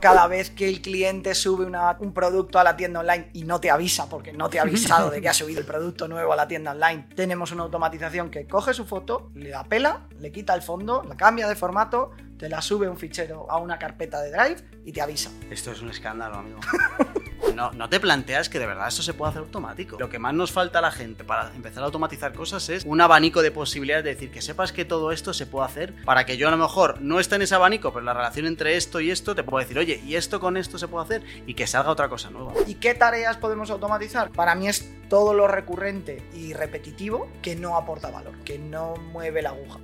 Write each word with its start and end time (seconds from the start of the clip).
Cada 0.00 0.28
vez 0.28 0.50
que 0.50 0.68
el 0.68 0.80
cliente 0.80 1.34
sube 1.34 1.64
una- 1.64 1.96
un 1.98 2.12
producto 2.14 2.60
a 2.60 2.62
la 2.62 2.76
tienda 2.76 3.00
online 3.00 3.30
y 3.32 3.42
no 3.42 3.58
te 3.60 3.68
avisa, 3.68 4.08
porque 4.08 4.32
no 4.32 4.48
te 4.48 4.60
ha 4.60 4.62
avisado 4.62 5.10
de 5.10 5.20
que 5.20 5.28
ha 5.28 5.34
subido 5.34 5.58
el 5.58 5.66
producto 5.66 6.06
nuevo 6.06 6.32
a 6.32 6.36
la 6.36 6.46
tienda 6.46 6.70
online, 6.70 7.08
tenemos 7.16 7.50
una 7.50 7.64
automatización 7.64 8.30
que 8.30 8.46
coge 8.46 8.74
su 8.74 8.86
foto, 8.86 9.32
le 9.34 9.50
la 9.50 9.64
pela, 9.64 10.02
le 10.20 10.30
quita 10.30 10.54
el 10.54 10.62
fondo, 10.62 11.02
la 11.02 11.16
cambia 11.16 11.48
de 11.48 11.56
formato, 11.56 12.12
te 12.38 12.48
la 12.48 12.62
sube 12.62 12.88
un 12.88 12.96
fichero 12.96 13.50
a 13.50 13.56
una 13.58 13.76
carpeta 13.80 14.20
de 14.22 14.30
Drive 14.30 14.62
y 14.84 14.92
te 14.92 15.02
avisa. 15.02 15.32
Esto 15.50 15.72
es 15.72 15.82
un 15.82 15.90
escándalo, 15.90 16.36
amigo. 16.36 16.60
No, 17.54 17.72
no 17.72 17.88
te 17.88 17.98
planteas 18.00 18.48
que 18.48 18.58
de 18.58 18.66
verdad 18.66 18.88
eso 18.88 19.02
se 19.02 19.14
puede 19.14 19.30
hacer 19.30 19.42
automático. 19.42 19.96
Lo 19.98 20.08
que 20.08 20.18
más 20.18 20.34
nos 20.34 20.52
falta 20.52 20.78
a 20.78 20.82
la 20.82 20.90
gente 20.90 21.24
para 21.24 21.52
empezar 21.54 21.82
a 21.82 21.86
automatizar 21.86 22.32
cosas 22.32 22.68
es 22.68 22.84
un 22.84 23.00
abanico 23.00 23.42
de 23.42 23.50
posibilidades 23.50 24.04
de 24.04 24.14
decir 24.14 24.30
que 24.30 24.42
sepas 24.42 24.72
que 24.72 24.84
todo 24.84 25.12
esto 25.12 25.32
se 25.32 25.46
puede 25.46 25.66
hacer 25.66 25.94
para 26.04 26.24
que 26.24 26.36
yo 26.36 26.48
a 26.48 26.50
lo 26.50 26.56
mejor 26.56 27.00
no 27.00 27.20
esté 27.20 27.36
en 27.36 27.42
ese 27.42 27.54
abanico, 27.54 27.92
pero 27.92 28.04
la 28.04 28.14
relación 28.14 28.46
entre 28.46 28.76
esto 28.76 29.00
y 29.00 29.10
esto 29.10 29.34
te 29.34 29.42
puedo 29.42 29.60
decir, 29.60 29.78
oye, 29.78 30.00
y 30.04 30.16
esto 30.16 30.40
con 30.40 30.56
esto 30.56 30.78
se 30.78 30.88
puede 30.88 31.04
hacer 31.04 31.22
y 31.46 31.54
que 31.54 31.66
salga 31.66 31.90
otra 31.90 32.08
cosa 32.08 32.30
nueva. 32.30 32.52
¿Y 32.66 32.74
qué 32.76 32.94
tareas 32.94 33.36
podemos 33.36 33.70
automatizar? 33.70 34.30
Para 34.30 34.54
mí 34.54 34.68
es 34.68 34.88
todo 35.08 35.34
lo 35.34 35.48
recurrente 35.48 36.22
y 36.34 36.52
repetitivo 36.52 37.28
que 37.42 37.56
no 37.56 37.76
aporta 37.76 38.10
valor, 38.10 38.38
que 38.44 38.58
no 38.58 38.94
mueve 38.96 39.42
la 39.42 39.50
aguja. 39.50 39.80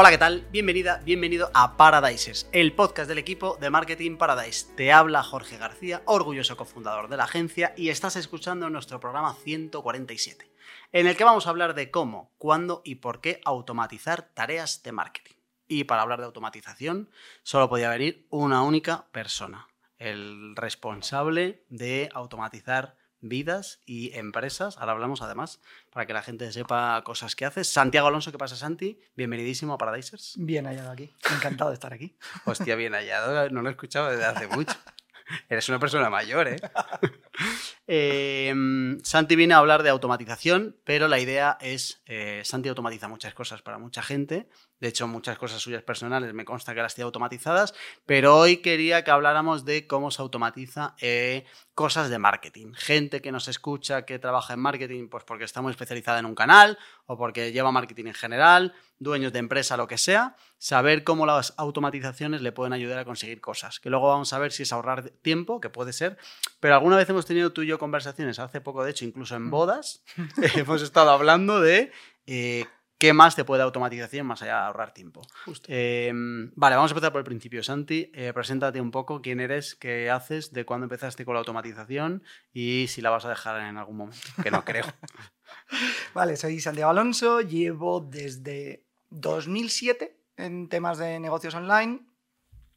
Hola, 0.00 0.10
¿qué 0.10 0.18
tal? 0.18 0.46
Bienvenida, 0.52 1.00
bienvenido 1.04 1.50
a 1.54 1.76
Paradises, 1.76 2.48
el 2.52 2.72
podcast 2.72 3.08
del 3.08 3.18
equipo 3.18 3.58
de 3.60 3.68
Marketing 3.68 4.16
Paradise. 4.16 4.72
Te 4.76 4.92
habla 4.92 5.24
Jorge 5.24 5.58
García, 5.58 6.02
orgulloso 6.04 6.56
cofundador 6.56 7.08
de 7.08 7.16
la 7.16 7.24
agencia, 7.24 7.74
y 7.76 7.88
estás 7.88 8.14
escuchando 8.14 8.70
nuestro 8.70 9.00
programa 9.00 9.34
147, 9.34 10.48
en 10.92 11.08
el 11.08 11.16
que 11.16 11.24
vamos 11.24 11.48
a 11.48 11.50
hablar 11.50 11.74
de 11.74 11.90
cómo, 11.90 12.32
cuándo 12.38 12.80
y 12.84 12.94
por 12.94 13.20
qué 13.20 13.40
automatizar 13.44 14.30
tareas 14.34 14.84
de 14.84 14.92
marketing. 14.92 15.34
Y 15.66 15.82
para 15.82 16.02
hablar 16.02 16.20
de 16.20 16.26
automatización, 16.26 17.10
solo 17.42 17.68
podía 17.68 17.90
venir 17.90 18.24
una 18.30 18.62
única 18.62 19.08
persona, 19.10 19.66
el 19.98 20.54
responsable 20.54 21.64
de 21.70 22.08
automatizar 22.14 22.97
vidas 23.20 23.80
y 23.86 24.16
empresas. 24.16 24.78
Ahora 24.78 24.92
hablamos 24.92 25.22
además 25.22 25.60
para 25.90 26.06
que 26.06 26.12
la 26.12 26.22
gente 26.22 26.50
sepa 26.52 27.02
cosas 27.04 27.34
que 27.36 27.44
haces. 27.44 27.68
Santiago 27.68 28.08
Alonso, 28.08 28.32
¿qué 28.32 28.38
pasa, 28.38 28.56
Santi? 28.56 29.00
Bienvenidísimo 29.16 29.72
a 29.72 29.78
Paradisers. 29.78 30.34
Bien 30.38 30.66
hallado 30.66 30.90
aquí. 30.90 31.14
Encantado 31.30 31.70
de 31.70 31.74
estar 31.74 31.92
aquí. 31.92 32.16
Hostia, 32.44 32.76
bien 32.76 32.94
hallado. 32.94 33.50
No 33.50 33.62
lo 33.62 33.68
he 33.68 33.72
escuchado 33.72 34.10
desde 34.10 34.24
hace 34.24 34.46
mucho. 34.48 34.74
Eres 35.48 35.68
una 35.68 35.78
persona 35.78 36.10
mayor, 36.10 36.48
¿eh? 36.48 36.56
Eh, 37.90 38.54
Santi 39.02 39.34
viene 39.34 39.54
a 39.54 39.58
hablar 39.58 39.82
de 39.82 39.88
automatización, 39.88 40.76
pero 40.84 41.08
la 41.08 41.20
idea 41.20 41.56
es, 41.62 42.02
eh, 42.04 42.42
Santi 42.44 42.68
automatiza 42.68 43.08
muchas 43.08 43.32
cosas 43.32 43.62
para 43.62 43.78
mucha 43.78 44.02
gente, 44.02 44.46
de 44.78 44.88
hecho 44.88 45.08
muchas 45.08 45.38
cosas 45.38 45.62
suyas 45.62 45.82
personales 45.82 46.34
me 46.34 46.44
consta 46.44 46.74
que 46.74 46.82
las 46.82 46.94
tiene 46.94 47.06
automatizadas, 47.06 47.74
pero 48.04 48.36
hoy 48.36 48.58
quería 48.58 49.04
que 49.04 49.10
habláramos 49.10 49.64
de 49.64 49.86
cómo 49.86 50.10
se 50.10 50.20
automatiza 50.20 50.96
eh, 51.00 51.46
cosas 51.74 52.10
de 52.10 52.18
marketing. 52.18 52.72
Gente 52.74 53.22
que 53.22 53.32
nos 53.32 53.48
escucha, 53.48 54.04
que 54.04 54.18
trabaja 54.18 54.54
en 54.54 54.60
marketing, 54.60 55.08
pues 55.08 55.24
porque 55.24 55.44
está 55.44 55.62
muy 55.62 55.70
especializada 55.70 56.18
en 56.18 56.26
un 56.26 56.34
canal 56.34 56.78
o 57.06 57.16
porque 57.16 57.52
lleva 57.52 57.72
marketing 57.72 58.06
en 58.06 58.14
general, 58.14 58.74
dueños 58.98 59.32
de 59.32 59.38
empresa, 59.38 59.76
lo 59.76 59.86
que 59.86 59.96
sea, 59.96 60.36
saber 60.58 61.04
cómo 61.04 61.24
las 61.24 61.54
automatizaciones 61.56 62.42
le 62.42 62.52
pueden 62.52 62.72
ayudar 62.72 62.98
a 62.98 63.04
conseguir 63.04 63.40
cosas. 63.40 63.80
Que 63.80 63.90
luego 63.90 64.08
vamos 64.08 64.32
a 64.32 64.38
ver 64.38 64.52
si 64.52 64.64
es 64.64 64.72
ahorrar 64.72 65.10
tiempo, 65.22 65.60
que 65.60 65.70
puede 65.70 65.92
ser, 65.92 66.18
pero 66.60 66.74
alguna 66.74 66.96
vez 66.96 67.08
hemos 67.08 67.26
tenido 67.26 67.52
tú 67.52 67.62
y 67.62 67.68
yo 67.68 67.77
conversaciones, 67.78 68.38
hace 68.38 68.60
poco 68.60 68.84
de 68.84 68.90
hecho, 68.90 69.04
incluso 69.04 69.36
en 69.36 69.50
bodas, 69.50 70.04
hemos 70.56 70.82
estado 70.82 71.10
hablando 71.10 71.60
de 71.60 71.92
eh, 72.26 72.66
qué 72.98 73.12
más 73.12 73.36
te 73.36 73.44
puede 73.44 73.62
automatización 73.62 74.26
más 74.26 74.42
allá 74.42 74.54
de 74.54 74.66
ahorrar 74.66 74.92
tiempo. 74.92 75.22
Eh, 75.68 76.10
vale, 76.12 76.76
vamos 76.76 76.90
a 76.90 76.94
empezar 76.94 77.12
por 77.12 77.20
el 77.20 77.24
principio. 77.24 77.62
Santi, 77.62 78.10
eh, 78.12 78.32
preséntate 78.34 78.80
un 78.80 78.90
poco 78.90 79.22
quién 79.22 79.40
eres, 79.40 79.74
qué 79.76 80.10
haces, 80.10 80.52
de 80.52 80.64
cuándo 80.64 80.84
empezaste 80.84 81.24
con 81.24 81.34
la 81.34 81.40
automatización 81.40 82.22
y 82.52 82.86
si 82.88 83.00
la 83.00 83.10
vas 83.10 83.24
a 83.24 83.30
dejar 83.30 83.60
en 83.62 83.76
algún 83.76 83.96
momento, 83.96 84.20
que 84.42 84.50
no 84.50 84.64
creo. 84.64 84.84
Vale, 86.14 86.36
soy 86.36 86.60
Santiago 86.60 86.90
Alonso, 86.90 87.40
llevo 87.40 88.00
desde 88.00 88.84
2007 89.10 90.16
en 90.36 90.68
temas 90.68 90.98
de 90.98 91.20
negocios 91.20 91.54
online, 91.54 92.00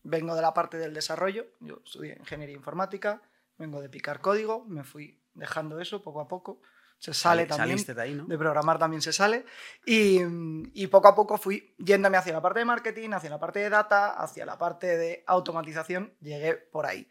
vengo 0.03 0.35
de 0.35 0.41
la 0.41 0.53
parte 0.53 0.77
del 0.77 0.93
desarrollo, 0.93 1.47
yo 1.59 1.81
estudié 1.85 2.17
ingeniería 2.19 2.55
informática, 2.55 3.21
vengo 3.57 3.81
de 3.81 3.89
picar 3.89 4.21
código, 4.21 4.65
me 4.65 4.83
fui 4.83 5.21
dejando 5.33 5.79
eso 5.79 6.01
poco 6.01 6.21
a 6.21 6.27
poco, 6.27 6.61
se 6.97 7.13
sale 7.13 7.47
también, 7.47 7.69
Saliste 7.69 7.93
de 7.95 8.01
ahí, 8.01 8.13
¿no? 8.13 8.25
de 8.25 8.37
programar 8.37 8.77
también 8.77 9.01
se 9.01 9.11
sale, 9.11 9.45
y, 9.85 10.19
y 10.73 10.87
poco 10.87 11.07
a 11.07 11.15
poco 11.15 11.37
fui 11.37 11.75
yéndome 11.79 12.17
hacia 12.17 12.33
la 12.33 12.41
parte 12.41 12.59
de 12.59 12.65
marketing, 12.65 13.09
hacia 13.11 13.29
la 13.29 13.39
parte 13.39 13.59
de 13.59 13.69
data, 13.69 14.11
hacia 14.11 14.45
la 14.45 14.57
parte 14.57 14.97
de 14.97 15.23
automatización, 15.25 16.13
llegué 16.21 16.53
por 16.53 16.85
ahí. 16.85 17.09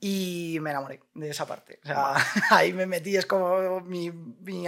Y 0.00 0.58
me 0.60 0.70
enamoré 0.70 1.00
de 1.14 1.30
esa 1.30 1.46
parte. 1.46 1.80
O 1.82 1.86
sea, 1.86 2.14
ahí 2.50 2.72
me 2.72 2.84
metí, 2.84 3.16
es 3.16 3.26
como 3.26 3.80
mi, 3.80 4.10
mi, 4.10 4.66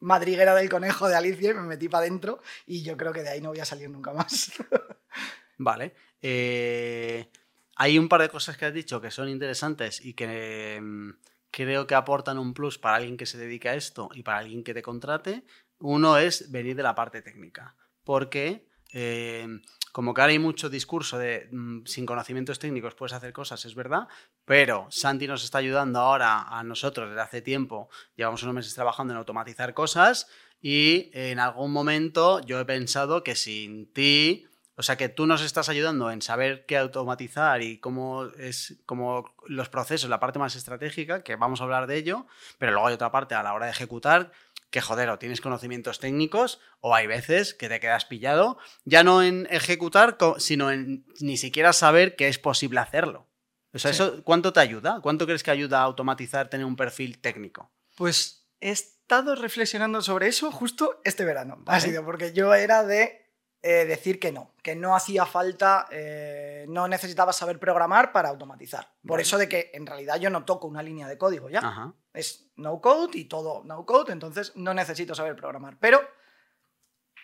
madriguera 0.00 0.54
del 0.54 0.68
conejo 0.68 1.08
de 1.08 1.16
Alicia 1.16 1.50
y 1.50 1.54
me 1.54 1.62
metí 1.62 1.88
para 1.88 2.02
adentro 2.02 2.40
y 2.66 2.82
yo 2.82 2.96
creo 2.96 3.12
que 3.12 3.22
de 3.22 3.30
ahí 3.30 3.40
no 3.40 3.48
voy 3.48 3.60
a 3.60 3.64
salir 3.64 3.90
nunca 3.90 4.12
más. 4.12 4.52
Vale. 5.58 5.94
Eh, 6.20 7.30
hay 7.76 7.98
un 7.98 8.08
par 8.08 8.22
de 8.22 8.28
cosas 8.28 8.56
que 8.56 8.64
has 8.64 8.74
dicho 8.74 9.00
que 9.00 9.10
son 9.10 9.28
interesantes 9.28 10.04
y 10.04 10.14
que 10.14 10.80
mm, 10.82 11.10
creo 11.50 11.86
que 11.86 11.94
aportan 11.94 12.38
un 12.38 12.54
plus 12.54 12.78
para 12.78 12.96
alguien 12.96 13.16
que 13.16 13.26
se 13.26 13.38
dedica 13.38 13.70
a 13.70 13.74
esto 13.74 14.08
y 14.12 14.22
para 14.22 14.38
alguien 14.38 14.64
que 14.64 14.74
te 14.74 14.82
contrate. 14.82 15.44
Uno 15.78 16.18
es 16.18 16.50
venir 16.50 16.74
de 16.74 16.82
la 16.82 16.94
parte 16.94 17.22
técnica. 17.22 17.76
Porque 18.02 18.66
eh, 18.92 19.46
como 19.92 20.12
que 20.12 20.20
ahora 20.20 20.32
hay 20.32 20.38
mucho 20.38 20.68
discurso 20.68 21.18
de 21.18 21.48
mm, 21.50 21.86
sin 21.86 22.04
conocimientos 22.04 22.58
técnicos 22.58 22.94
puedes 22.94 23.14
hacer 23.14 23.32
cosas, 23.32 23.64
es 23.64 23.74
verdad, 23.74 24.08
pero 24.44 24.86
Santi 24.90 25.26
nos 25.26 25.42
está 25.42 25.58
ayudando 25.58 25.98
ahora 26.00 26.42
a 26.42 26.62
nosotros 26.62 27.08
desde 27.08 27.22
hace 27.22 27.42
tiempo, 27.42 27.88
llevamos 28.14 28.42
unos 28.42 28.54
meses 28.54 28.74
trabajando 28.74 29.14
en 29.14 29.18
automatizar 29.18 29.72
cosas 29.72 30.28
y 30.60 31.10
en 31.14 31.38
algún 31.38 31.72
momento 31.72 32.40
yo 32.40 32.60
he 32.60 32.64
pensado 32.66 33.24
que 33.24 33.34
sin 33.36 33.90
ti, 33.92 34.46
o 34.76 34.82
sea 34.82 34.96
que 34.96 35.08
tú 35.08 35.26
nos 35.26 35.42
estás 35.42 35.68
ayudando 35.68 36.10
en 36.10 36.22
saber 36.22 36.66
qué 36.66 36.76
automatizar 36.76 37.62
y 37.62 37.78
cómo 37.78 38.26
es 38.38 38.76
como 38.86 39.34
los 39.46 39.68
procesos, 39.68 40.10
la 40.10 40.20
parte 40.20 40.38
más 40.38 40.54
estratégica, 40.56 41.22
que 41.22 41.36
vamos 41.36 41.60
a 41.60 41.64
hablar 41.64 41.86
de 41.86 41.96
ello, 41.96 42.26
pero 42.58 42.72
luego 42.72 42.88
hay 42.88 42.94
otra 42.94 43.10
parte 43.10 43.34
a 43.34 43.42
la 43.42 43.54
hora 43.54 43.66
de 43.66 43.72
ejecutar 43.72 44.32
que 44.70 44.80
joder, 44.80 45.08
o 45.10 45.18
tienes 45.18 45.40
conocimientos 45.40 46.00
técnicos 46.00 46.60
o 46.80 46.94
hay 46.94 47.06
veces 47.06 47.54
que 47.54 47.68
te 47.68 47.80
quedas 47.80 48.04
pillado, 48.04 48.58
ya 48.84 49.04
no 49.04 49.22
en 49.22 49.46
ejecutar, 49.50 50.18
sino 50.38 50.70
en 50.70 51.06
ni 51.20 51.36
siquiera 51.36 51.72
saber 51.72 52.16
que 52.16 52.28
es 52.28 52.38
posible 52.38 52.80
hacerlo. 52.80 53.26
O 53.72 53.78
sea, 53.78 53.92
Sí. 53.92 54.02
eso, 54.02 54.22
¿cuánto 54.24 54.52
te 54.52 54.60
ayuda? 54.60 55.00
¿Cuánto 55.02 55.24
crees 55.26 55.42
que 55.42 55.50
ayuda 55.50 55.78
a 55.80 55.82
automatizar 55.84 56.48
tener 56.48 56.66
un 56.66 56.76
perfil 56.76 57.18
técnico? 57.20 57.70
Pues 57.96 58.46
he 58.60 58.70
estado 58.70 59.34
reflexionando 59.36 60.02
sobre 60.02 60.28
eso 60.28 60.50
justo 60.50 61.00
este 61.04 61.24
verano. 61.24 61.62
Ha 61.66 61.80
sido 61.80 62.04
porque 62.04 62.32
yo 62.32 62.52
era 62.54 62.84
de 62.84 63.25
eh, 63.68 63.84
decir 63.84 64.20
que 64.20 64.30
no, 64.32 64.52
que 64.62 64.76
no 64.76 64.94
hacía 64.94 65.26
falta, 65.26 65.86
eh, 65.90 66.66
no 66.68 66.86
necesitaba 66.88 67.32
saber 67.32 67.58
programar 67.58 68.12
para 68.12 68.28
automatizar. 68.28 68.84
Por 69.02 69.12
Vale. 69.12 69.22
eso 69.22 69.38
de 69.38 69.48
que 69.48 69.70
en 69.74 69.86
realidad 69.86 70.16
yo 70.20 70.30
no 70.30 70.44
toco 70.44 70.66
una 70.68 70.82
línea 70.82 71.08
de 71.08 71.18
código 71.18 71.48
ya. 71.50 71.58
Ajá. 71.60 71.92
es 72.14 72.48
no 72.56 72.80
code 72.80 73.18
y 73.18 73.24
todo 73.24 73.62
no 73.64 73.84
code, 73.84 74.12
entonces 74.12 74.52
no 74.56 74.72
necesito 74.72 75.14
saber 75.14 75.34
programar. 75.36 75.76
Pero 75.80 76.00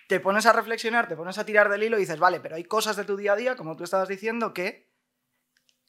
te 0.08 0.20
pones 0.20 0.44
a 0.46 0.52
reflexionar, 0.52 1.08
te 1.08 1.16
pones 1.16 1.38
a 1.38 1.44
tirar 1.46 1.68
del 1.70 1.82
hilo 1.84 1.96
y 1.96 2.00
dices, 2.00 2.18
vale, 2.18 2.40
pero 2.40 2.56
hay 2.56 2.64
cosas 2.64 2.96
de 2.96 3.04
tu 3.04 3.16
día 3.16 3.32
a 3.32 3.36
día, 3.36 3.56
como 3.56 3.76
tú 3.76 3.84
estabas 3.84 4.08
diciendo, 4.08 4.52
que 4.52 4.90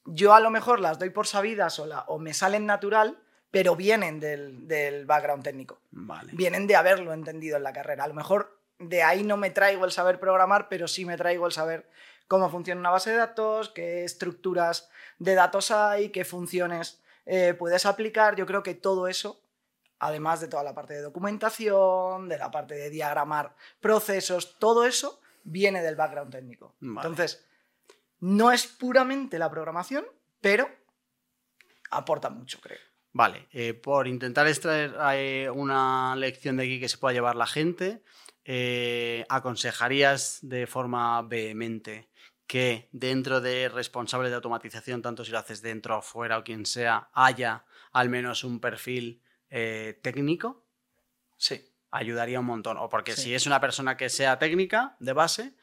yo 0.05 0.33
a 0.33 0.39
lo 0.39 0.49
mejor 0.49 0.79
las 0.79 0.99
doy 0.99 1.09
por 1.09 1.27
sabidas 1.27 1.79
o, 1.79 1.85
la- 1.85 2.01
o 2.07 2.19
me 2.19 2.33
salen 2.33 2.65
natural, 2.65 3.19
pero 3.51 3.75
vienen 3.75 4.19
del, 4.19 4.67
del 4.67 5.05
background 5.05 5.43
técnico. 5.43 5.81
Vale. 5.91 6.31
Vienen 6.33 6.67
de 6.67 6.75
haberlo 6.75 7.11
entendido 7.13 7.57
en 7.57 7.63
la 7.63 7.73
carrera. 7.73 8.03
A 8.03 8.07
lo 8.07 8.13
mejor 8.13 8.62
de 8.79 9.03
ahí 9.03 9.23
no 9.23 9.37
me 9.37 9.51
traigo 9.51 9.85
el 9.85 9.91
saber 9.91 10.19
programar, 10.19 10.67
pero 10.69 10.87
sí 10.87 11.05
me 11.05 11.17
traigo 11.17 11.45
el 11.45 11.51
saber 11.51 11.89
cómo 12.27 12.49
funciona 12.49 12.79
una 12.79 12.89
base 12.89 13.11
de 13.11 13.17
datos, 13.17 13.69
qué 13.69 14.03
estructuras 14.03 14.89
de 15.19 15.35
datos 15.35 15.71
hay, 15.71 16.09
qué 16.09 16.25
funciones 16.25 17.01
eh, 17.25 17.53
puedes 17.53 17.85
aplicar. 17.85 18.35
Yo 18.35 18.45
creo 18.45 18.63
que 18.63 18.75
todo 18.75 19.07
eso, 19.07 19.41
además 19.99 20.41
de 20.41 20.47
toda 20.47 20.63
la 20.63 20.73
parte 20.73 20.93
de 20.93 21.01
documentación, 21.01 22.27
de 22.27 22.37
la 22.37 22.51
parte 22.51 22.75
de 22.75 22.89
diagramar 22.89 23.55
procesos, 23.79 24.57
todo 24.59 24.85
eso 24.85 25.21
viene 25.43 25.81
del 25.81 25.95
background 25.95 26.31
técnico. 26.31 26.75
Vale. 26.79 27.07
Entonces, 27.07 27.45
no 28.19 28.51
es 28.51 28.67
puramente 28.67 29.37
la 29.37 29.49
programación, 29.49 30.05
pero 30.41 30.69
aporta 31.91 32.29
mucho, 32.29 32.59
creo. 32.61 32.79
Vale, 33.11 33.47
eh, 33.51 33.75
por 33.75 34.07
intentar 34.07 34.47
extraer 34.47 34.95
eh, 35.13 35.49
una 35.49 36.15
lección 36.15 36.57
de 36.57 36.63
aquí 36.63 36.79
que 36.79 36.89
se 36.89 36.97
pueda 36.97 37.13
llevar 37.13 37.35
la 37.35 37.45
gente, 37.45 38.01
eh, 38.45 39.25
¿aconsejarías 39.29 40.39
de 40.41 40.67
forma 40.67 41.21
vehemente 41.21 42.09
que 42.47 42.89
dentro 42.91 43.41
de 43.41 43.69
responsables 43.69 44.29
de 44.29 44.35
automatización, 44.35 45.01
tanto 45.01 45.23
si 45.23 45.31
lo 45.31 45.39
haces 45.39 45.61
dentro 45.61 45.97
o 45.97 46.01
fuera 46.01 46.37
o 46.37 46.43
quien 46.43 46.65
sea, 46.65 47.09
haya 47.13 47.65
al 47.91 48.09
menos 48.09 48.43
un 48.43 48.59
perfil 48.59 49.21
eh, 49.49 49.99
técnico? 50.01 50.65
Sí, 51.37 51.63
ayudaría 51.91 52.39
un 52.39 52.45
montón. 52.45 52.77
O 52.77 52.89
porque 52.89 53.15
si 53.15 53.33
es 53.33 53.47
una 53.47 53.59
persona 53.59 53.97
que 53.97 54.09
sea 54.09 54.39
técnica 54.39 54.95
de 54.99 55.13
base, 55.13 55.53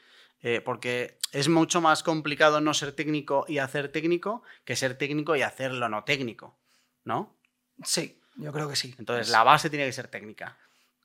eh, 0.43 0.61
porque 0.61 1.19
es 1.33 1.49
mucho 1.49 1.81
más 1.81 2.03
complicado 2.03 2.61
no 2.61 2.73
ser 2.73 2.93
técnico 2.93 3.45
y 3.47 3.59
hacer 3.59 3.93
técnico 3.93 4.43
que 4.65 4.75
ser 4.75 4.97
técnico 4.97 5.37
y 5.37 5.43
hacerlo 5.43 5.89
no 5.89 6.05
técnico, 6.05 6.59
¿no? 7.05 7.37
Sí, 7.85 8.19
yo 8.37 8.53
creo 8.53 8.69
que 8.69 8.77
sí. 8.77 8.95
Entonces, 8.99 9.29
la 9.29 9.43
base 9.43 9.69
tiene 9.69 9.85
que 9.87 9.93
ser 9.93 10.09
técnica, 10.09 10.59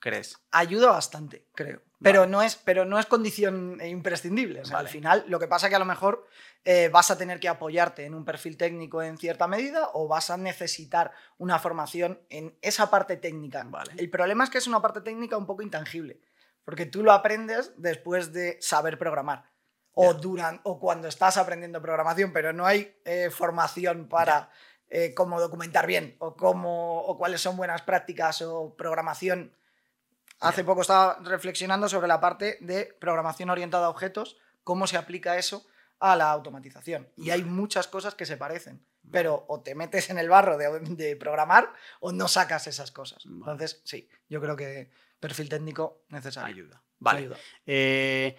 ¿crees? 0.06 0.38
Ayuda 0.52 0.92
bastante, 0.92 1.48
creo. 1.56 1.82
Pero, 2.00 2.28
no, 2.28 2.44
es, 2.44 2.58
pero 2.58 2.86
no 2.86 3.00
es 3.00 3.08
condición 3.08 3.82
imprescindible. 3.84 4.62
Al 4.72 4.88
final, 4.88 5.26
lo 5.28 5.40
que 5.40 5.48
pasa 5.48 5.66
es 5.66 5.72
que 5.72 5.78
a 5.78 5.80
lo 5.80 5.86
mejor 5.86 6.28
eh, 6.64 6.90
vas 6.90 7.10
a 7.10 7.18
tener 7.18 7.40
que 7.40 7.50
apoyarte 7.50 8.06
en 8.06 8.14
un 8.14 8.24
perfil 8.24 8.56
técnico 8.56 9.02
en 9.02 9.18
cierta 9.18 9.48
medida 9.48 9.90
o 9.94 10.08
vas 10.08 10.30
a 10.30 10.38
necesitar 10.38 11.12
una 11.40 11.58
formación 11.58 12.22
en 12.30 12.56
esa 12.62 12.92
parte 12.92 13.18
técnica. 13.18 13.68
El 13.98 14.12
problema 14.12 14.44
es 14.44 14.52
que 14.52 14.60
es 14.60 14.68
una 14.68 14.80
parte 14.80 15.02
técnica 15.02 15.38
un 15.38 15.48
poco 15.48 15.64
intangible, 15.64 16.22
porque 16.64 16.86
tú 16.86 17.02
lo 17.02 17.12
aprendes 17.12 17.74
después 17.78 18.32
de 18.32 18.60
saber 18.62 19.00
programar. 19.00 19.50
O, 19.96 20.14
o 20.64 20.80
cuando 20.80 21.08
estás 21.08 21.38
aprendiendo 21.38 21.82
programación, 21.82 22.32
pero 22.32 22.54
no 22.54 22.68
hay 22.68 22.96
eh, 23.06 23.32
formación 23.32 24.08
para 24.08 24.52
eh, 24.88 25.16
cómo 25.16 25.42
documentar 25.42 25.88
bien 25.88 26.16
o, 26.20 26.36
cómo, 26.36 27.02
o 27.02 27.18
cuáles 27.18 27.42
son 27.42 27.58
buenas 27.58 27.82
prácticas 27.82 28.44
o 28.44 28.76
programación 28.76 29.52
Hace 30.40 30.64
poco 30.64 30.82
estaba 30.82 31.18
reflexionando 31.24 31.88
sobre 31.88 32.08
la 32.08 32.20
parte 32.20 32.58
de 32.62 32.96
programación 33.00 33.50
orientada 33.50 33.88
a 33.88 33.90
objetos, 33.90 34.38
cómo 34.64 34.88
se 34.88 34.98
aplica 34.98 35.38
eso 35.38 35.66
a 36.00 36.16
la 36.16 36.32
automatización. 36.32 37.08
Y 37.18 37.30
hay 37.30 37.44
muchas 37.44 37.88
cosas 37.88 38.16
que 38.16 38.26
se 38.26 38.38
parecen, 38.38 38.86
pero 39.12 39.46
o 39.48 39.62
te 39.62 39.76
metes 39.76 40.10
en 40.10 40.18
el 40.18 40.30
barro 40.30 40.58
de, 40.58 41.16
programar 41.16 41.72
o 42.00 42.12
no 42.12 42.28
sacas 42.28 42.68
esas 42.68 42.92
cosas. 42.92 43.26
Entonces, 43.26 43.82
sí, 43.86 44.10
yo 44.30 44.42
creo 44.42 44.56
que 44.56 44.90
perfil 45.20 45.50
técnico 45.50 46.04
necesario. 46.10 46.54
Ayuda. 46.54 46.82
Vale. 47.00 47.30
Eh, 47.66 48.36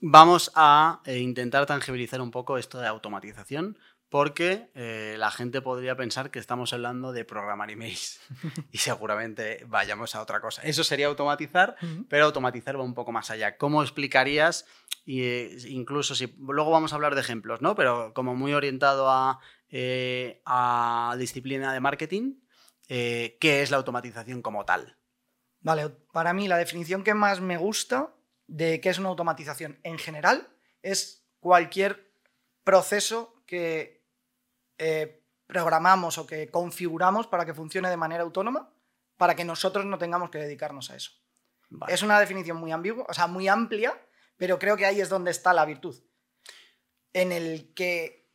vamos 0.00 0.50
a 0.54 1.02
eh, 1.04 1.18
intentar 1.18 1.66
tangibilizar 1.66 2.20
un 2.20 2.30
poco 2.30 2.58
esto 2.58 2.78
de 2.78 2.86
automatización 2.86 3.78
porque 4.08 4.70
eh, 4.74 5.16
la 5.18 5.30
gente 5.30 5.60
podría 5.60 5.96
pensar 5.96 6.30
que 6.30 6.38
estamos 6.38 6.72
hablando 6.72 7.12
de 7.12 7.24
programar 7.24 7.70
emails 7.70 8.20
y 8.72 8.78
seguramente 8.78 9.64
vayamos 9.66 10.14
a 10.14 10.22
otra 10.22 10.40
cosa. 10.40 10.62
Eso 10.62 10.84
sería 10.84 11.06
automatizar, 11.06 11.76
pero 12.08 12.26
automatizar 12.26 12.78
va 12.78 12.84
un 12.84 12.94
poco 12.94 13.12
más 13.12 13.30
allá. 13.30 13.56
¿Cómo 13.56 13.82
explicarías, 13.82 14.66
eh, 15.06 15.56
incluso 15.68 16.14
si 16.14 16.34
luego 16.38 16.70
vamos 16.70 16.92
a 16.92 16.96
hablar 16.96 17.14
de 17.14 17.20
ejemplos, 17.20 17.60
¿no? 17.60 17.74
pero 17.74 18.14
como 18.14 18.34
muy 18.34 18.54
orientado 18.54 19.10
a, 19.10 19.40
eh, 19.68 20.40
a 20.46 21.16
disciplina 21.18 21.72
de 21.72 21.80
marketing, 21.80 22.34
qué 22.88 23.36
es 23.40 23.70
la 23.72 23.78
automatización 23.78 24.40
como 24.40 24.64
tal? 24.64 24.96
Vale, 25.60 25.88
para 26.12 26.32
mí 26.32 26.46
la 26.46 26.58
definición 26.58 27.02
que 27.02 27.14
más 27.14 27.40
me 27.40 27.56
gusta 27.56 28.14
de 28.46 28.80
qué 28.80 28.90
es 28.90 29.00
una 29.00 29.08
automatización 29.08 29.80
en 29.82 29.98
general 29.98 30.48
es 30.82 31.26
cualquier 31.40 32.12
proceso 32.62 33.42
que 33.46 33.95
eh, 34.78 35.22
programamos 35.46 36.18
o 36.18 36.26
que 36.26 36.50
configuramos 36.50 37.26
para 37.26 37.44
que 37.44 37.54
funcione 37.54 37.88
de 37.88 37.96
manera 37.96 38.22
autónoma, 38.22 38.70
para 39.16 39.34
que 39.34 39.44
nosotros 39.44 39.84
no 39.86 39.98
tengamos 39.98 40.30
que 40.30 40.38
dedicarnos 40.38 40.90
a 40.90 40.96
eso. 40.96 41.12
Es 41.88 42.02
una 42.02 42.20
definición 42.20 42.56
muy 42.58 42.72
ambigua, 42.72 43.06
o 43.08 43.14
sea, 43.14 43.26
muy 43.26 43.48
amplia, 43.48 43.98
pero 44.36 44.58
creo 44.58 44.76
que 44.76 44.86
ahí 44.86 45.00
es 45.00 45.08
donde 45.08 45.30
está 45.30 45.52
la 45.52 45.64
virtud. 45.64 45.96
En 47.12 47.32
el 47.32 47.72
que 47.74 48.26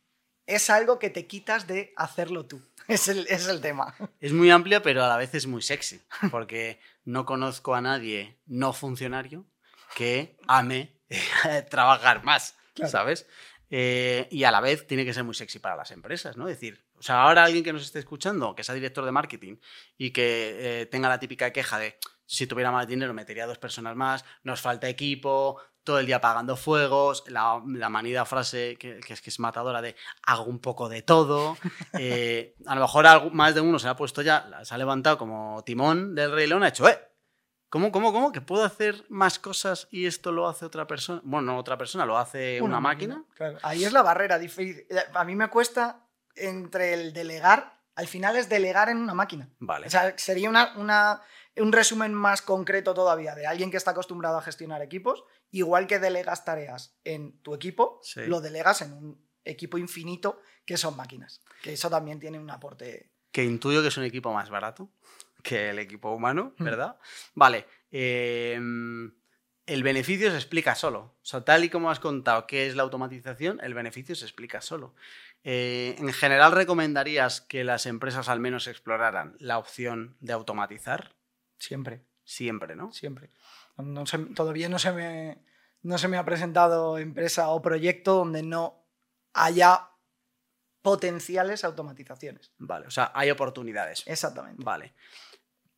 es 0.46 0.70
algo 0.70 0.98
que 0.98 1.10
te 1.10 1.26
quitas 1.26 1.66
de 1.66 1.92
hacerlo 1.96 2.46
tú. 2.46 2.62
Es 2.88 3.06
el, 3.06 3.28
es 3.28 3.46
el 3.46 3.60
tema. 3.60 3.94
Es 4.18 4.32
muy 4.32 4.50
amplia, 4.50 4.82
pero 4.82 5.04
a 5.04 5.08
la 5.08 5.16
vez 5.16 5.32
es 5.36 5.46
muy 5.46 5.62
sexy, 5.62 6.02
porque 6.32 6.80
no 7.04 7.24
conozco 7.24 7.76
a 7.76 7.80
nadie 7.80 8.40
no 8.44 8.72
funcionario 8.72 9.46
que 9.94 10.36
ame 10.48 11.00
trabajar 11.70 12.24
más, 12.24 12.56
¿sabes? 12.88 13.28
Eh, 13.74 14.28
y 14.30 14.44
a 14.44 14.50
la 14.50 14.60
vez 14.60 14.86
tiene 14.86 15.02
que 15.02 15.14
ser 15.14 15.24
muy 15.24 15.34
sexy 15.34 15.58
para 15.58 15.76
las 15.76 15.92
empresas, 15.92 16.36
¿no? 16.36 16.46
Es 16.46 16.56
decir, 16.56 16.84
o 16.98 17.02
sea, 17.02 17.22
ahora 17.22 17.42
alguien 17.42 17.64
que 17.64 17.72
nos 17.72 17.80
esté 17.80 18.00
escuchando, 18.00 18.54
que 18.54 18.62
sea 18.64 18.74
director 18.74 19.02
de 19.02 19.12
marketing 19.12 19.56
y 19.96 20.10
que 20.10 20.82
eh, 20.82 20.86
tenga 20.86 21.08
la 21.08 21.18
típica 21.18 21.50
queja 21.54 21.78
de 21.78 21.96
si 22.26 22.46
tuviera 22.46 22.70
más 22.70 22.86
dinero 22.86 23.14
metería 23.14 23.46
dos 23.46 23.56
personas 23.56 23.96
más, 23.96 24.26
nos 24.42 24.60
falta 24.60 24.90
equipo, 24.90 25.58
todo 25.84 25.98
el 26.00 26.04
día 26.04 26.16
apagando 26.16 26.54
fuegos, 26.54 27.24
la, 27.28 27.60
manida 27.60 28.26
frase 28.26 28.76
que, 28.78 29.00
es 29.08 29.22
que 29.22 29.30
es 29.30 29.40
matadora 29.40 29.80
de 29.80 29.96
hago 30.26 30.44
un 30.44 30.58
poco 30.58 30.90
de 30.90 31.00
todo. 31.00 31.56
Eh, 31.98 32.54
a 32.66 32.74
lo 32.74 32.82
mejor 32.82 33.32
más 33.32 33.54
de 33.54 33.60
uno 33.60 33.78
se 33.78 33.86
ha 33.86 33.96
puesto 33.96 34.22
ya, 34.22 34.50
se 34.64 34.74
ha 34.74 34.78
levantado 34.78 35.18
como 35.18 35.62
timón 35.64 36.14
del 36.14 36.32
Rey 36.32 36.46
León, 36.46 36.62
ha 36.62 36.68
hecho, 36.68 36.88
¡eh! 36.88 37.11
¿Cómo, 37.72 37.90
cómo, 37.90 38.12
cómo? 38.12 38.32
¿Que 38.32 38.42
puedo 38.42 38.64
hacer 38.64 39.02
más 39.08 39.38
cosas 39.38 39.88
y 39.90 40.04
esto 40.04 40.30
lo 40.30 40.46
hace 40.46 40.66
otra 40.66 40.86
persona? 40.86 41.22
Bueno, 41.24 41.52
no 41.52 41.58
otra 41.58 41.78
persona, 41.78 42.04
lo 42.04 42.18
hace 42.18 42.60
una, 42.60 42.80
máquina. 42.80 43.24
Ahí 43.62 43.82
es 43.86 43.94
la 43.94 44.02
barrera. 44.02 44.38
A 45.14 45.24
mí 45.24 45.34
me 45.34 45.48
cuesta 45.48 46.06
entre 46.34 46.92
el 46.92 47.14
delegar, 47.14 47.80
al 47.94 48.08
final 48.08 48.36
es 48.36 48.50
delegar 48.50 48.90
en 48.90 48.98
una 48.98 49.14
máquina. 49.14 49.48
Vale. 49.58 49.86
O 49.86 49.90
sea, 49.90 50.12
sería 50.18 50.50
una, 50.50 51.22
un 51.56 51.72
resumen 51.72 52.12
más 52.12 52.42
concreto 52.42 52.92
todavía 52.92 53.34
de 53.34 53.46
alguien 53.46 53.70
que 53.70 53.78
está 53.78 53.92
acostumbrado 53.92 54.36
a 54.36 54.42
gestionar 54.42 54.82
equipos. 54.82 55.24
Igual 55.50 55.86
que 55.86 55.98
delegas 55.98 56.44
tareas 56.44 56.98
en 57.04 57.40
tu 57.40 57.54
equipo, 57.54 58.02
lo 58.16 58.42
delegas 58.42 58.82
en 58.82 58.92
un 58.92 59.26
equipo 59.46 59.78
infinito 59.78 60.42
que 60.66 60.76
son 60.76 60.94
máquinas. 60.94 61.40
Que 61.62 61.72
eso 61.72 61.88
también 61.88 62.20
tiene 62.20 62.38
un 62.38 62.50
aporte. 62.50 63.12
Que 63.30 63.44
intuyo 63.44 63.80
que 63.80 63.88
es 63.88 63.96
un 63.96 64.04
equipo 64.04 64.30
más 64.34 64.50
barato 64.50 64.90
que 65.42 65.70
el 65.70 65.78
equipo 65.78 66.10
humano, 66.10 66.54
mm. 66.58 66.64
¿verdad? 66.64 66.96
Vale. 67.34 67.66
Em, 67.90 69.12
el 69.66 69.82
beneficio 69.82 70.30
se 70.30 70.36
explica 70.36 70.74
solo. 70.74 71.00
O 71.00 71.24
sea, 71.24 71.44
tal 71.44 71.64
y 71.64 71.70
como 71.70 71.90
has 71.90 72.00
contado 72.00 72.46
qué 72.46 72.66
es 72.66 72.74
la 72.74 72.82
automatización, 72.82 73.60
el 73.62 73.74
beneficio 73.74 74.14
se 74.14 74.24
explica 74.24 74.60
solo. 74.60 74.94
Eh, 75.44 75.96
en 75.98 76.12
general, 76.12 76.52
¿recomendarías 76.52 77.40
que 77.40 77.64
las 77.64 77.86
empresas 77.86 78.28
al 78.28 78.40
menos 78.40 78.66
exploraran 78.66 79.36
la 79.38 79.58
opción 79.58 80.16
de 80.20 80.32
automatizar? 80.32 81.14
Siempre. 81.58 82.02
Siempre, 82.24 82.76
¿no? 82.76 82.92
Siempre. 82.92 83.30
todavía 84.34 84.68
no 84.68 84.78
se, 84.78 84.92
me, 84.92 85.38
no 85.82 85.98
se 85.98 86.08
me 86.08 86.16
ha 86.16 86.24
presentado 86.24 86.98
empresa 86.98 87.48
o 87.48 87.62
proyecto 87.62 88.14
donde 88.14 88.42
no 88.42 88.84
haya 89.32 89.88
potenciales 90.82 91.64
automatizaciones. 91.64 92.52
Vale, 92.58 92.86
o 92.86 92.90
sea, 92.90 93.12
hay 93.14 93.30
oportunidades. 93.30 94.02
Exactamente. 94.06 94.62
Vale. 94.62 94.94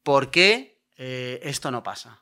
¿Por 0.05 0.31
qué 0.31 0.83
eh, 0.97 1.41
esto 1.43 1.71
no 1.71 1.83
pasa? 1.83 2.21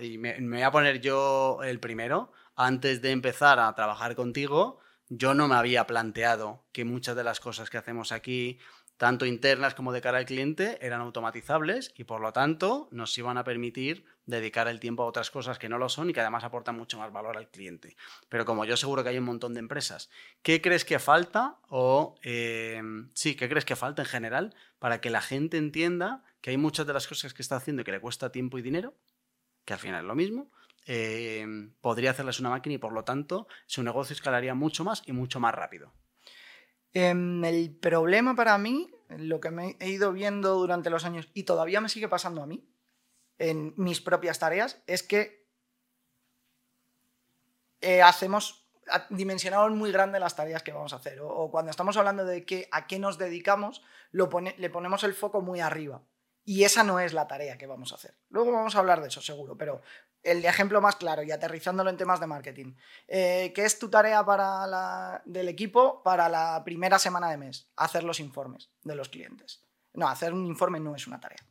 y 0.00 0.16
me, 0.18 0.38
voy 0.38 0.62
a 0.62 0.70
poner 0.70 1.00
yo 1.00 1.60
el 1.64 1.80
primero. 1.80 2.30
Antes 2.54 3.02
de 3.02 3.10
empezar 3.10 3.58
a 3.58 3.74
trabajar 3.74 4.14
contigo, 4.14 4.78
yo 5.08 5.34
no 5.34 5.48
me 5.48 5.56
había 5.56 5.86
planteado 5.86 6.64
que 6.72 6.84
muchas 6.84 7.16
de 7.16 7.24
las 7.24 7.40
cosas 7.40 7.70
que 7.70 7.78
hacemos 7.78 8.12
aquí, 8.12 8.58
tanto 8.98 9.26
internas 9.26 9.74
como 9.74 9.92
de 9.92 10.02
cara 10.02 10.18
al 10.18 10.26
cliente, 10.26 10.78
eran 10.82 11.00
automatizables 11.00 11.92
y 11.96 12.04
por 12.04 12.20
lo 12.20 12.32
tanto 12.32 12.88
nos 12.92 13.16
iban 13.16 13.38
a 13.38 13.44
permitir 13.44 14.04
dedicar 14.26 14.68
el 14.68 14.78
tiempo 14.78 15.02
a 15.02 15.06
otras 15.06 15.30
cosas 15.30 15.58
que 15.58 15.70
no 15.70 15.78
lo 15.78 15.88
son 15.88 16.10
y 16.10 16.12
que 16.12 16.20
además 16.20 16.44
aportan 16.44 16.76
mucho 16.76 16.98
más 16.98 17.10
valor 17.10 17.36
al 17.36 17.48
cliente. 17.48 17.96
Pero 18.28 18.44
como 18.44 18.66
yo 18.66 18.76
seguro 18.76 19.02
que 19.02 19.08
hay 19.08 19.18
un 19.18 19.24
montón 19.24 19.54
de 19.54 19.60
empresas, 19.60 20.10
¿qué 20.42 20.60
crees 20.60 20.84
que 20.84 20.98
falta 20.98 21.56
o 21.68 22.14
eh, 22.22 22.80
sí, 23.14 23.34
qué 23.34 23.48
crees 23.48 23.64
que 23.64 23.74
falta 23.74 24.02
en 24.02 24.08
general 24.08 24.54
para 24.78 25.00
que 25.00 25.10
la 25.10 25.22
gente 25.22 25.56
entienda 25.56 26.22
que 26.42 26.50
hay 26.50 26.58
muchas 26.58 26.86
de 26.86 26.92
las 26.92 27.06
cosas 27.06 27.32
que 27.32 27.40
está 27.40 27.56
haciendo 27.56 27.84
que 27.84 27.92
le 27.92 28.00
cuesta 28.00 28.30
tiempo 28.30 28.58
y 28.58 28.62
dinero, 28.62 28.94
que 29.64 29.72
al 29.72 29.78
final 29.78 30.00
es 30.00 30.06
lo 30.06 30.14
mismo, 30.16 30.50
eh, 30.86 31.46
podría 31.80 32.10
hacerles 32.10 32.40
una 32.40 32.50
máquina 32.50 32.74
y 32.74 32.78
por 32.78 32.92
lo 32.92 33.04
tanto 33.04 33.46
su 33.66 33.82
negocio 33.84 34.12
escalaría 34.12 34.54
mucho 34.54 34.82
más 34.82 35.04
y 35.06 35.12
mucho 35.12 35.38
más 35.38 35.54
rápido. 35.54 35.94
Em, 36.92 37.42
el 37.44 37.74
problema 37.76 38.34
para 38.34 38.58
mí, 38.58 38.90
lo 39.08 39.40
que 39.40 39.52
me 39.52 39.76
he 39.78 39.90
ido 39.90 40.12
viendo 40.12 40.54
durante 40.56 40.90
los 40.90 41.04
años 41.04 41.28
y 41.32 41.44
todavía 41.44 41.80
me 41.80 41.88
sigue 41.88 42.08
pasando 42.08 42.42
a 42.42 42.46
mí, 42.46 42.68
en 43.38 43.72
mis 43.76 44.00
propias 44.00 44.40
tareas, 44.40 44.82
es 44.88 45.04
que 45.04 45.46
eh, 47.80 48.02
hacemos, 48.02 48.68
dimensionamos 49.10 49.70
muy 49.72 49.92
grande 49.92 50.20
las 50.20 50.34
tareas 50.34 50.64
que 50.64 50.72
vamos 50.72 50.92
a 50.92 50.96
hacer. 50.96 51.20
O, 51.22 51.50
cuando 51.52 51.70
estamos 51.70 51.96
hablando 51.96 52.24
de 52.24 52.44
que, 52.44 52.68
a 52.72 52.88
qué 52.88 52.98
nos 52.98 53.16
dedicamos, 53.16 53.82
le 54.10 54.70
ponemos 54.70 55.04
el 55.04 55.14
foco 55.14 55.40
muy 55.40 55.60
arriba. 55.60 56.02
Y 56.44 56.64
esa 56.64 56.82
no 56.82 56.98
es 56.98 57.12
la 57.12 57.28
tarea 57.28 57.56
que 57.56 57.66
vamos 57.66 57.92
a 57.92 57.94
hacer. 57.94 58.16
Luego 58.28 58.52
vamos 58.52 58.74
a 58.74 58.80
hablar 58.80 59.00
de 59.00 59.08
eso, 59.08 59.20
seguro, 59.20 59.56
pero 59.56 59.82
el 60.22 60.44
ejemplo 60.44 60.80
más 60.80 60.96
claro 60.96 61.22
y 61.22 61.30
aterrizándolo 61.30 61.90
en 61.90 61.96
temas 61.96 62.20
de 62.20 62.26
marketing. 62.26 62.74
Eh, 63.08 63.52
¿Qué 63.54 63.64
es 63.64 63.78
tu 63.78 63.88
tarea 63.88 64.24
para 64.24 64.66
la, 64.66 65.22
del 65.24 65.48
equipo 65.48 66.02
para 66.02 66.28
la 66.28 66.62
primera 66.64 66.98
semana 66.98 67.30
de 67.30 67.36
mes? 67.36 67.70
Hacer 67.76 68.04
los 68.04 68.20
informes 68.20 68.70
de 68.82 68.94
los 68.94 69.08
clientes. 69.08 69.64
No, 69.94 70.08
hacer 70.08 70.32
un 70.32 70.46
informe 70.46 70.80
no 70.80 70.94
es 70.94 71.06
una 71.06 71.20
tarea. 71.20 71.44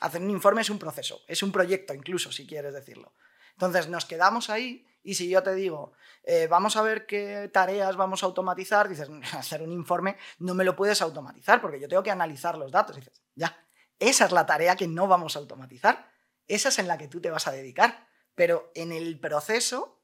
Hacer 0.00 0.22
un 0.22 0.30
informe 0.30 0.60
es 0.60 0.70
un 0.70 0.78
proceso, 0.78 1.22
es 1.26 1.42
un 1.42 1.50
proyecto 1.50 1.92
incluso, 1.94 2.30
si 2.30 2.46
quieres 2.46 2.74
decirlo. 2.74 3.14
Entonces 3.52 3.88
nos 3.88 4.04
quedamos 4.04 4.50
ahí 4.50 4.86
y 5.02 5.14
si 5.14 5.28
yo 5.28 5.42
te 5.42 5.54
digo, 5.54 5.92
eh, 6.22 6.46
vamos 6.46 6.76
a 6.76 6.82
ver 6.82 7.06
qué 7.06 7.50
tareas 7.52 7.96
vamos 7.96 8.22
a 8.22 8.26
automatizar, 8.26 8.88
dices, 8.88 9.08
hacer 9.32 9.62
un 9.62 9.72
informe 9.72 10.16
no 10.38 10.54
me 10.54 10.64
lo 10.64 10.76
puedes 10.76 11.02
automatizar 11.02 11.60
porque 11.60 11.80
yo 11.80 11.88
tengo 11.88 12.02
que 12.02 12.10
analizar 12.10 12.56
los 12.56 12.70
datos. 12.70 12.96
dices, 12.96 13.20
ya, 13.34 13.56
esa 13.98 14.24
es 14.26 14.32
la 14.32 14.46
tarea 14.46 14.76
que 14.76 14.86
no 14.86 15.08
vamos 15.08 15.36
a 15.36 15.40
automatizar. 15.40 16.10
esa 16.46 16.70
es 16.70 16.78
en 16.78 16.88
la 16.88 16.96
que 16.96 17.08
tú 17.08 17.20
te 17.20 17.30
vas 17.30 17.46
a 17.46 17.52
dedicar. 17.52 18.08
Pero 18.34 18.70
en 18.74 18.92
el 18.92 19.18
proceso 19.18 20.00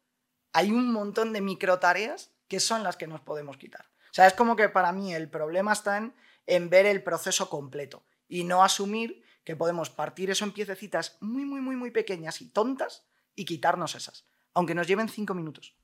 hay 0.53 0.71
un 0.73 0.93
montón 0.93 1.33
de 1.33 1.41
micro 1.41 1.79
tareas 1.79 2.33
que 2.49 2.61
son 2.61 2.83
las 2.83 2.97
que 2.97 3.07
nos 3.07 3.21
podemos 3.21 3.57
quitar. 3.57 3.87
O 4.11 4.15
sea, 4.15 4.27
es 4.27 4.35
como 4.35 4.57
que 4.57 4.69
para 4.69 4.93
mí 4.93 5.15
el 5.15 5.31
problema 5.31 5.73
está 5.73 5.97
en, 5.97 6.15
en 6.47 6.69
ver 6.69 6.87
el 6.87 7.03
proceso 7.03 7.49
completo 7.49 8.05
y 8.29 8.45
no 8.45 8.63
asumir 8.63 9.25
que 9.45 9.57
podemos 9.57 9.91
partir 9.91 10.31
eso 10.31 10.45
en 10.45 10.53
piececitas 10.53 11.17
muy, 11.21 11.45
muy, 11.45 11.61
muy, 11.61 11.77
muy 11.77 11.91
pequeñas 11.91 12.41
y 12.41 12.49
tontas 12.49 13.07
y 13.35 13.45
quitarnos 13.45 13.95
esas, 13.95 14.27
aunque 14.55 14.75
nos 14.75 14.87
lleven 14.87 15.09
cinco 15.09 15.35
minutos. 15.35 15.75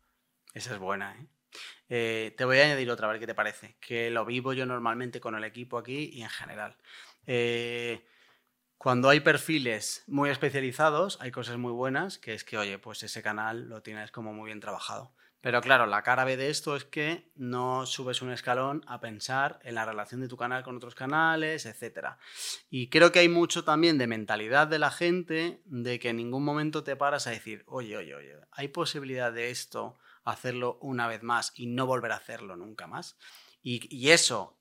Esa 0.55 0.73
es 0.73 0.79
buena, 0.79 1.17
¿eh? 1.17 1.27
Eh, 1.89 2.35
te 2.37 2.45
voy 2.45 2.59
a 2.59 2.65
añadir 2.65 2.91
otra, 2.91 3.09
a 3.09 3.11
ver 3.11 3.21
qué 3.21 3.27
te 3.27 3.35
parece. 3.35 3.77
Que 3.81 4.11
lo 4.11 4.25
vivo 4.25 4.53
yo 4.53 4.67
normalmente 4.67 5.21
con 5.21 5.35
el 5.35 5.45
equipo 5.45 5.79
aquí 5.79 6.11
y 6.13 6.23
en 6.23 6.29
general. 6.29 6.77
Eh, 7.27 8.05
cuando 8.79 9.11
hay 9.11 9.21
perfiles 9.21 10.05
muy 10.07 10.31
especializados, 10.31 11.19
hay 11.21 11.31
cosas 11.31 11.59
muy 11.59 11.73
buenas, 11.73 12.19
que 12.19 12.35
es 12.35 12.45
que, 12.45 12.57
oye, 12.57 12.79
pues 12.79 13.03
ese 13.03 13.23
canal 13.23 13.69
lo 13.69 13.83
tienes 13.83 14.11
como 14.11 14.33
muy 14.33 14.47
bien 14.47 14.61
trabajado. 14.61 15.13
Pero 15.41 15.63
claro, 15.63 15.87
la 15.87 16.03
cara 16.03 16.25
B 16.25 16.37
de 16.37 16.51
esto 16.51 16.77
es 16.77 16.85
que 16.85 17.31
no 17.35 17.87
subes 17.87 18.21
un 18.21 18.31
escalón 18.31 18.85
a 18.87 19.01
pensar 19.01 19.59
en 19.65 19.75
la 19.75 19.87
relación 19.87 20.21
de 20.21 20.29
tu 20.29 20.37
canal 20.37 20.63
con 20.63 20.77
otros 20.77 20.95
canales, 20.95 21.65
etc. 21.65 22.17
Y 22.69 22.91
creo 22.91 23.11
que 23.11 23.21
hay 23.21 23.29
mucho 23.29 23.65
también 23.65 23.97
de 23.97 24.07
mentalidad 24.07 24.67
de 24.67 24.79
la 24.79 24.91
gente 24.91 25.63
de 25.65 25.99
que 25.99 26.11
en 26.11 26.17
ningún 26.17 26.45
momento 26.45 26.85
te 26.85 26.95
paras 26.95 27.27
a 27.27 27.31
decir, 27.31 27.65
oye, 27.67 27.97
oye, 27.97 28.15
oye, 28.15 28.37
¿hay 28.51 28.69
posibilidad 28.69 29.33
de 29.33 29.51
esto 29.51 29.99
hacerlo 30.25 30.79
una 30.83 31.09
vez 31.09 31.23
más 31.23 31.53
y 31.55 31.67
no 31.67 31.87
volver 31.87 32.13
a 32.13 32.17
hacerlo 32.17 32.57
nunca 32.57 32.87
más? 32.87 33.17
Y, 33.63 34.09
eso, 34.09 34.57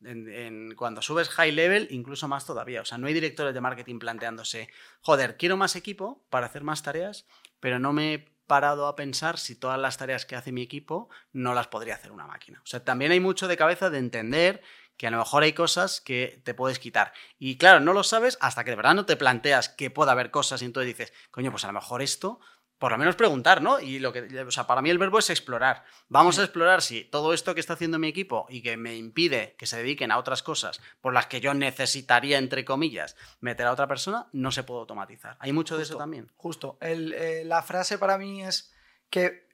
cuando 0.76 1.02
subes 1.02 1.30
high 1.30 1.54
level, 1.54 1.88
incluso 1.92 2.28
más 2.28 2.46
todavía. 2.46 2.82
O 2.82 2.86
sea, 2.86 2.98
no 2.98 3.08
hay 3.08 3.14
directores 3.14 3.54
de 3.54 3.62
marketing 3.62 3.98
planteándose, 3.98 4.70
joder, 5.02 5.38
quiero 5.38 5.56
más 5.56 5.78
equipo 5.78 6.22
para 6.30 6.48
hacer 6.48 6.64
más 6.64 6.84
tareas, 6.84 7.26
pero 7.62 7.80
no 7.80 7.94
me 7.94 8.14
he 8.14 8.28
parado 8.46 8.88
a 8.88 8.96
pensar 8.96 9.38
si 9.38 9.56
todas 9.56 9.80
las 9.80 9.98
tareas 9.98 10.26
que 10.26 10.36
hace 10.36 10.52
mi 10.52 10.64
equipo 10.64 11.08
no 11.32 11.54
las 11.54 11.68
podría 11.68 11.96
hacer 11.96 12.12
una 12.12 12.28
máquina. 12.28 12.60
O 12.64 12.66
sea, 12.66 12.84
también 12.84 13.12
hay 13.12 13.20
mucho 13.20 13.48
de 13.48 13.56
cabeza 13.56 13.90
de 13.90 14.00
entender 14.00 14.62
que 14.98 15.08
a 15.08 15.12
lo 15.12 15.20
mejor 15.20 15.44
hay 15.44 15.54
cosas 15.54 16.02
que 16.02 16.42
te 16.44 16.54
puedes 16.54 16.78
quitar. 16.78 17.14
Y 17.38 17.58
claro, 17.58 17.80
no 17.80 17.94
lo 17.94 18.04
sabes 18.04 18.38
hasta 18.42 18.66
que 18.66 18.72
de 18.72 18.76
verdad 18.76 18.96
no 18.96 19.06
te 19.06 19.16
planteas 19.16 19.70
que 19.70 19.90
pueda 19.90 20.12
haber 20.12 20.30
cosas 20.30 20.62
y 20.62 20.66
entonces 20.66 20.88
dices, 20.88 21.14
coño, 21.32 21.52
pues 21.52 21.64
a 21.64 21.68
lo 21.68 21.74
mejor 21.74 22.02
esto 22.02 22.42
por 22.80 22.94
lo 22.94 22.98
menos 22.98 23.18
preguntar, 23.18 23.62
¿no? 23.62 23.80
Y 23.82 24.00
lo 24.00 24.14
que, 24.14 24.22
o 24.42 24.52
sea, 24.52 24.66
para 24.66 24.82
mí 24.82 24.90
el 24.90 24.98
verbo 24.98 25.20
es 25.20 25.30
explorar. 25.30 25.84
Vamos 26.08 26.40
a 26.40 26.44
explorar 26.44 26.82
si 26.82 27.04
todo 27.04 27.34
esto 27.34 27.54
que 27.54 27.60
está 27.60 27.74
haciendo 27.74 28.00
mi 28.00 28.08
equipo 28.08 28.48
y 28.50 28.62
que 28.62 28.78
me 28.78 28.96
impide 28.96 29.56
que 29.58 29.68
se 29.68 29.78
dediquen 29.78 30.12
a 30.12 30.18
otras 30.18 30.42
cosas 30.42 30.80
por 31.02 31.14
las 31.14 31.28
que 31.28 31.42
yo 31.42 31.54
necesitaría, 31.54 32.38
entre 32.38 32.64
comillas, 32.64 33.18
meter 33.42 33.68
a 33.68 33.74
otra 33.74 33.88
persona, 33.88 34.30
no 34.32 34.52
se 34.52 34.64
puede 34.64 34.80
automatizar. 34.80 35.36
Hay 35.40 35.52
mucho 35.52 35.76
de 35.76 35.84
eso 35.84 35.98
también. 35.98 36.32
Justo. 36.38 36.78
Eh, 36.80 37.44
la 37.46 37.62
frase 37.62 37.98
para 37.98 38.18
mí 38.18 38.44
es 38.44 38.74
que 39.10 39.50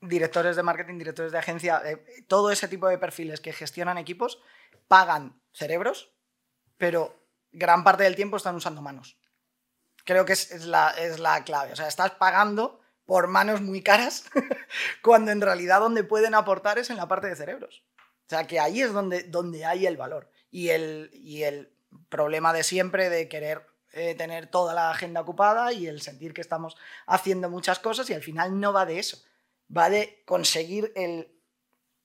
directores 0.00 0.54
de 0.54 0.62
marketing, 0.62 0.98
directores 0.98 1.32
de 1.32 1.38
agencia, 1.38 1.82
eh, 1.84 2.24
todo 2.28 2.52
ese 2.52 2.68
tipo 2.68 2.86
de 2.86 2.98
perfiles 2.98 3.40
que 3.40 3.52
gestionan 3.52 3.98
equipos, 3.98 4.38
pagan 4.86 5.42
cerebros, 5.52 6.14
pero 6.76 7.28
gran 7.50 7.82
parte 7.82 8.04
del 8.04 8.14
tiempo 8.14 8.36
están 8.36 8.54
usando 8.54 8.80
manos 8.80 9.18
creo 10.06 10.24
que 10.24 10.32
es, 10.32 10.64
la, 10.64 10.90
es 10.90 11.18
la 11.18 11.44
clave. 11.44 11.72
O 11.72 11.76
sea, 11.76 11.88
estás 11.88 12.12
pagando 12.12 12.80
por 13.04 13.26
manos 13.26 13.60
muy 13.60 13.82
caras 13.82 14.24
cuando 15.02 15.30
en 15.32 15.42
realidad 15.42 15.80
donde 15.80 16.04
pueden 16.04 16.34
aportar 16.34 16.78
es 16.78 16.88
en 16.88 16.96
la 16.96 17.08
parte 17.08 17.26
de 17.26 17.36
cerebros. 17.36 17.82
O 17.98 18.28
sea, 18.30 18.46
que 18.46 18.58
ahí 18.58 18.80
es 18.80 18.92
donde, 18.92 19.24
donde 19.24 19.66
hay 19.66 19.86
el 19.86 19.96
valor. 19.96 20.30
Y 20.50 20.70
el, 20.70 21.10
y 21.12 21.42
el 21.42 21.72
problema 22.08 22.52
de 22.52 22.62
siempre 22.62 23.10
de 23.10 23.28
querer 23.28 23.66
eh, 23.92 24.14
tener 24.14 24.46
toda 24.46 24.74
la 24.74 24.90
agenda 24.90 25.20
ocupada 25.20 25.72
y 25.72 25.86
el 25.86 26.00
sentir 26.00 26.32
que 26.32 26.40
estamos 26.40 26.76
haciendo 27.06 27.50
muchas 27.50 27.78
cosas 27.78 28.08
y 28.08 28.14
al 28.14 28.22
final 28.22 28.58
no 28.58 28.72
va 28.72 28.86
de 28.86 28.98
eso. 28.98 29.18
Va 29.74 29.90
de 29.90 30.22
conseguir 30.24 30.92
el 30.94 31.32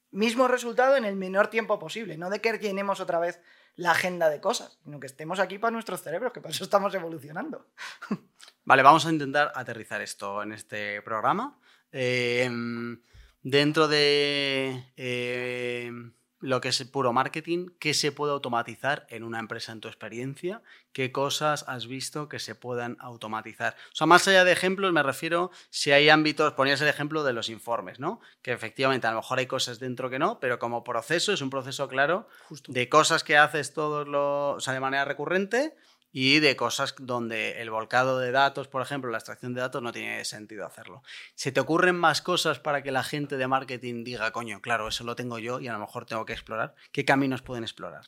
mismo 0.09 0.47
resultado 0.47 0.95
en 0.95 1.05
el 1.05 1.15
menor 1.15 1.49
tiempo 1.49 1.79
posible, 1.79 2.17
no 2.17 2.29
de 2.29 2.41
que 2.41 2.57
llenemos 2.57 2.99
otra 2.99 3.19
vez 3.19 3.39
la 3.75 3.91
agenda 3.91 4.29
de 4.29 4.39
cosas, 4.39 4.79
sino 4.83 4.99
que 4.99 5.07
estemos 5.07 5.39
aquí 5.39 5.57
para 5.57 5.71
nuestros 5.71 6.01
cerebros, 6.01 6.33
que 6.33 6.41
para 6.41 6.53
eso 6.53 6.63
estamos 6.63 6.93
evolucionando. 6.93 7.67
Vale, 8.65 8.83
vamos 8.83 9.05
a 9.05 9.11
intentar 9.11 9.51
aterrizar 9.55 10.01
esto 10.01 10.43
en 10.43 10.53
este 10.53 11.01
programa. 11.01 11.59
Em, 11.91 13.01
dentro 13.41 13.87
de 13.87 14.91
em, 14.95 16.13
lo 16.41 16.59
que 16.59 16.69
es 16.69 16.83
puro 16.85 17.13
marketing, 17.13 17.69
qué 17.79 17.93
se 17.93 18.11
puede 18.11 18.33
automatizar 18.33 19.05
en 19.09 19.23
una 19.23 19.39
empresa 19.39 19.71
en 19.71 19.79
tu 19.79 19.87
experiencia, 19.87 20.61
qué 20.91 21.11
cosas 21.11 21.63
has 21.67 21.87
visto 21.87 22.27
que 22.27 22.39
se 22.39 22.55
puedan 22.55 22.97
automatizar. 22.99 23.75
O 23.93 23.95
sea, 23.95 24.07
más 24.07 24.27
allá 24.27 24.43
de 24.43 24.51
ejemplos, 24.51 24.91
me 24.91 25.03
refiero 25.03 25.51
si 25.69 25.91
hay 25.91 26.09
ámbitos, 26.09 26.53
ponías 26.53 26.81
el 26.81 26.87
ejemplo 26.87 27.23
de 27.23 27.33
los 27.33 27.49
informes, 27.49 27.99
¿no? 27.99 28.19
Que 28.41 28.51
efectivamente 28.51 29.07
a 29.07 29.11
lo 29.11 29.17
mejor 29.17 29.39
hay 29.39 29.47
cosas 29.47 29.79
dentro 29.79 30.09
que 30.09 30.19
no, 30.19 30.39
pero 30.39 30.59
como 30.59 30.83
proceso 30.83 31.31
es 31.31 31.41
un 31.41 31.49
proceso 31.49 31.87
claro 31.87 32.27
de 32.67 32.89
cosas 32.89 33.23
que 33.23 33.37
haces 33.37 33.73
todos 33.73 34.07
los, 34.07 34.57
o 34.57 34.59
sea, 34.59 34.73
de 34.73 34.79
manera 34.79 35.05
recurrente 35.05 35.75
y 36.11 36.39
de 36.39 36.55
cosas 36.55 36.95
donde 36.99 37.61
el 37.61 37.69
volcado 37.69 38.19
de 38.19 38.31
datos, 38.31 38.67
por 38.67 38.81
ejemplo, 38.81 39.09
la 39.09 39.17
extracción 39.17 39.53
de 39.53 39.61
datos, 39.61 39.81
no 39.81 39.91
tiene 39.91 40.23
sentido 40.25 40.65
hacerlo. 40.65 41.03
¿Se 41.35 41.51
te 41.51 41.59
ocurren 41.59 41.95
más 41.95 42.21
cosas 42.21 42.59
para 42.59 42.83
que 42.83 42.91
la 42.91 43.03
gente 43.03 43.37
de 43.37 43.47
marketing 43.47 44.03
diga, 44.03 44.31
coño, 44.31 44.61
claro, 44.61 44.87
eso 44.87 45.03
lo 45.03 45.15
tengo 45.15 45.39
yo 45.39 45.59
y 45.59 45.67
a 45.67 45.73
lo 45.73 45.79
mejor 45.79 46.05
tengo 46.05 46.25
que 46.25 46.33
explorar? 46.33 46.75
¿Qué 46.91 47.05
caminos 47.05 47.41
pueden 47.41 47.63
explorar? 47.63 48.05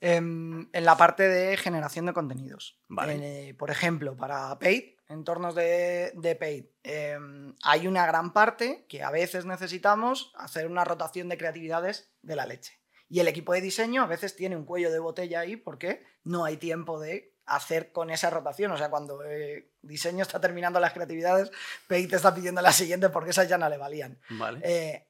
Em, 0.00 0.68
en, 0.72 0.84
la 0.84 0.96
parte 0.96 1.26
de 1.26 1.56
generación 1.56 2.06
de 2.06 2.12
contenidos. 2.12 2.78
Eh, 3.08 3.54
por 3.58 3.70
ejemplo, 3.70 4.14
para 4.16 4.58
Paid, 4.58 4.96
entornos 5.08 5.54
de, 5.54 6.12
de 6.14 6.36
Paid, 6.36 6.66
em, 6.82 7.54
hay 7.62 7.86
una 7.86 8.06
gran 8.06 8.34
parte 8.34 8.84
que 8.88 9.02
a 9.02 9.10
veces 9.10 9.46
necesitamos 9.46 10.32
hacer 10.36 10.66
una 10.66 10.84
rotación 10.84 11.30
de 11.30 11.38
creatividades 11.38 12.12
de 12.20 12.36
la 12.36 12.44
leche. 12.44 12.78
Y 13.08 13.20
el 13.20 13.28
equipo 13.28 13.54
de 13.54 13.60
diseño 13.60 14.02
a 14.02 14.06
veces 14.06 14.36
tiene 14.36 14.56
un 14.56 14.64
cuello 14.64 14.90
de 14.90 14.98
botella 14.98 15.40
ahí 15.40 15.56
porque 15.56 16.04
no 16.24 16.44
hay 16.44 16.56
tiempo 16.56 17.00
de 17.00 17.35
hacer 17.46 17.92
con 17.92 18.10
esa 18.10 18.30
rotación. 18.30 18.72
O 18.72 18.76
sea, 18.76 18.90
cuando 18.90 19.22
eh, 19.24 19.72
diseño 19.82 20.22
está 20.22 20.40
terminando 20.40 20.80
las 20.80 20.92
creatividades, 20.92 21.50
Pei 21.86 22.06
te 22.06 22.16
está 22.16 22.34
pidiendo 22.34 22.60
la 22.60 22.72
siguiente 22.72 23.08
porque 23.08 23.30
esas 23.30 23.48
ya 23.48 23.58
no 23.58 23.68
le 23.68 23.78
valían. 23.78 24.18
Eh, 24.62 25.08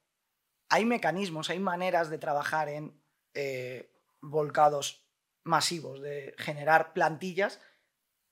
hay 0.69 0.85
mecanismos, 0.85 1.51
hay 1.51 1.59
maneras 1.59 2.11
de 2.11 2.19
trabajar 2.19 2.69
en 2.69 3.03
eh, 3.35 3.91
volcados 4.21 5.07
masivos, 5.45 6.01
de 6.01 6.35
generar 6.39 6.93
plantillas, 6.93 7.61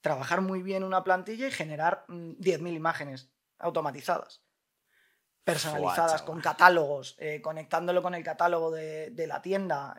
trabajar 0.01 0.41
muy 0.41 0.63
bien 0.63 0.85
una 0.85 1.05
plantilla 1.05 1.49
y 1.49 1.53
generar 1.53 2.05
10.000 2.09 2.61
mm, 2.61 2.67
imágenes 2.67 3.31
automatizadas 3.59 4.43
personalizadas, 5.45 6.23
con 6.23 6.41
catálogos, 6.41 7.19
conectándolo 7.43 8.01
con 8.01 8.15
el 8.15 8.25
catálogo 8.25 8.71
de, 8.71 9.11
de 9.11 9.27
la 9.27 9.43
tienda, 9.43 9.95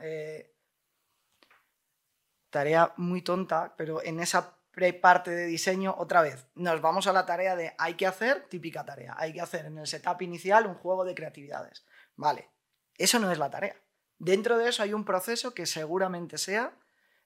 tarea 2.56 2.94
muy 2.96 3.22
tonta, 3.22 3.76
pero 3.76 4.02
en 4.02 4.22
esa 4.22 4.58
parte 5.02 5.32
de 5.32 5.46
diseño, 5.46 5.94
otra 5.98 6.22
vez, 6.22 6.48
nos 6.56 6.80
vamos 6.80 7.06
a 7.06 7.12
la 7.12 7.26
tarea 7.26 7.54
de 7.54 7.76
hay 7.78 7.96
que 7.96 8.08
hacer, 8.08 8.48
típica 8.48 8.86
tarea, 8.86 9.14
hay 9.18 9.34
que 9.34 9.42
hacer 9.42 9.66
en 9.66 9.78
el 9.78 9.88
setup 9.88 10.22
inicial 10.22 10.66
un 10.66 10.76
juego 10.76 11.04
de 11.04 11.14
creatividades. 11.16 11.86
Vale, 12.16 12.50
eso 12.98 13.20
no 13.20 13.30
es 13.30 13.40
la 13.40 13.50
tarea. 13.50 13.76
Dentro 14.20 14.58
de 14.58 14.70
eso 14.70 14.84
hay 14.84 14.94
un 14.94 15.04
proceso 15.04 15.54
que 15.54 15.66
seguramente 15.66 16.38
sea, 16.38 16.78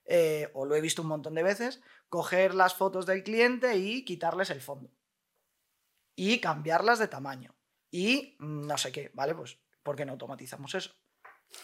eh, 0.04 0.50
o 0.52 0.64
lo 0.64 0.74
he 0.74 0.80
visto 0.80 1.02
un 1.02 1.08
montón 1.08 1.36
de 1.36 1.44
veces, 1.44 1.80
coger 2.08 2.52
las 2.52 2.74
fotos 2.74 3.06
del 3.06 3.22
cliente 3.22 3.76
y 3.76 4.04
quitarles 4.04 4.50
el 4.50 4.60
fondo. 4.60 4.90
Y 6.16 6.40
cambiarlas 6.40 6.98
de 6.98 7.06
tamaño. 7.06 7.54
Y 7.88 8.36
no 8.40 8.76
sé 8.78 8.90
qué, 8.90 9.12
¿vale? 9.14 9.36
Pues, 9.36 9.58
¿por 9.84 9.94
qué 9.94 10.04
no 10.04 10.12
automatizamos 10.12 10.74
eso? 10.74 10.92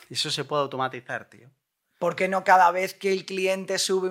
Eso 0.09 0.31
se 0.31 0.45
puede 0.45 0.63
automatizar, 0.63 1.29
tío. 1.29 1.51
¿Por 1.99 2.15
qué 2.15 2.29
no 2.29 2.45
cada 2.45 2.71
vez 2.71 2.95
que 2.95 3.13
el 3.13 3.25
cliente 3.25 3.79
sube 3.79 4.11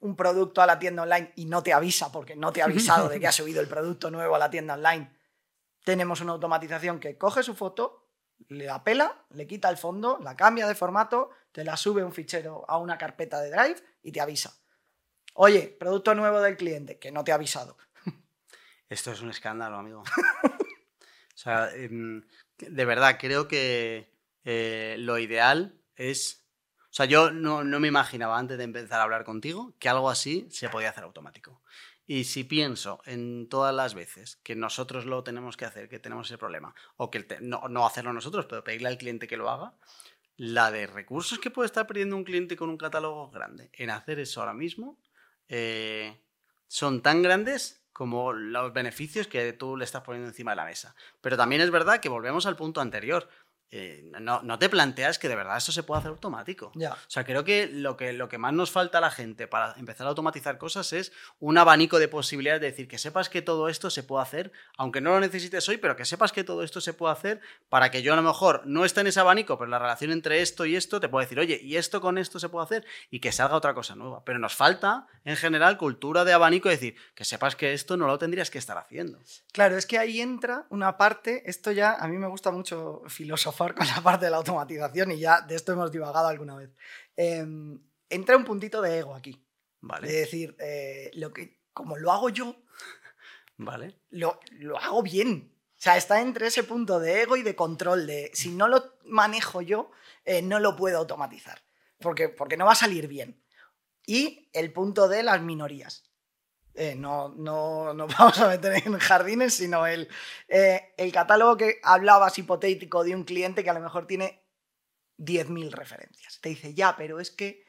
un 0.00 0.16
producto 0.16 0.62
a 0.62 0.66
la 0.66 0.78
tienda 0.78 1.02
online 1.02 1.32
y 1.36 1.46
no 1.46 1.62
te 1.62 1.72
avisa, 1.72 2.12
porque 2.12 2.36
no 2.36 2.52
te 2.52 2.62
ha 2.62 2.66
avisado 2.66 3.08
de 3.08 3.18
que 3.18 3.26
ha 3.26 3.32
subido 3.32 3.60
el 3.60 3.68
producto 3.68 4.10
nuevo 4.10 4.36
a 4.36 4.38
la 4.38 4.50
tienda 4.50 4.74
online, 4.74 5.10
tenemos 5.84 6.20
una 6.20 6.32
automatización 6.32 6.98
que 6.98 7.18
coge 7.18 7.42
su 7.42 7.54
foto, 7.54 8.08
le 8.48 8.68
apela, 8.68 9.26
le 9.30 9.46
quita 9.46 9.68
el 9.68 9.76
fondo, 9.76 10.18
la 10.22 10.36
cambia 10.36 10.66
de 10.66 10.74
formato, 10.74 11.30
te 11.52 11.64
la 11.64 11.76
sube 11.76 12.02
un 12.02 12.12
fichero 12.12 12.64
a 12.68 12.78
una 12.78 12.98
carpeta 12.98 13.40
de 13.40 13.50
Drive 13.50 13.76
y 14.02 14.12
te 14.12 14.20
avisa. 14.20 14.56
Oye, 15.34 15.76
producto 15.78 16.14
nuevo 16.14 16.40
del 16.40 16.56
cliente, 16.56 16.98
que 16.98 17.12
no 17.12 17.22
te 17.22 17.32
ha 17.32 17.36
avisado. 17.36 17.76
Esto 18.88 19.12
es 19.12 19.20
un 19.20 19.30
escándalo, 19.30 19.76
amigo. 19.76 20.02
o 20.02 21.36
sea, 21.36 21.70
em, 21.74 22.24
de 22.58 22.84
verdad, 22.84 23.16
creo 23.18 23.46
que 23.46 24.12
eh, 24.44 24.96
lo 24.98 25.18
ideal 25.18 25.80
es 25.96 26.43
o 26.94 26.96
sea, 26.96 27.06
yo 27.06 27.32
no, 27.32 27.64
me 27.64 27.88
imaginaba 27.88 28.38
antes 28.38 28.56
de 28.56 28.62
empezar 28.62 29.00
a 29.00 29.02
hablar 29.02 29.24
contigo 29.24 29.74
que 29.80 29.88
algo 29.88 30.08
así 30.08 30.46
se 30.52 30.68
podía 30.68 30.90
hacer 30.90 31.02
automático. 31.02 31.60
Y 32.06 32.22
si 32.22 32.44
pienso 32.44 33.00
en 33.04 33.48
todas 33.48 33.74
las 33.74 33.94
veces 33.94 34.36
que 34.44 34.54
nosotros 34.54 35.04
lo 35.04 35.24
tenemos 35.24 35.56
que 35.56 35.64
hacer, 35.64 35.88
que 35.88 35.98
tenemos 35.98 36.28
ese 36.28 36.38
problema, 36.38 36.72
o 36.96 37.10
que 37.10 37.26
no, 37.40 37.84
hacerlo 37.84 38.12
nosotros, 38.12 38.46
pero 38.48 38.62
pedirle 38.62 38.86
al 38.86 38.96
cliente 38.96 39.26
que 39.26 39.36
lo 39.36 39.50
haga, 39.50 39.74
la 40.36 40.70
de 40.70 40.86
recursos 40.86 41.40
que 41.40 41.50
puede 41.50 41.66
estar 41.66 41.84
perdiendo 41.88 42.14
un 42.14 42.22
cliente 42.22 42.54
con 42.54 42.70
un 42.70 42.78
catálogo 42.78 43.28
grande 43.28 43.70
en 43.72 43.90
hacer 43.90 44.20
eso 44.20 44.38
ahora 44.38 44.54
mismo, 44.54 44.96
eh, 45.48 46.16
son 46.68 47.02
tan 47.02 47.22
grandes 47.22 47.84
como 47.94 48.32
los 48.32 48.72
beneficios 48.72 49.28
que 49.28 49.52
tú 49.52 49.76
le 49.76 49.84
estás 49.84 50.02
poniendo 50.02 50.28
encima 50.28 50.50
de 50.50 50.56
la 50.56 50.64
mesa. 50.64 50.94
Pero 51.20 51.36
también 51.36 51.62
es 51.62 51.70
verdad 51.70 52.00
que 52.00 52.08
volvemos 52.08 52.44
al 52.44 52.56
punto 52.56 52.80
anterior. 52.80 53.28
Eh, 53.70 54.08
no, 54.20 54.40
no, 54.42 54.58
te 54.58 54.68
planteas 54.68 55.18
que 55.18 55.28
de 55.28 55.34
verdad 55.34 55.56
eso 55.56 55.72
se 55.72 55.82
puede 55.82 55.98
hacer 55.98 56.10
automático. 56.10 56.70
Ya. 56.76 56.92
O 56.92 56.96
sea, 57.08 57.24
creo 57.24 57.42
que 57.42 57.66
lo, 57.66 57.96
que 57.96 58.12
lo 58.12 58.28
que 58.28 58.38
más 58.38 58.52
nos 58.52 58.70
falta 58.70 58.98
a 58.98 59.00
la 59.00 59.10
gente 59.10 59.48
para 59.48 59.74
empezar 59.78 60.06
a 60.06 60.10
automatizar 60.10 60.58
cosas 60.58 60.92
es 60.92 61.12
un 61.40 61.58
abanico 61.58 61.98
de 61.98 62.06
posibilidades 62.06 62.60
de 62.60 62.70
decir 62.70 62.86
que 62.86 62.98
sepas 62.98 63.28
que 63.28 63.42
todo 63.42 63.68
esto 63.68 63.90
se 63.90 64.04
puede 64.04 64.22
hacer, 64.22 64.52
aunque 64.76 65.00
no 65.00 65.10
lo 65.10 65.20
necesites 65.20 65.68
hoy, 65.68 65.78
pero 65.78 65.96
que 65.96 66.04
sepas 66.04 66.30
que 66.30 66.44
todo 66.44 66.62
esto 66.62 66.80
se 66.80 66.92
puede 66.92 67.12
hacer 67.12 67.40
para 67.68 67.90
que 67.90 68.02
yo 68.02 68.12
a 68.12 68.16
lo 68.16 68.22
mejor 68.22 68.62
no 68.64 68.84
esté 68.84 69.00
en 69.00 69.08
ese 69.08 69.18
abanico, 69.18 69.58
pero 69.58 69.70
la 69.70 69.80
relación 69.80 70.12
entre 70.12 70.40
esto 70.40 70.66
y 70.66 70.76
esto 70.76 71.00
te 71.00 71.08
puedo 71.08 71.24
decir, 71.24 71.40
oye, 71.40 71.60
y 71.60 71.76
esto 71.76 72.00
con 72.00 72.16
esto 72.16 72.38
se 72.38 72.48
puede 72.48 72.64
hacer 72.64 72.86
y 73.10 73.18
que 73.18 73.32
salga 73.32 73.56
otra 73.56 73.74
cosa 73.74 73.96
nueva. 73.96 74.24
Pero 74.24 74.38
nos 74.38 74.54
falta, 74.54 75.08
en 75.24 75.36
general, 75.36 75.78
cultura 75.78 76.24
de 76.24 76.32
abanico, 76.32 76.70
es 76.70 76.80
decir, 76.80 76.96
que 77.14 77.24
sepas 77.24 77.56
que 77.56 77.72
esto 77.72 77.96
no 77.96 78.06
lo 78.06 78.18
tendrías 78.18 78.50
que 78.50 78.58
estar 78.58 78.78
haciendo. 78.78 79.20
Claro, 79.52 79.76
es 79.76 79.86
que 79.86 79.98
ahí 79.98 80.20
entra 80.20 80.66
una 80.70 80.96
parte, 80.96 81.42
esto 81.46 81.72
ya 81.72 81.94
a 81.94 82.06
mí 82.06 82.18
me 82.18 82.28
gusta 82.28 82.50
mucho 82.50 83.02
filosofar 83.54 83.74
con 83.74 83.86
la 83.86 84.02
parte 84.02 84.26
de 84.26 84.30
la 84.30 84.38
automatización 84.38 85.12
y 85.12 85.18
ya 85.18 85.40
de 85.40 85.54
esto 85.54 85.72
hemos 85.72 85.90
divagado 85.90 86.28
alguna 86.28 86.56
vez. 86.56 86.70
Eh, 87.16 87.44
entra 88.08 88.36
un 88.36 88.44
puntito 88.44 88.82
de 88.82 88.98
ego 88.98 89.14
aquí. 89.14 89.40
Vale. 89.80 90.08
De 90.08 90.14
decir, 90.14 90.56
eh, 90.58 91.10
lo 91.14 91.32
que, 91.32 91.60
como 91.72 91.96
lo 91.96 92.10
hago 92.10 92.30
yo, 92.30 92.56
Vale. 93.56 94.00
lo, 94.10 94.40
lo 94.52 94.78
hago 94.78 95.02
bien. 95.02 95.52
O 95.76 95.80
sea, 95.84 95.96
está 95.96 96.20
entre 96.20 96.46
ese 96.46 96.64
punto 96.64 96.98
de 96.98 97.22
ego 97.22 97.36
y 97.36 97.42
de 97.42 97.54
control, 97.54 98.06
de 98.06 98.30
si 98.32 98.50
no 98.50 98.68
lo 98.68 98.96
manejo 99.04 99.60
yo, 99.60 99.90
eh, 100.24 100.40
no 100.40 100.58
lo 100.58 100.76
puedo 100.76 100.98
automatizar, 100.98 101.62
porque, 101.98 102.30
porque 102.30 102.56
no 102.56 102.64
va 102.64 102.72
a 102.72 102.76
salir 102.76 103.06
bien. 103.06 103.42
Y 104.06 104.48
el 104.54 104.72
punto 104.72 105.08
de 105.08 105.22
las 105.22 105.42
minorías. 105.42 106.04
Eh, 106.74 106.96
no, 106.96 107.28
no 107.28 107.94
nos 107.94 108.14
vamos 108.18 108.38
a 108.40 108.48
meter 108.48 108.82
en 108.86 108.98
jardines, 108.98 109.54
sino 109.54 109.86
el, 109.86 110.08
eh, 110.48 110.92
el 110.96 111.12
catálogo 111.12 111.56
que 111.56 111.80
hablabas 111.82 112.38
hipotético 112.38 113.04
de 113.04 113.14
un 113.14 113.24
cliente 113.24 113.62
que 113.62 113.70
a 113.70 113.74
lo 113.74 113.80
mejor 113.80 114.06
tiene 114.06 114.44
10.000 115.18 115.70
referencias. 115.70 116.40
Te 116.40 116.48
dice, 116.48 116.74
ya, 116.74 116.96
pero 116.96 117.20
es 117.20 117.30
que 117.30 117.64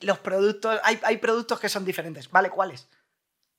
los 0.00 0.18
productos, 0.18 0.80
hay, 0.82 0.98
hay 1.02 1.18
productos 1.18 1.60
que 1.60 1.68
son 1.68 1.84
diferentes. 1.84 2.30
¿Vale? 2.30 2.50
¿Cuáles? 2.50 2.88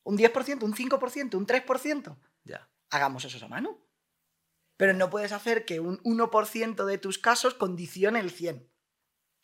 ¿Un 0.03 0.17
10%? 0.17 0.63
¿Un 0.63 0.73
5%? 0.73 1.35
¿Un 1.35 1.47
3%? 1.47 2.17
Ya. 2.43 2.69
Hagamos 2.89 3.23
eso 3.23 3.45
a 3.45 3.49
mano. 3.49 3.79
Pero 4.75 4.93
no 4.93 5.09
puedes 5.09 5.31
hacer 5.31 5.63
que 5.63 5.79
un 5.79 6.01
1% 6.03 6.85
de 6.85 6.97
tus 6.97 7.19
casos 7.19 7.53
condicione 7.53 8.19
el 8.19 8.31
100. 8.31 8.67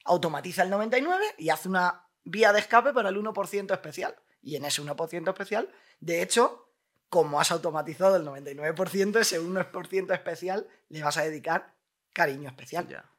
Automatiza 0.04 0.64
el 0.64 0.70
99 0.70 1.24
y 1.38 1.50
hace 1.50 1.70
una 1.70 2.10
vía 2.24 2.52
de 2.54 2.60
escape 2.60 2.92
para 2.92 3.10
el 3.10 3.18
1% 3.18 3.72
especial. 3.72 4.16
Y 4.48 4.56
en 4.56 4.64
ese 4.64 4.82
1% 4.82 5.28
especial, 5.28 5.70
de 6.00 6.22
hecho, 6.22 6.72
como 7.10 7.42
has 7.42 7.52
automatizado 7.52 8.16
el 8.16 8.24
99%, 8.24 9.20
ese 9.20 9.42
1% 9.42 10.14
especial 10.14 10.66
le 10.88 11.04
vas 11.04 11.18
a 11.18 11.24
dedicar 11.24 11.74
cariño 12.14 12.48
especial. 12.48 12.88
Ya. 12.88 13.12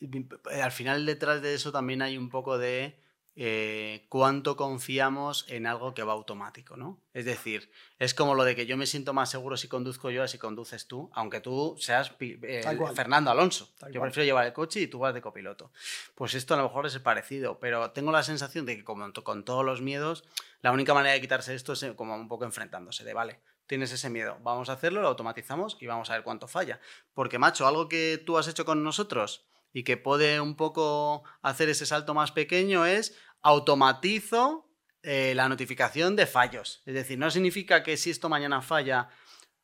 Eh, 0.00 0.62
Al 0.62 0.72
final 0.72 1.06
detrás 1.06 1.42
de 1.42 1.54
eso 1.54 1.70
también 1.70 2.02
hay 2.02 2.18
un 2.18 2.28
poco 2.28 2.58
de 2.58 2.98
eh, 3.38 4.06
cuánto 4.08 4.56
confiamos 4.56 5.44
en 5.48 5.66
algo 5.66 5.92
que 5.92 6.02
va 6.02 6.14
automático, 6.14 6.78
¿no? 6.78 7.02
Es 7.12 7.26
decir, 7.26 7.70
es 7.98 8.14
como 8.14 8.34
lo 8.34 8.44
de 8.44 8.56
que 8.56 8.64
yo 8.64 8.78
me 8.78 8.86
siento 8.86 9.12
más 9.12 9.30
seguro 9.30 9.58
si 9.58 9.68
conduzco 9.68 10.10
yo 10.10 10.22
a 10.22 10.28
si 10.28 10.38
conduces 10.38 10.86
tú, 10.86 11.10
aunque 11.12 11.40
tú 11.40 11.76
seas 11.78 12.12
eh. 12.18 12.62
Fernando 12.94 13.30
Alonso. 13.30 13.74
Tal 13.78 13.92
yo 13.92 14.00
cual. 14.00 14.08
prefiero 14.08 14.24
llevar 14.24 14.46
el 14.46 14.54
coche 14.54 14.80
y 14.80 14.86
tú 14.86 15.00
vas 15.00 15.12
de 15.12 15.20
copiloto. 15.20 15.70
Pues 16.14 16.34
esto 16.34 16.54
a 16.54 16.56
lo 16.56 16.62
mejor 16.62 16.86
es 16.86 16.98
parecido, 16.98 17.58
pero 17.60 17.90
tengo 17.90 18.10
la 18.10 18.22
sensación 18.22 18.64
de 18.64 18.78
que 18.78 18.84
como 18.84 19.12
con 19.12 19.44
todos 19.44 19.66
los 19.66 19.82
miedos, 19.82 20.24
la 20.62 20.72
única 20.72 20.94
manera 20.94 21.12
de 21.12 21.20
quitarse 21.20 21.54
esto 21.54 21.74
es 21.74 21.82
eh, 21.82 21.94
como 21.94 22.14
un 22.14 22.28
poco 22.28 22.46
enfrentándose, 22.46 23.04
de 23.04 23.12
vale, 23.12 23.40
tienes 23.66 23.92
ese 23.92 24.08
miedo, 24.08 24.38
vamos 24.40 24.70
a 24.70 24.72
hacerlo, 24.72 25.02
lo 25.02 25.08
automatizamos 25.08 25.76
y 25.78 25.86
vamos 25.86 26.08
a 26.08 26.14
ver 26.14 26.22
cuánto 26.22 26.48
falla. 26.48 26.80
Porque, 27.12 27.38
macho, 27.38 27.66
algo 27.66 27.86
que 27.88 28.22
tú 28.24 28.38
has 28.38 28.48
hecho 28.48 28.64
con 28.64 28.82
nosotros 28.82 29.46
y 29.76 29.84
que 29.84 29.98
puede 29.98 30.40
un 30.40 30.56
poco 30.56 31.22
hacer 31.42 31.68
ese 31.68 31.84
salto 31.84 32.14
más 32.14 32.32
pequeño 32.32 32.86
es 32.86 33.14
automatizo 33.46 34.68
eh, 35.02 35.32
la 35.36 35.48
notificación 35.48 36.16
de 36.16 36.26
fallos. 36.26 36.82
Es 36.84 36.94
decir, 36.94 37.16
no 37.16 37.30
significa 37.30 37.84
que 37.84 37.96
si 37.96 38.10
esto 38.10 38.28
mañana 38.28 38.60
falla 38.60 39.08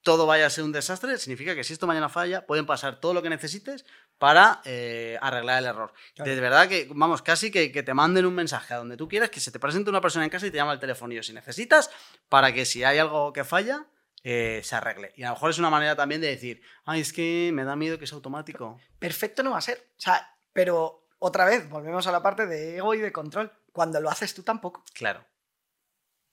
todo 0.02 0.26
vaya 0.26 0.46
a 0.46 0.50
ser 0.50 0.64
un 0.64 0.72
desastre, 0.72 1.18
significa 1.18 1.54
que 1.54 1.64
si 1.64 1.72
esto 1.72 1.86
mañana 1.86 2.08
falla 2.08 2.46
pueden 2.46 2.66
pasar 2.66 3.00
todo 3.00 3.14
lo 3.14 3.22
que 3.22 3.30
necesites 3.30 3.84
para 4.18 4.60
eh, 4.64 5.18
arreglar 5.20 5.58
el 5.58 5.66
error. 5.66 5.92
Claro. 6.14 6.30
De 6.30 6.40
verdad 6.40 6.68
que, 6.68 6.88
vamos, 6.92 7.22
casi 7.22 7.50
que, 7.50 7.72
que 7.72 7.82
te 7.82 7.94
manden 7.94 8.26
un 8.26 8.34
mensaje 8.34 8.74
a 8.74 8.78
donde 8.78 8.96
tú 8.96 9.08
quieras, 9.08 9.30
que 9.30 9.40
se 9.40 9.50
te 9.50 9.58
presente 9.58 9.90
una 9.90 10.00
persona 10.00 10.24
en 10.24 10.30
casa 10.30 10.46
y 10.46 10.50
te 10.50 10.56
llama 10.56 10.72
al 10.72 10.80
telefonillo 10.80 11.22
si 11.22 11.32
necesitas, 11.32 11.90
para 12.28 12.52
que 12.52 12.64
si 12.64 12.84
hay 12.84 12.98
algo 12.98 13.32
que 13.32 13.44
falla, 13.44 13.86
eh, 14.22 14.60
se 14.62 14.76
arregle. 14.76 15.12
Y 15.16 15.24
a 15.24 15.28
lo 15.28 15.34
mejor 15.34 15.50
es 15.50 15.58
una 15.58 15.70
manera 15.70 15.96
también 15.96 16.20
de 16.20 16.28
decir, 16.28 16.62
ay, 16.84 17.00
es 17.00 17.12
que 17.12 17.50
me 17.52 17.64
da 17.64 17.74
miedo 17.74 17.98
que 17.98 18.04
es 18.04 18.12
automático. 18.12 18.78
Perfecto 18.98 19.42
no 19.42 19.52
va 19.52 19.58
a 19.58 19.62
ser. 19.62 19.88
O 19.96 20.00
sea, 20.00 20.36
pero 20.52 21.08
otra 21.18 21.44
vez, 21.44 21.68
volvemos 21.68 22.06
a 22.08 22.12
la 22.12 22.20
parte 22.20 22.46
de 22.46 22.76
ego 22.76 22.94
y 22.94 22.98
de 22.98 23.12
control. 23.12 23.52
Cuando 23.72 24.00
lo 24.00 24.10
haces 24.10 24.34
tú 24.34 24.42
tampoco. 24.42 24.84
Claro. 24.94 25.24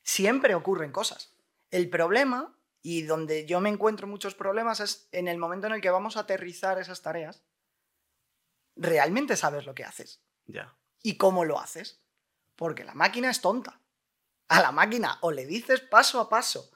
siempre 0.04 0.56
ocurren 0.56 0.92
cosas. 0.92 1.36
El 1.70 1.90
problema, 1.90 2.58
y 2.82 3.04
donde 3.04 3.46
yo 3.46 3.60
me 3.62 3.70
encuentro 3.70 4.08
muchos 4.08 4.34
problemas, 4.34 4.80
es 4.80 5.08
en 5.12 5.28
el 5.28 5.38
momento 5.38 5.68
en 5.68 5.74
el 5.74 5.82
que 5.82 5.92
vamos 5.92 6.18
a 6.18 6.22
aterrizar 6.22 6.80
esas 6.80 7.02
tareas, 7.02 7.44
realmente 8.76 9.36
sabes 9.36 9.66
lo 9.66 9.76
que 9.76 9.84
haces 9.84 10.22
Ya. 10.46 10.76
y 11.04 11.18
cómo 11.18 11.46
lo 11.46 11.60
haces. 11.60 12.02
Porque 12.56 12.84
la 12.84 12.94
máquina 12.94 13.30
es 13.30 13.42
tonta. 13.42 13.82
A 14.48 14.62
la 14.62 14.72
máquina 14.72 15.20
o 15.22 15.32
le 15.32 15.46
dices 15.46 15.80
paso 15.82 16.20
a 16.20 16.28
paso 16.30 16.72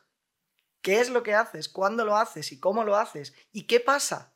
qué 0.81 0.99
es 0.99 1.09
lo 1.09 1.23
que 1.23 1.33
haces, 1.33 1.69
cuándo 1.69 2.05
lo 2.05 2.15
haces 2.17 2.51
y 2.51 2.59
cómo 2.59 2.83
lo 2.83 2.95
haces 2.97 3.33
y 3.51 3.63
qué 3.67 3.79
pasa 3.79 4.33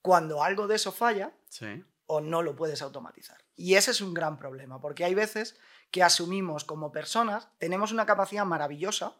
cuando 0.00 0.42
algo 0.42 0.66
de 0.66 0.76
eso 0.76 0.90
falla 0.90 1.36
Sí. 1.48 1.84
o 2.06 2.20
no 2.20 2.40
lo 2.42 2.56
puedes 2.56 2.80
automatizar. 2.82 3.44
Y 3.56 3.74
ese 3.74 3.90
es 3.90 4.00
un 4.00 4.14
gran 4.14 4.38
problema, 4.38 4.80
porque 4.80 5.04
hay 5.04 5.14
veces 5.14 5.58
que 5.90 6.02
asumimos 6.02 6.64
como 6.64 6.90
personas, 6.90 7.48
tenemos 7.58 7.92
una 7.92 8.06
capacidad 8.06 8.44
maravillosa 8.44 9.16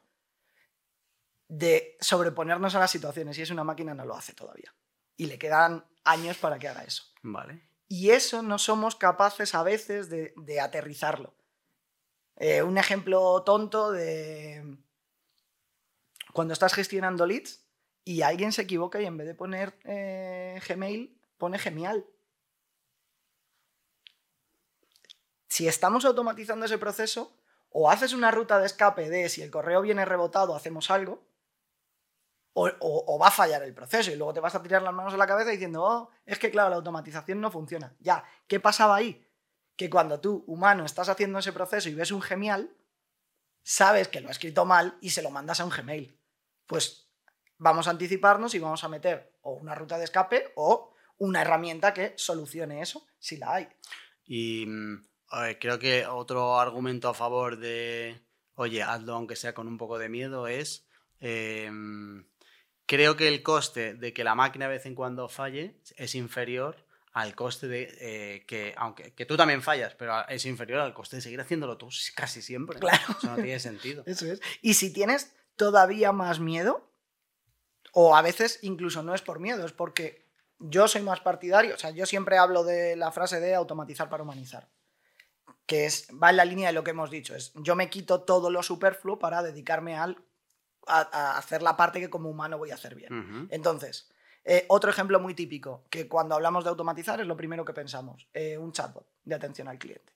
de 1.49 1.99
sobreponernos 2.01 2.75
a 2.75 2.79
las 2.79 2.91
situaciones 2.91 3.37
y 3.39 3.43
es 3.43 3.51
una 3.51 3.65
máquina 3.65 3.95
no 3.95 4.07
lo 4.07 4.17
hace 4.17 4.33
todavía. 4.33 4.75
Y 5.17 5.27
le 5.27 5.39
quedan 5.39 5.85
años 6.05 6.39
para 6.39 6.59
que 6.59 6.69
haga 6.69 6.83
eso. 6.83 7.05
Vale. 7.23 7.63
Y 7.89 8.11
eso 8.11 8.43
no 8.43 8.59
somos 8.59 8.97
capaces 8.97 9.55
a 9.55 9.63
veces 9.63 10.09
de, 10.09 10.33
de 10.37 10.61
aterrizarlo. 10.61 11.35
Eh, 12.37 12.63
un 12.63 12.79
ejemplo 12.79 13.43
tonto 13.43 13.93
de 13.93 14.79
cuando 16.33 16.55
estás 16.55 16.73
gestionando 16.73 17.27
leads 17.27 17.65
y 18.05 18.23
alguien 18.23 18.53
se 18.53 18.63
equivoca 18.63 19.01
y 19.01 19.07
en 19.07 19.17
vez 19.17 19.27
de 19.27 19.35
poner 19.35 19.79
eh, 19.85 20.61
Gmail, 20.67 21.21
pone 21.39 21.59
genial. 21.59 22.07
Si 25.63 25.69
estamos 25.69 26.05
automatizando 26.05 26.67
ese 26.67 26.77
proceso, 26.77 27.39
o 27.71 27.89
haces 27.89 28.15
una 28.15 28.33
ruta 28.33 28.59
de 28.59 28.67
escape 28.67 29.09
de 29.09 29.29
si 29.29 29.43
el 29.43 29.53
correo 29.53 29.81
viene 29.81 30.05
rebotado, 30.05 30.57
hacemos 30.57 30.91
algo, 30.91 31.23
o, 32.53 33.17
va 33.17 33.29
a 33.29 33.31
fallar 33.31 33.63
el 33.63 33.73
proceso 33.73 34.11
y 34.11 34.17
luego 34.17 34.35
te 34.35 34.41
vas 34.41 34.57
a 34.57 34.63
tirar 34.65 34.83
las 34.83 34.93
manos 34.93 35.15
a 35.15 35.17
la 35.17 35.27
cabeza 35.29 35.51
diciendo, 35.51 35.85
oh, 35.85 36.11
es 36.27 36.41
que 36.41 36.51
claro, 36.51 36.71
la 36.71 36.75
automatización 36.75 37.41
no 37.41 37.53
funciona. 37.53 37.95
Ya, 38.01 38.25
¿qué 38.49 38.59
pasaba 38.59 38.97
ahí? 38.97 39.25
Que 39.77 39.89
cuando 39.89 40.19
tú, 40.19 40.43
humano, 40.49 40.85
estás 40.85 41.09
haciendo 41.09 41.39
ese 41.39 41.53
proceso 41.53 41.89
y 41.89 41.95
ves 41.95 42.11
un 42.11 42.23
genial, 42.23 42.77
sabes 43.63 44.09
que 44.09 44.21
lo 44.21 44.31
ha 44.31 44.33
escrito 44.33 44.65
mal 44.65 44.99
y 45.01 45.11
se 45.11 45.23
lo 45.23 45.31
mandas 45.31 45.61
a 45.61 45.65
un 45.65 45.71
Gmail. 45.71 46.19
Pues 46.67 47.09
vamos 47.57 47.87
a 47.87 47.91
anticiparnos 47.91 48.53
y 48.57 48.59
vamos 48.59 48.83
a 48.83 48.89
meter 48.89 49.39
o 49.43 49.53
una 49.53 49.77
ruta 49.77 49.97
de 49.97 50.07
escape 50.07 50.55
o 50.57 50.93
una 51.19 51.43
herramienta 51.43 51.95
que 51.95 52.15
solucione 52.17 52.83
eso, 52.83 53.07
si 53.21 53.37
la 53.37 53.55
hay. 53.55 53.69
Y 54.25 54.67
mm, 54.67 55.12
a 55.33 55.43
ver, 55.43 55.59
creo 55.59 55.79
que 55.79 56.07
otro 56.07 56.61
argumento 56.61 57.09
a 57.09 57.15
favor 57.15 57.59
de, 57.59 58.21
oye, 58.55 58.83
hazlo 58.83 59.15
aunque 59.15 59.37
sea 59.37 59.55
con 59.55 59.67
un 59.67 59.79
poco 59.79 59.99
de 59.99 60.09
miedo, 60.09 60.47
es, 60.47 60.87
em, 61.21 62.27
creo 62.87 63.17
que 63.17 63.29
el 63.29 63.43
coste 63.43 63.95
de 63.95 64.13
que 64.13 64.25
la 64.25 64.35
máquina 64.35 64.67
de 64.67 64.73
vez 64.73 64.87
en 64.87 64.95
cuando 64.95 65.29
falle 65.29 65.81
es 65.97 66.15
inferior 66.15 66.87
al 67.13 67.35
coste 67.35 67.69
de 67.69 67.97
eh, 68.01 68.45
que, 68.47 68.75
aunque 68.77 69.13
que 69.15 69.27
tú 69.27 69.37
también 69.37 69.63
fallas, 69.63 69.95
pero 69.95 70.27
es 70.29 70.45
inferior 70.47 70.81
al 70.81 70.95
coste 70.95 71.17
de 71.17 71.23
seguir 71.23 71.41
haciéndolo 71.41 71.77
tú 71.77 71.89
casi 72.15 72.41
siempre. 72.41 72.79
Claro. 72.79 73.03
Eso 73.19 73.27
no 73.27 73.37
tiene 73.37 73.61
sentido. 73.61 74.03
Eso 74.07 74.27
es. 74.27 74.41
Y 74.63 74.75
si 74.75 74.93
tienes 74.93 75.35
todavía 75.57 76.13
más 76.13 76.41
miedo, 76.41 76.91
o 77.93 78.17
a 78.17 78.23
veces 78.23 78.59
incluso 78.63 79.03
no 79.03 79.15
es 79.15 79.23
por 79.23 79.41
miedo, 79.41 79.65
es 79.67 79.73
porque 79.73 80.27
yo 80.59 80.89
soy 80.89 81.03
más 81.03 81.21
partidario, 81.21 81.75
o 81.75 81.79
sea, 81.79 81.91
yo 81.91 82.07
siempre 82.07 82.39
hablo 82.39 82.65
de 82.65 82.97
la 82.97 83.13
frase 83.13 83.41
de 83.41 83.55
automatizar 83.55 84.09
para 84.09 84.23
humanizar, 84.23 84.71
que 85.67 85.87
es, 85.87 86.09
va 86.23 86.31
en 86.31 86.37
la 86.37 86.45
línea 86.45 86.69
de 86.69 86.73
lo 86.75 86.85
que 86.85 86.91
hemos 86.91 87.11
dicho, 87.11 87.35
es 87.35 87.53
yo 87.55 87.75
me 87.77 87.89
quito 87.89 88.23
todo 88.23 88.51
lo 88.51 88.63
superfluo 88.63 89.19
para 89.19 89.43
dedicarme 89.43 89.97
al, 89.97 90.23
a, 90.87 91.01
a 91.01 91.39
hacer 91.39 91.63
la 91.63 91.77
parte 91.77 92.01
que 92.01 92.11
como 92.11 92.29
humano 92.29 92.59
voy 92.59 92.71
a 92.71 92.75
hacer 92.75 92.95
bien. 92.95 93.47
Entonces, 93.51 94.11
eh, 94.45 94.67
otro 94.69 94.91
ejemplo 94.91 95.21
muy 95.21 95.35
típico, 95.35 95.85
que 95.89 96.09
cuando 96.09 96.35
hablamos 96.35 96.65
de 96.65 96.71
automatizar 96.71 97.21
es 97.21 97.27
lo 97.27 97.37
primero 97.37 97.65
que 97.65 97.73
pensamos, 97.73 98.29
eh, 98.35 98.59
un 98.59 98.73
chatbot 98.73 99.07
de 99.25 99.35
atención 99.37 99.69
al 99.69 99.79
cliente. 99.79 100.13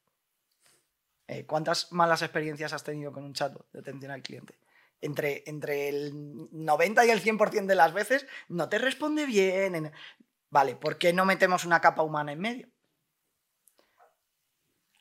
Eh, 1.29 1.45
¿Cuántas 1.47 1.93
malas 1.93 2.23
experiencias 2.23 2.73
has 2.73 2.85
tenido 2.85 3.13
con 3.13 3.25
un 3.25 3.33
chatbot 3.35 3.71
de 3.73 3.81
atención 3.81 4.13
al 4.13 4.23
cliente? 4.23 4.59
Entre, 5.01 5.43
entre 5.47 5.89
el 5.89 6.13
90 6.53 7.05
y 7.05 7.11
el 7.11 7.21
100% 7.21 7.67
de 7.67 7.75
las 7.75 7.93
veces 7.93 8.27
no 8.49 8.69
te 8.69 8.79
responde 8.79 9.27
bien. 9.27 9.75
en- 9.75 9.93
Vale, 10.51 10.77
¿por 10.77 10.97
qué 10.99 11.13
no 11.13 11.25
metemos 11.25 11.65
una 11.65 11.81
capa 11.81 12.03
humana 12.03 12.33
en 12.33 12.41
medio? 12.41 12.69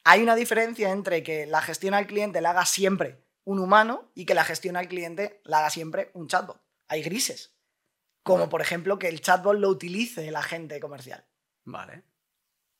Hay 0.08 0.22
una 0.22 0.36
diferencia 0.36 0.92
entre 0.92 1.24
que 1.24 1.48
la 1.48 1.62
gestión 1.62 1.96
al 1.96 2.06
cliente 2.06 2.40
la 2.40 2.52
haga 2.52 2.66
siempre 2.68 3.26
un 3.44 3.58
humano 3.58 4.12
y 4.14 4.26
que 4.26 4.36
la 4.36 4.44
gestión 4.44 4.78
al 4.78 4.88
cliente 4.88 5.42
la 5.44 5.60
haga 5.60 5.72
siempre 5.72 6.12
un 6.14 6.28
chatbot. 6.28 6.62
Hay 6.88 7.02
grises. 7.02 7.56
Como 8.22 8.48
por 8.48 8.62
ejemplo 8.62 9.00
que 9.00 9.08
el 9.08 9.22
chatbot 9.22 9.58
lo 9.58 9.68
utilice 9.70 10.28
el 10.28 10.36
agente 10.36 10.80
comercial. 10.80 11.26
Vale. 11.64 12.04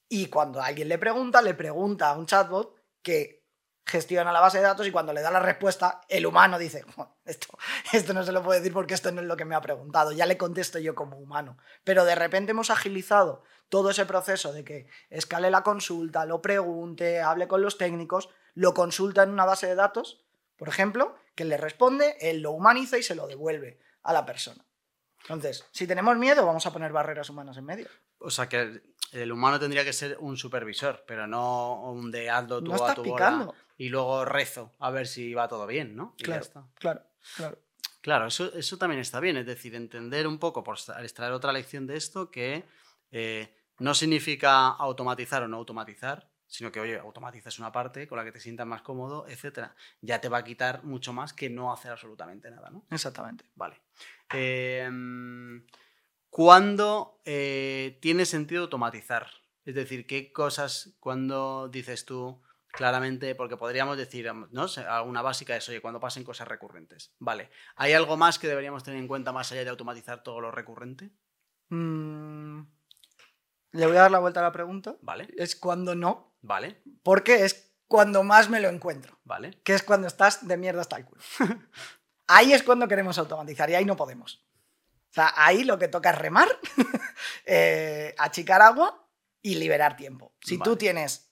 Y 0.08 0.28
cuando 0.28 0.62
alguien 0.62 0.88
le 0.88 1.00
pregunta, 1.00 1.42
le 1.42 1.56
pregunta 1.56 2.10
a 2.10 2.18
un 2.18 2.28
chatbot 2.28 2.76
que 3.02 3.45
gestiona 3.86 4.32
la 4.32 4.40
base 4.40 4.58
de 4.58 4.64
datos 4.64 4.88
y 4.88 4.92
cuando 4.92 5.14
le 5.14 5.22
da 5.22 5.32
la 5.32 5.40
respuesta, 5.40 6.02
el 6.10 6.26
humano 6.26 6.58
dice, 6.58 6.84
"Jo, 6.96 7.18
esto, 7.26 7.58
esto 7.94 8.14
no 8.14 8.24
se 8.24 8.32
lo 8.32 8.44
puedo 8.44 8.60
decir 8.60 8.74
porque 8.74 8.94
esto 8.94 9.12
no 9.12 9.22
es 9.22 9.28
lo 9.28 9.38
que 9.38 9.46
me 9.46 9.56
ha 9.56 9.62
preguntado, 9.62 10.12
ya 10.12 10.26
le 10.26 10.38
contesto 10.38 10.80
yo 10.80 10.96
como 10.96 11.18
humano. 11.18 11.58
Pero 11.84 12.06
de 12.06 12.16
repente 12.16 12.52
hemos 12.52 12.70
agilizado 12.70 13.44
todo 13.70 13.90
ese 13.90 14.06
proceso 14.06 14.54
de 14.54 14.64
que 14.64 14.88
escale 15.10 15.50
la 15.50 15.64
consulta, 15.64 16.26
lo 16.26 16.42
pregunte, 16.42 17.22
hable 17.22 17.48
con 17.48 17.62
los 17.62 17.78
técnicos, 17.78 18.30
lo 18.54 18.74
consulta 18.74 19.24
en 19.24 19.32
una 19.32 19.46
base 19.46 19.68
de 19.68 19.76
datos, 19.76 20.26
por 20.58 20.70
ejemplo, 20.70 21.16
que 21.36 21.46
le 21.46 21.58
responde, 21.58 22.16
él 22.22 22.42
lo 22.42 22.52
humaniza 22.52 22.98
y 22.98 23.04
se 23.04 23.16
lo 23.16 23.28
devuelve 23.28 23.80
a 24.04 24.14
la 24.14 24.26
persona. 24.26 24.66
Entonces, 25.22 25.66
si 25.72 25.88
tenemos 25.88 26.16
miedo, 26.18 26.46
vamos 26.46 26.66
a 26.66 26.72
poner 26.72 26.92
barreras 26.92 27.30
humanas 27.30 27.58
en 27.58 27.66
medio. 27.66 27.88
O 28.20 28.30
sea 28.30 28.48
que 28.48 28.82
el- 29.12 29.32
humano 29.32 29.60
tendría 29.60 29.84
que 29.84 29.94
ser 29.94 30.18
un 30.20 30.38
supervisor, 30.38 31.04
pero 31.08 31.28
no 31.28 31.92
un 31.92 32.12
de 32.12 32.30
hazlo 32.30 32.64
tú 32.64 32.72
No 32.72 32.86
a 32.86 32.94
tu 32.94 33.04
picando. 33.04 33.46
bola 33.46 33.58
y 33.78 33.90
luego 33.90 34.26
rezo 34.26 34.72
a 34.80 34.90
ver 34.92 35.08
si 35.08 35.34
va 35.34 35.48
todo 35.48 35.68
bien, 35.68 35.96
¿no? 35.96 36.14
Y 36.18 36.22
ya 36.22 36.26
Claro, 36.26 36.42
está. 36.44 36.66
claro, 36.76 37.02
claro. 37.36 37.60
Claro, 38.02 38.28
eso, 38.28 38.54
eso 38.54 38.78
también 38.78 39.02
está 39.02 39.20
bien, 39.20 39.36
es 39.38 39.46
decir, 39.48 39.74
entender 39.76 40.28
un 40.28 40.38
poco, 40.38 40.64
por 40.64 40.76
extra- 40.76 41.02
extraer 41.02 41.32
otra 41.34 41.52
lección 41.52 41.88
de 41.88 41.98
esto, 41.98 42.30
que 42.30 42.64
eh, 43.12 43.52
no 43.80 43.94
significa 43.96 44.68
automatizar 44.68 45.42
o 45.44 45.48
no 45.48 45.58
automatizar, 45.58 46.30
sino 46.48 46.72
que, 46.72 46.80
oye, 46.80 47.00
automatizas 47.00 47.58
una 47.58 47.72
parte 47.72 48.08
con 48.08 48.18
la 48.20 48.24
que 48.24 48.32
te 48.32 48.40
sientas 48.40 48.68
más 48.68 48.84
cómodo, 48.84 49.26
etcétera. 49.28 49.76
Ya 50.02 50.22
te 50.22 50.30
va 50.30 50.38
a 50.38 50.44
quitar 50.44 50.84
mucho 50.84 51.14
más 51.14 51.34
que 51.34 51.50
no 51.50 51.74
hacer 51.74 51.92
absolutamente 51.92 52.52
nada, 52.52 52.70
¿no? 52.70 52.86
Exactamente. 52.92 53.46
Vale. 53.56 53.82
Em, 54.32 55.66
¿Cuándo 56.36 57.22
eh, 57.24 57.98
tiene 58.02 58.26
sentido 58.26 58.64
automatizar? 58.64 59.28
Es 59.64 59.74
decir, 59.74 60.06
¿qué 60.06 60.34
cosas, 60.34 60.98
cuando 61.00 61.70
dices 61.70 62.04
tú 62.04 62.42
claramente, 62.68 63.36
porque 63.36 63.56
podríamos 63.56 63.96
decir, 63.96 64.30
¿no? 64.52 64.68
sé, 64.68 64.84
Una 65.06 65.22
básica 65.22 65.56
es, 65.56 65.70
oye, 65.70 65.80
cuando 65.80 66.02
pasen 66.02 66.26
cosas 66.26 66.50
recurrentes. 66.50 67.14
Vale. 67.20 67.52
¿Hay 67.78 67.94
algo 67.94 68.18
más 68.18 68.38
que 68.38 68.50
deberíamos 68.50 68.84
tener 68.84 69.00
en 69.00 69.08
cuenta 69.08 69.32
más 69.32 69.50
allá 69.54 69.64
de 69.64 69.70
automatizar 69.70 70.24
todo 70.24 70.42
lo 70.42 70.52
recurrente? 70.52 71.10
Mm, 71.70 72.64
le 73.72 73.88
voy 73.88 73.96
a 73.96 74.02
dar 74.02 74.12
la 74.12 74.20
vuelta 74.20 74.42
a 74.42 74.44
la 74.44 74.52
pregunta. 74.52 74.98
Vale. 75.04 75.30
Es 75.38 75.56
cuando 75.56 75.96
no, 75.96 76.36
Vale. 76.42 76.82
porque 77.02 77.46
es 77.46 77.78
cuando 77.88 78.26
más 78.26 78.50
me 78.50 78.60
lo 78.60 78.68
encuentro, 78.68 79.18
Vale. 79.24 79.62
que 79.64 79.74
es 79.74 79.84
cuando 79.84 80.08
estás 80.08 80.46
de 80.46 80.58
mierda 80.58 80.82
hasta 80.82 80.98
el 80.98 81.06
culo. 81.06 81.22
ahí 82.28 82.52
es 82.52 82.62
cuando 82.62 82.90
queremos 82.90 83.18
automatizar 83.18 83.70
y 83.70 83.76
ahí 83.76 83.86
no 83.86 83.96
podemos. 83.96 84.46
Sea, 85.16 85.34
ahí 85.38 85.64
lo 85.64 85.80
que 85.80 85.88
toca 85.88 86.10
es 86.10 86.18
remar, 86.18 86.50
eh, 87.46 88.14
achicar 88.18 88.62
agua 88.62 89.08
y 89.42 89.56
liberar 89.56 89.96
tiempo. 89.96 90.34
Si 90.42 90.60
tú 90.60 90.76
tienes 90.76 91.32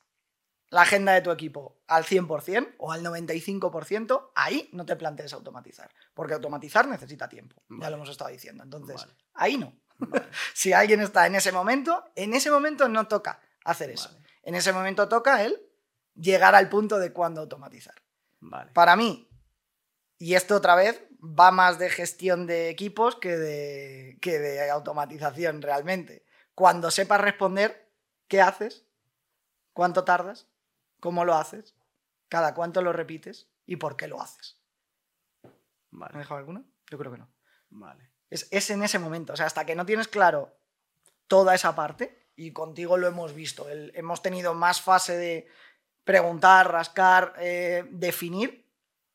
la 0.70 0.84
agenda 0.84 1.12
de 1.12 1.20
tu 1.20 1.32
equipo 1.32 1.84
al 1.88 2.06
100% 2.06 2.76
o 2.78 2.94
al 2.94 3.04
95%, 3.04 4.32
ahí 4.36 4.70
no 4.72 4.86
te 4.86 4.96
plantees 4.96 5.34
automatizar, 5.34 5.94
porque 6.14 6.34
automatizar 6.34 6.88
necesita 6.88 7.28
tiempo, 7.28 7.62
ya 7.70 7.90
lo 7.90 7.98
hemos 7.98 8.08
estado 8.08 8.32
diciendo. 8.32 8.64
Entonces, 8.64 9.02
Vale. 9.02 9.14
ahí 9.34 9.58
no. 9.58 9.76
Si 10.54 10.72
alguien 10.72 11.02
está 11.02 11.28
en 11.28 11.36
ese 11.36 11.52
momento, 11.52 12.06
en 12.16 12.34
ese 12.34 12.50
momento 12.50 12.88
no 12.88 13.10
toca 13.10 13.42
hacer 13.66 13.90
eso. 13.90 14.18
En 14.44 14.56
ese 14.56 14.72
momento 14.72 15.10
toca 15.10 15.44
él 15.44 15.62
llegar 16.16 16.56
al 16.56 16.70
punto 16.70 17.00
de 17.00 17.12
cuándo 17.12 17.42
automatizar. 17.42 17.96
Vale. 18.40 18.72
Para 18.72 18.96
mí, 18.96 19.30
y 20.18 20.36
esto 20.36 20.56
otra 20.56 20.76
vez 20.76 21.04
va 21.24 21.52
más 21.52 21.80
de 21.80 21.90
gestión 21.90 22.46
de 22.48 22.70
equipos 22.70 23.16
que 23.16 23.38
de, 23.38 24.18
que 24.22 24.40
de 24.40 24.70
automatización 24.70 25.62
realmente. 25.62 26.26
Cuando 26.54 26.92
sepas 26.92 27.22
responder, 27.22 27.90
¿qué 28.28 28.42
haces? 28.42 28.86
¿Cuánto 29.74 30.04
tardas? 30.04 30.48
¿Cómo 31.00 31.26
lo 31.26 31.36
haces? 31.36 31.76
¿Cada 32.30 32.54
cuánto 32.54 32.82
lo 32.82 32.94
repites? 32.94 33.48
¿Y 33.66 33.78
por 33.78 33.96
qué 33.96 34.08
lo 34.08 34.22
haces? 34.22 34.60
¿Me 35.44 35.50
he 35.50 36.00
Vale. 36.00 36.18
dejado 36.20 36.40
alguno? 36.40 36.66
Yo 36.90 36.98
creo 36.98 37.12
que 37.12 37.18
no. 37.20 37.30
Vale. 37.70 38.10
Es, 38.30 38.48
es 38.52 38.70
en 38.70 38.84
ese 38.84 39.00
momento. 39.00 39.34
O 39.34 39.36
sea, 39.36 39.46
hasta 39.46 39.66
que 39.66 39.76
no 39.76 39.86
tienes 39.86 40.08
claro 40.08 40.58
toda 41.28 41.56
esa 41.56 41.76
parte, 41.76 42.28
y 42.36 42.52
contigo 42.52 42.98
lo 42.98 43.08
hemos 43.08 43.34
visto, 43.34 43.70
el- 43.70 43.92
hemos 43.96 44.22
tenido 44.22 44.54
más 44.54 44.82
fase 44.82 45.16
de 45.16 45.48
preguntar, 46.04 46.72
rascar, 46.72 47.34
eh, 47.38 47.86
definir, 47.92 48.63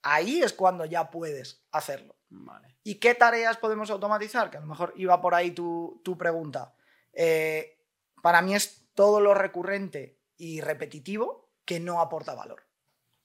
ahí 0.03 0.43
es 0.43 0.53
cuando 0.53 0.85
ya 0.85 1.11
puedes 1.11 1.63
hacerlo. 1.73 2.17
Vale. 2.31 2.77
¿Y 2.83 2.97
qué 2.97 3.15
tareas 3.15 3.57
podemos 3.57 3.91
automatizar? 3.91 4.51
Que 4.51 4.59
a 4.59 4.61
lo 4.61 4.67
mejor 4.67 4.93
iba 4.97 5.21
por 5.21 5.35
ahí 5.35 5.51
tu, 5.51 6.01
tu 6.05 6.17
pregunta. 6.17 6.75
Eh, 7.13 7.79
para 8.23 8.43
mí 8.43 8.55
es 8.55 8.87
todo 8.95 9.21
lo 9.21 9.35
recurrente 9.35 10.19
y 10.37 10.61
repetitivo 10.61 11.49
que 11.65 11.81
no 11.81 12.01
aporta 12.01 12.35
valor, 12.35 12.65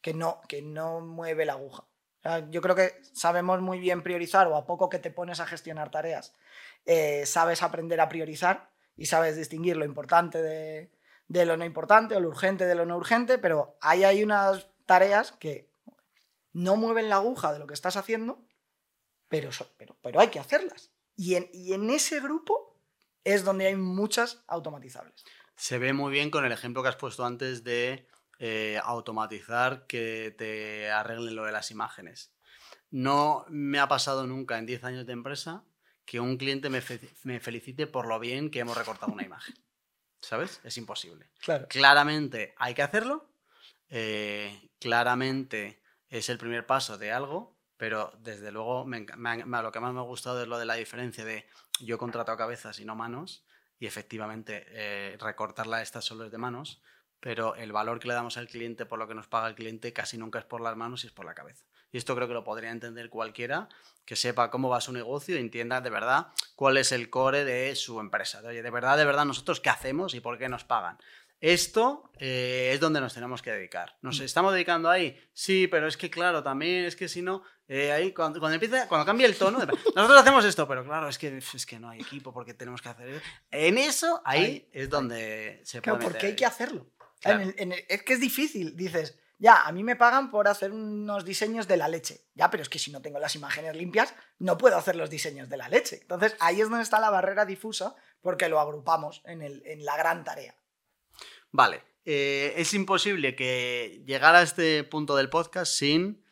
que 0.01 0.13
no, 0.13 0.41
que 0.47 0.61
no 0.61 0.99
mueve 0.99 1.45
la 1.45 1.53
aguja. 1.53 1.83
O 1.83 2.21
sea, 2.21 2.49
yo 2.49 2.61
creo 2.61 2.75
que 2.75 3.01
sabemos 3.13 3.61
muy 3.61 3.79
bien 3.79 4.01
priorizar 4.01 4.47
o 4.47 4.55
a 4.55 4.65
poco 4.65 4.89
que 4.89 4.99
te 4.99 5.11
pones 5.11 5.39
a 5.39 5.47
gestionar 5.47 5.91
tareas, 5.91 6.33
eh, 6.85 7.25
sabes 7.25 7.63
aprender 7.63 7.99
a 8.01 8.09
priorizar 8.09 8.69
y 8.95 9.07
sabes 9.07 9.35
distinguir 9.35 9.77
lo 9.77 9.85
importante 9.85 10.41
de, 10.41 10.91
de 11.27 11.45
lo 11.45 11.57
no 11.57 11.65
importante 11.65 12.15
o 12.15 12.19
lo 12.19 12.29
urgente 12.29 12.65
de 12.65 12.75
lo 12.75 12.85
no 12.85 12.97
urgente, 12.97 13.37
pero 13.37 13.77
ahí 13.81 14.03
hay 14.03 14.23
unas 14.23 14.67
tareas 14.85 15.31
que 15.33 15.72
no 16.53 16.75
mueven 16.75 17.09
la 17.09 17.17
aguja 17.17 17.51
de 17.53 17.59
lo 17.59 17.67
que 17.67 17.73
estás 17.73 17.97
haciendo, 17.97 18.45
pero, 19.27 19.49
pero, 19.77 19.97
pero 20.01 20.19
hay 20.19 20.29
que 20.29 20.39
hacerlas. 20.39 20.91
Y 21.15 21.35
en, 21.35 21.49
y 21.53 21.73
en 21.73 21.89
ese 21.89 22.19
grupo 22.21 22.79
es 23.23 23.43
donde 23.43 23.67
hay 23.67 23.75
muchas 23.75 24.43
automatizables. 24.47 25.23
Se 25.55 25.77
ve 25.77 25.93
muy 25.93 26.11
bien 26.11 26.29
con 26.31 26.45
el 26.45 26.51
ejemplo 26.51 26.81
que 26.83 26.89
has 26.89 26.95
puesto 26.95 27.25
antes 27.25 27.63
de 27.63 28.07
eh, 28.39 28.79
automatizar 28.83 29.85
que 29.87 30.33
te 30.37 30.89
arreglen 30.91 31.35
lo 31.35 31.45
de 31.45 31.51
las 31.51 31.71
imágenes. 31.71 32.33
No 32.89 33.45
me 33.49 33.79
ha 33.79 33.87
pasado 33.87 34.25
nunca 34.27 34.57
en 34.57 34.65
10 34.65 34.83
años 34.83 35.05
de 35.05 35.13
empresa 35.13 35.63
que 36.05 36.19
un 36.19 36.37
cliente 36.37 36.69
me, 36.69 36.81
fe- 36.81 36.99
me 37.23 37.39
felicite 37.39 37.87
por 37.87 38.07
lo 38.07 38.19
bien 38.19 38.49
que 38.51 38.59
hemos 38.59 38.77
recortado 38.77 39.11
una 39.13 39.23
imagen. 39.23 39.55
¿Sabes? 40.21 40.59
Es 40.63 40.77
imposible. 40.77 41.29
Claro. 41.39 41.67
Claramente 41.69 42.53
hay 42.57 42.73
que 42.73 42.81
hacerlo. 42.81 43.29
eh, 43.89 44.69
claramente 44.79 45.81
es 46.13 46.29
el 46.29 46.37
primer 46.37 46.65
paso 46.67 46.99
de 46.99 47.11
algo, 47.11 47.57
pero 47.75 48.13
desde 48.19 48.51
luego 48.51 48.85
me 48.85 48.99
lo 48.99 49.71
que 49.71 49.79
más 49.79 49.93
me 49.93 49.99
ha 49.99 50.03
gustado 50.03 50.41
es 50.43 50.47
lo 50.47 50.59
de 50.59 50.65
la 50.65 50.75
diferencia 50.75 51.25
de 51.25 51.47
yo 51.79 51.97
contrato 51.97 52.31
a 52.31 52.37
cabezas 52.37 52.79
y 52.79 52.85
no 52.85 52.95
manos, 52.95 53.43
y 53.79 53.87
efectivamente 53.87 54.63
eh, 54.67 55.17
recortarla 55.19 55.81
estas 55.81 56.05
solo 56.05 56.25
es 56.25 56.31
de 56.31 56.37
manos, 56.37 56.83
pero 57.19 57.55
el 57.55 57.71
valor 57.71 57.99
que 57.99 58.07
le 58.07 58.13
damos 58.13 58.37
al 58.37 58.47
cliente 58.47 58.85
por 58.85 58.99
lo 58.99 59.07
que 59.07 59.15
nos 59.15 59.27
paga 59.27 59.47
el 59.47 59.55
cliente 59.55 59.91
casi 59.91 60.17
nunca 60.19 60.37
es 60.37 60.45
por 60.45 60.61
las 60.61 60.77
manos 60.77 61.03
y 61.03 61.07
es 61.07 61.13
por 61.13 61.25
la 61.25 61.33
cabeza. 61.33 61.65
Y 61.91 61.97
esto 61.97 62.15
creo 62.15 62.27
que 62.27 62.33
lo 62.33 62.43
podría 62.43 62.69
entender 62.69 63.09
cualquiera 63.09 63.69
que 64.05 64.15
sepa 64.15 64.51
cómo 64.51 64.69
va 64.69 64.81
su 64.81 64.93
negocio 64.93 65.35
y 65.35 65.39
entienda 65.39 65.81
de 65.81 65.89
verdad 65.89 66.27
cuál 66.55 66.77
es 66.77 66.91
el 66.91 67.09
core 67.09 67.43
de 67.43 67.75
su 67.75 67.99
empresa. 67.99 68.41
De, 68.41 68.49
Oye, 68.49 68.61
de 68.61 68.69
verdad, 68.69 68.97
de 68.97 69.05
verdad, 69.05 69.25
nosotros 69.25 69.61
qué 69.61 69.69
hacemos 69.69 70.13
y 70.13 70.19
por 70.19 70.37
qué 70.37 70.49
nos 70.49 70.63
pagan. 70.63 70.97
Esto 71.43 72.09
eh, 72.19 72.71
es 72.73 72.79
donde 72.79 73.01
nos 73.01 73.13
tenemos 73.13 73.41
que 73.41 73.51
dedicar. 73.51 73.97
¿Nos 74.01 74.21
estamos 74.21 74.53
dedicando 74.53 74.89
ahí? 74.89 75.19
Sí, 75.33 75.67
pero 75.67 75.87
es 75.87 75.97
que 75.97 76.09
claro, 76.09 76.41
también 76.41 76.85
es 76.85 76.95
que 76.95 77.09
si 77.09 77.21
no, 77.21 77.43
eh, 77.67 77.91
ahí 77.91 78.13
cuando, 78.13 78.39
cuando 78.39 78.53
empieza, 78.53 78.87
cuando 78.87 79.05
cambia 79.05 79.27
el 79.27 79.35
tono, 79.35 79.59
de- 79.59 79.65
nosotros 79.93 80.21
hacemos 80.21 80.45
esto, 80.45 80.65
pero 80.69 80.85
claro, 80.85 81.09
es 81.09 81.17
que, 81.17 81.37
es 81.37 81.65
que 81.65 81.79
no 81.79 81.89
hay 81.89 81.99
equipo 81.99 82.31
porque 82.31 82.53
tenemos 82.53 82.81
que 82.81 82.87
hacer. 82.87 83.21
En 83.51 83.77
eso, 83.77 84.21
ahí 84.23 84.41
Ahí, 84.41 84.69
es 84.71 84.89
donde 84.89 85.59
se 85.65 85.81
Claro, 85.81 85.99
puede 85.99 86.11
porque 86.11 86.27
hay 86.27 86.35
que 86.37 86.45
hacerlo. 86.45 86.87
Claro. 87.19 87.41
En 87.41 87.49
el- 87.49 87.55
en 87.57 87.71
el- 87.73 87.85
es 87.89 88.03
que 88.03 88.13
es 88.13 88.21
difícil. 88.21 88.77
Dices, 88.77 89.19
ya, 89.37 89.63
a 89.65 89.71
mí 89.73 89.83
me 89.83 89.97
pagan 89.97 90.31
por 90.31 90.47
hacer 90.47 90.71
unos 90.71 91.25
diseños 91.25 91.67
de 91.67 91.75
la 91.75 91.89
leche. 91.89 92.21
Ya, 92.35 92.49
pero 92.49 92.63
es 92.63 92.69
que 92.69 92.79
si 92.79 92.89
no 92.89 93.01
tengo 93.01 93.19
las 93.19 93.35
imágenes 93.35 93.75
limpias, 93.75 94.15
no 94.39 94.57
puedo 94.57 94.77
hacer 94.77 94.95
los 94.95 95.09
diseños 95.09 95.49
de 95.49 95.57
la 95.57 95.67
leche. 95.67 95.99
Entonces, 96.03 96.37
ahí 96.39 96.61
es 96.61 96.69
donde 96.69 96.83
está 96.83 97.01
la 97.01 97.09
barrera 97.09 97.43
difusa, 97.45 97.95
porque 98.21 98.47
lo 98.47 98.61
agrupamos 98.61 99.21
en, 99.25 99.41
el- 99.41 99.61
en 99.65 99.83
la 99.83 99.97
gran 99.97 100.23
tarea. 100.23 100.55
Vale, 101.53 101.83
eh, 102.03 102.55
es 102.57 102.73
imposible 102.73 103.35
que 103.35 104.01
llegar 104.07 104.35
a 104.35 104.41
este 104.41 104.83
punto 104.83 105.15
del 105.15 105.29
podcast 105.29 105.71
sin 105.71 106.25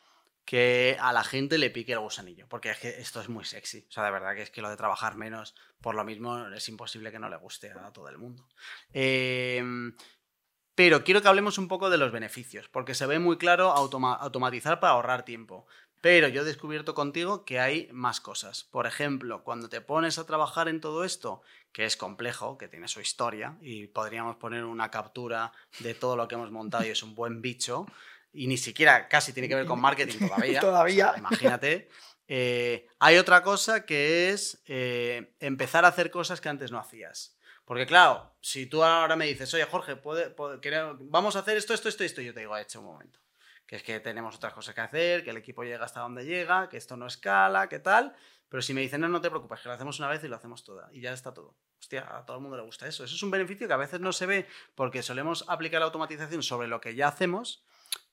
que 0.45 0.97
a 0.99 1.13
la 1.13 1.23
gente 1.23 1.59
le 1.59 1.69
pique 1.69 1.93
el 1.93 1.99
gusanillo, 1.99 2.47
porque 2.49 2.71
es 2.71 2.79
que 2.79 2.89
esto 2.89 3.21
es 3.21 3.29
muy 3.29 3.45
sexy. 3.45 3.85
O 3.87 3.91
sea, 3.91 4.03
de 4.03 4.11
verdad 4.11 4.33
que 4.33 4.41
es 4.41 4.49
que 4.49 4.63
lo 4.63 4.69
de 4.69 4.77
trabajar 4.77 5.15
menos, 5.15 5.53
por 5.79 5.93
lo 5.93 6.03
mismo, 6.03 6.47
es 6.47 6.67
imposible 6.69 7.11
que 7.11 7.19
no 7.19 7.29
le 7.29 7.37
guste 7.37 7.71
a 7.71 7.93
todo 7.93 8.09
el 8.09 8.17
mundo. 8.17 8.49
Eh, 8.93 9.63
Pero 10.73 11.03
quiero 11.03 11.21
que 11.21 11.27
hablemos 11.27 11.59
un 11.59 11.67
poco 11.67 11.91
de 11.91 11.99
los 11.99 12.11
beneficios, 12.11 12.67
porque 12.67 12.95
se 12.95 13.05
ve 13.05 13.19
muy 13.19 13.37
claro 13.37 13.71
automatizar 13.71 14.79
para 14.79 14.93
ahorrar 14.93 15.23
tiempo. 15.23 15.67
Pero 16.01 16.27
yo 16.27 16.41
he 16.41 16.45
descubierto 16.45 16.95
contigo 16.95 17.45
que 17.45 17.59
hay 17.59 17.87
más 17.91 18.19
cosas. 18.19 18.63
Por 18.63 18.87
ejemplo, 18.87 19.43
cuando 19.43 19.69
te 19.69 19.81
pones 19.81 20.17
a 20.17 20.25
trabajar 20.25 20.67
en 20.67 20.81
todo 20.81 21.03
esto, 21.03 21.43
que 21.71 21.85
es 21.85 21.95
complejo, 21.97 22.57
que 22.57 22.67
tiene 22.67 22.87
su 22.87 23.01
historia, 23.01 23.57
y 23.61 23.87
podríamos 23.87 24.35
poner 24.35 24.63
una 24.65 24.91
captura 24.91 25.51
de 25.79 25.93
todo 25.93 26.15
lo 26.15 26.27
que 26.27 26.35
hemos 26.35 26.51
montado 26.51 26.85
y 26.85 26.89
es 26.89 27.03
un 27.03 27.15
buen 27.15 27.41
bicho, 27.41 27.85
y 28.33 28.47
ni 28.47 28.57
siquiera 28.57 29.07
casi 29.07 29.33
tiene 29.33 29.47
que 29.47 29.55
ver 29.55 29.65
con 29.65 29.79
marketing 29.79 30.27
todavía. 30.27 30.59
todavía. 30.61 31.13
imagínate. 31.17 31.89
Eh, 32.27 32.87
hay 32.99 33.17
otra 33.17 33.43
cosa 33.43 33.85
que 33.85 34.29
es 34.29 34.61
eh, 34.65 35.35
empezar 35.39 35.83
a 35.85 35.89
hacer 35.89 36.11
cosas 36.11 36.39
que 36.39 36.49
antes 36.49 36.71
no 36.71 36.79
hacías. 36.79 37.37
Porque 37.65 37.85
claro, 37.85 38.35
si 38.41 38.65
tú 38.65 38.83
ahora 38.83 39.15
me 39.15 39.25
dices, 39.25 39.53
oye 39.53 39.65
Jorge, 39.65 39.97
vamos 40.99 41.35
a 41.35 41.39
hacer 41.39 41.57
esto, 41.57 41.73
esto, 41.73 41.89
esto, 41.89 42.03
esto, 42.03 42.21
yo 42.21 42.33
te 42.33 42.41
digo, 42.41 42.57
hecho 42.57 42.79
un 42.79 42.85
momento 42.85 43.20
que 43.71 43.77
es 43.77 43.83
que 43.83 44.01
tenemos 44.01 44.35
otras 44.35 44.53
cosas 44.53 44.75
que 44.75 44.81
hacer, 44.81 45.23
que 45.23 45.29
el 45.29 45.37
equipo 45.37 45.63
llega 45.63 45.85
hasta 45.85 46.01
donde 46.01 46.25
llega, 46.25 46.67
que 46.67 46.75
esto 46.75 46.97
no 46.97 47.07
escala, 47.07 47.69
que 47.69 47.79
tal. 47.79 48.13
Pero 48.49 48.61
si 48.61 48.73
me 48.73 48.81
dicen, 48.81 48.99
no, 48.99 49.07
no 49.07 49.21
te 49.21 49.29
preocupes, 49.29 49.61
que 49.61 49.69
lo 49.69 49.75
hacemos 49.75 49.97
una 49.99 50.09
vez 50.09 50.21
y 50.25 50.27
lo 50.27 50.35
hacemos 50.35 50.65
toda, 50.65 50.89
y 50.91 50.99
ya 50.99 51.13
está 51.13 51.33
todo. 51.33 51.55
Hostia, 51.79 52.05
a 52.17 52.25
todo 52.25 52.35
el 52.35 52.43
mundo 52.43 52.57
le 52.57 52.63
gusta 52.63 52.85
eso. 52.85 53.05
Eso 53.05 53.15
es 53.15 53.23
un 53.23 53.31
beneficio 53.31 53.69
que 53.69 53.73
a 53.73 53.77
veces 53.77 54.01
no 54.01 54.11
se 54.11 54.25
ve 54.25 54.45
porque 54.75 55.01
solemos 55.01 55.45
aplicar 55.47 55.79
la 55.79 55.85
automatización 55.85 56.43
sobre 56.43 56.67
lo 56.67 56.81
que 56.81 56.95
ya 56.95 57.07
hacemos, 57.07 57.63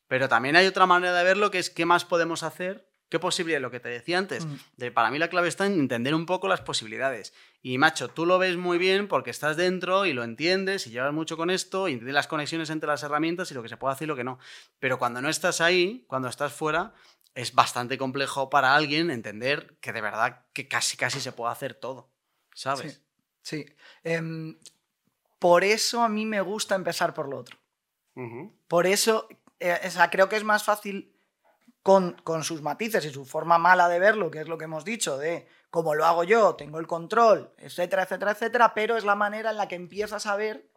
pero 0.07 0.29
también 0.29 0.55
hay 0.55 0.69
otra 0.69 0.87
manera 0.87 1.13
de 1.13 1.25
verlo 1.25 1.51
que 1.51 1.59
es 1.59 1.71
qué 1.71 1.85
más 1.85 2.05
podemos 2.05 2.45
hacer 2.45 2.89
¿Qué 3.09 3.19
posibilidad? 3.19 3.61
Lo 3.61 3.71
que 3.71 3.81
te 3.81 3.89
decía 3.89 4.19
antes, 4.19 4.45
mm. 4.45 4.57
de, 4.77 4.91
para 4.91 5.11
mí 5.11 5.19
la 5.19 5.29
clave 5.29 5.49
está 5.49 5.65
en 5.67 5.81
entender 5.81 6.15
un 6.15 6.27
poco 6.27 6.47
las 6.47 6.61
posibilidades. 6.61 7.33
Y 7.61 7.79
macho, 7.79 8.09
tú 8.09 8.25
lo 8.25 8.39
ves 8.39 8.57
muy 8.57 8.79
bien 8.79 9.09
porque 9.09 9.31
estás 9.31 9.57
dentro 9.57 10.07
y 10.07 10.13
lo 10.13 10.23
entiendes 10.23 10.87
y 10.87 10.91
llevas 10.91 11.13
mucho 11.13 11.37
con 11.37 11.51
esto 11.51 11.89
y 11.89 11.93
entiendes 11.93 12.15
las 12.15 12.29
conexiones 12.29 12.71
entre 12.71 12.89
las 12.89 13.03
herramientas 13.03 13.51
y 13.51 13.55
lo 13.55 13.63
que 13.63 13.69
se 13.69 13.77
puede 13.77 13.95
hacer 13.95 14.07
y 14.07 14.09
lo 14.09 14.17
que 14.17 14.25
no. 14.25 14.39
Pero 14.79 14.99
cuando 14.99 15.21
no 15.21 15.29
estás 15.29 15.61
ahí, 15.61 16.05
cuando 16.07 16.29
estás 16.29 16.53
fuera, 16.53 16.95
es 17.35 17.55
bastante 17.55 17.99
complejo 17.99 18.49
para 18.49 18.75
alguien 18.75 19.11
entender 19.11 19.77
que 19.81 19.93
de 19.93 20.01
verdad 20.01 20.47
que 20.53 20.69
casi 20.69 20.97
casi 20.97 21.21
se 21.21 21.33
puede 21.33 21.53
hacer 21.53 21.75
todo. 21.75 22.11
¿Sabes? 22.55 23.03
Sí. 23.43 23.65
Em, 24.03 24.59
por 25.39 25.65
eso 25.65 26.03
a 26.03 26.09
mí 26.09 26.27
me 26.27 26.41
gusta 26.41 26.75
empezar 26.75 27.15
por 27.15 27.29
lo 27.29 27.39
otro. 27.39 27.59
Por 28.67 28.89
eso, 28.89 29.29
eh, 29.61 29.79
o 29.87 29.91
sea, 29.91 30.11
creo 30.11 30.29
que 30.29 30.35
es 30.35 30.43
más 30.43 30.65
fácil 30.65 31.15
con, 31.83 32.43
sus 32.43 32.61
matices 32.63 33.05
y 33.05 33.11
su 33.11 33.25
forma 33.25 33.59
mala 33.59 33.89
de 33.89 34.01
verlo, 34.01 34.31
que 34.31 34.41
es 34.41 34.49
lo 34.49 34.59
que 34.59 34.65
hemos 34.65 34.85
dicho, 34.85 35.17
de 35.17 35.47
cómo 35.71 35.95
lo 35.95 36.05
hago 36.05 36.25
yo, 36.25 36.55
tengo 36.55 36.79
el 36.79 36.87
control, 36.87 37.53
etcétera, 37.59 38.05
etcétera, 38.05 38.33
etcétera, 38.33 38.75
pero 38.75 38.97
es 38.97 39.05
la 39.05 39.15
manera 39.15 39.51
en 39.51 39.57
la 39.57 39.69
que 39.69 39.75
empiezas 39.75 40.27
a 40.27 40.37
ver 40.37 40.71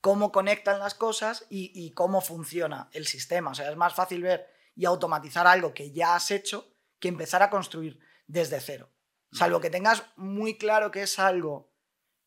cómo 0.00 0.32
conectan 0.32 0.78
las 0.78 0.94
cosas 0.94 1.46
y, 1.48 1.92
cómo 1.92 2.20
funciona 2.20 2.90
el 2.92 3.06
sistema. 3.06 3.52
O 3.52 3.54
sea, 3.54 3.70
es 3.70 3.76
más 3.76 3.94
fácil 3.94 4.22
ver 4.22 4.46
y 4.76 4.84
automatizar 4.84 5.46
algo 5.46 5.72
que 5.72 5.92
ya 5.92 6.14
has 6.14 6.30
hecho 6.30 6.68
que 6.98 7.08
empezar 7.08 7.42
a 7.42 7.50
construir 7.50 7.98
desde 8.26 8.60
cero. 8.60 8.90
Salvo 9.32 9.60
que 9.60 9.70
tengas 9.70 10.04
muy 10.16 10.58
claro 10.58 10.90
que 10.90 11.02
es 11.02 11.18
algo 11.18 11.72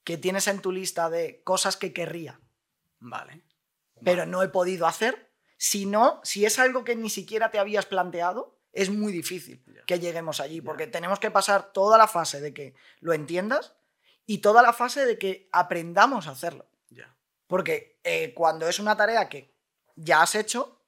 que 0.03 0.17
tienes 0.17 0.47
en 0.47 0.59
tu 0.59 0.71
lista 0.71 1.09
de 1.09 1.43
cosas 1.43 1.77
que 1.77 1.93
querría. 1.93 2.41
Vale. 2.99 3.43
Pero 4.03 4.25
no 4.25 4.41
he 4.41 4.49
podido 4.49 4.87
hacer, 4.87 5.31
si 5.57 5.85
no, 5.85 6.19
si 6.23 6.45
es 6.45 6.59
algo 6.59 6.83
que 6.83 6.95
ni 6.95 7.09
siquiera 7.09 7.51
te 7.51 7.59
habías 7.59 7.85
planteado, 7.85 8.56
es 8.77 8.91
muy 8.91 9.11
difícil 9.11 9.63
que 9.87 9.99
lleguemos 9.99 10.39
allí, 10.39 10.61
porque 10.61 10.85
tenemos 10.85 11.19
que 11.19 11.31
pasar 11.31 11.73
toda 11.73 11.97
la 11.97 12.07
fase 12.07 12.41
de 12.41 12.53
que 12.53 12.75
lo 12.99 13.13
entiendas 13.13 13.73
y 14.27 14.37
toda 14.37 14.61
la 14.61 14.71
fase 14.71 15.03
de 15.03 15.17
que 15.17 15.49
aprendamos 15.51 16.27
a 16.27 16.31
hacerlo. 16.31 16.69
Porque 17.47 17.97
eh, 18.03 18.33
cuando 18.35 18.67
es 18.67 18.77
una 18.79 18.95
tarea 18.95 19.29
que 19.29 19.55
ya 19.95 20.21
has 20.21 20.35
hecho, 20.35 20.81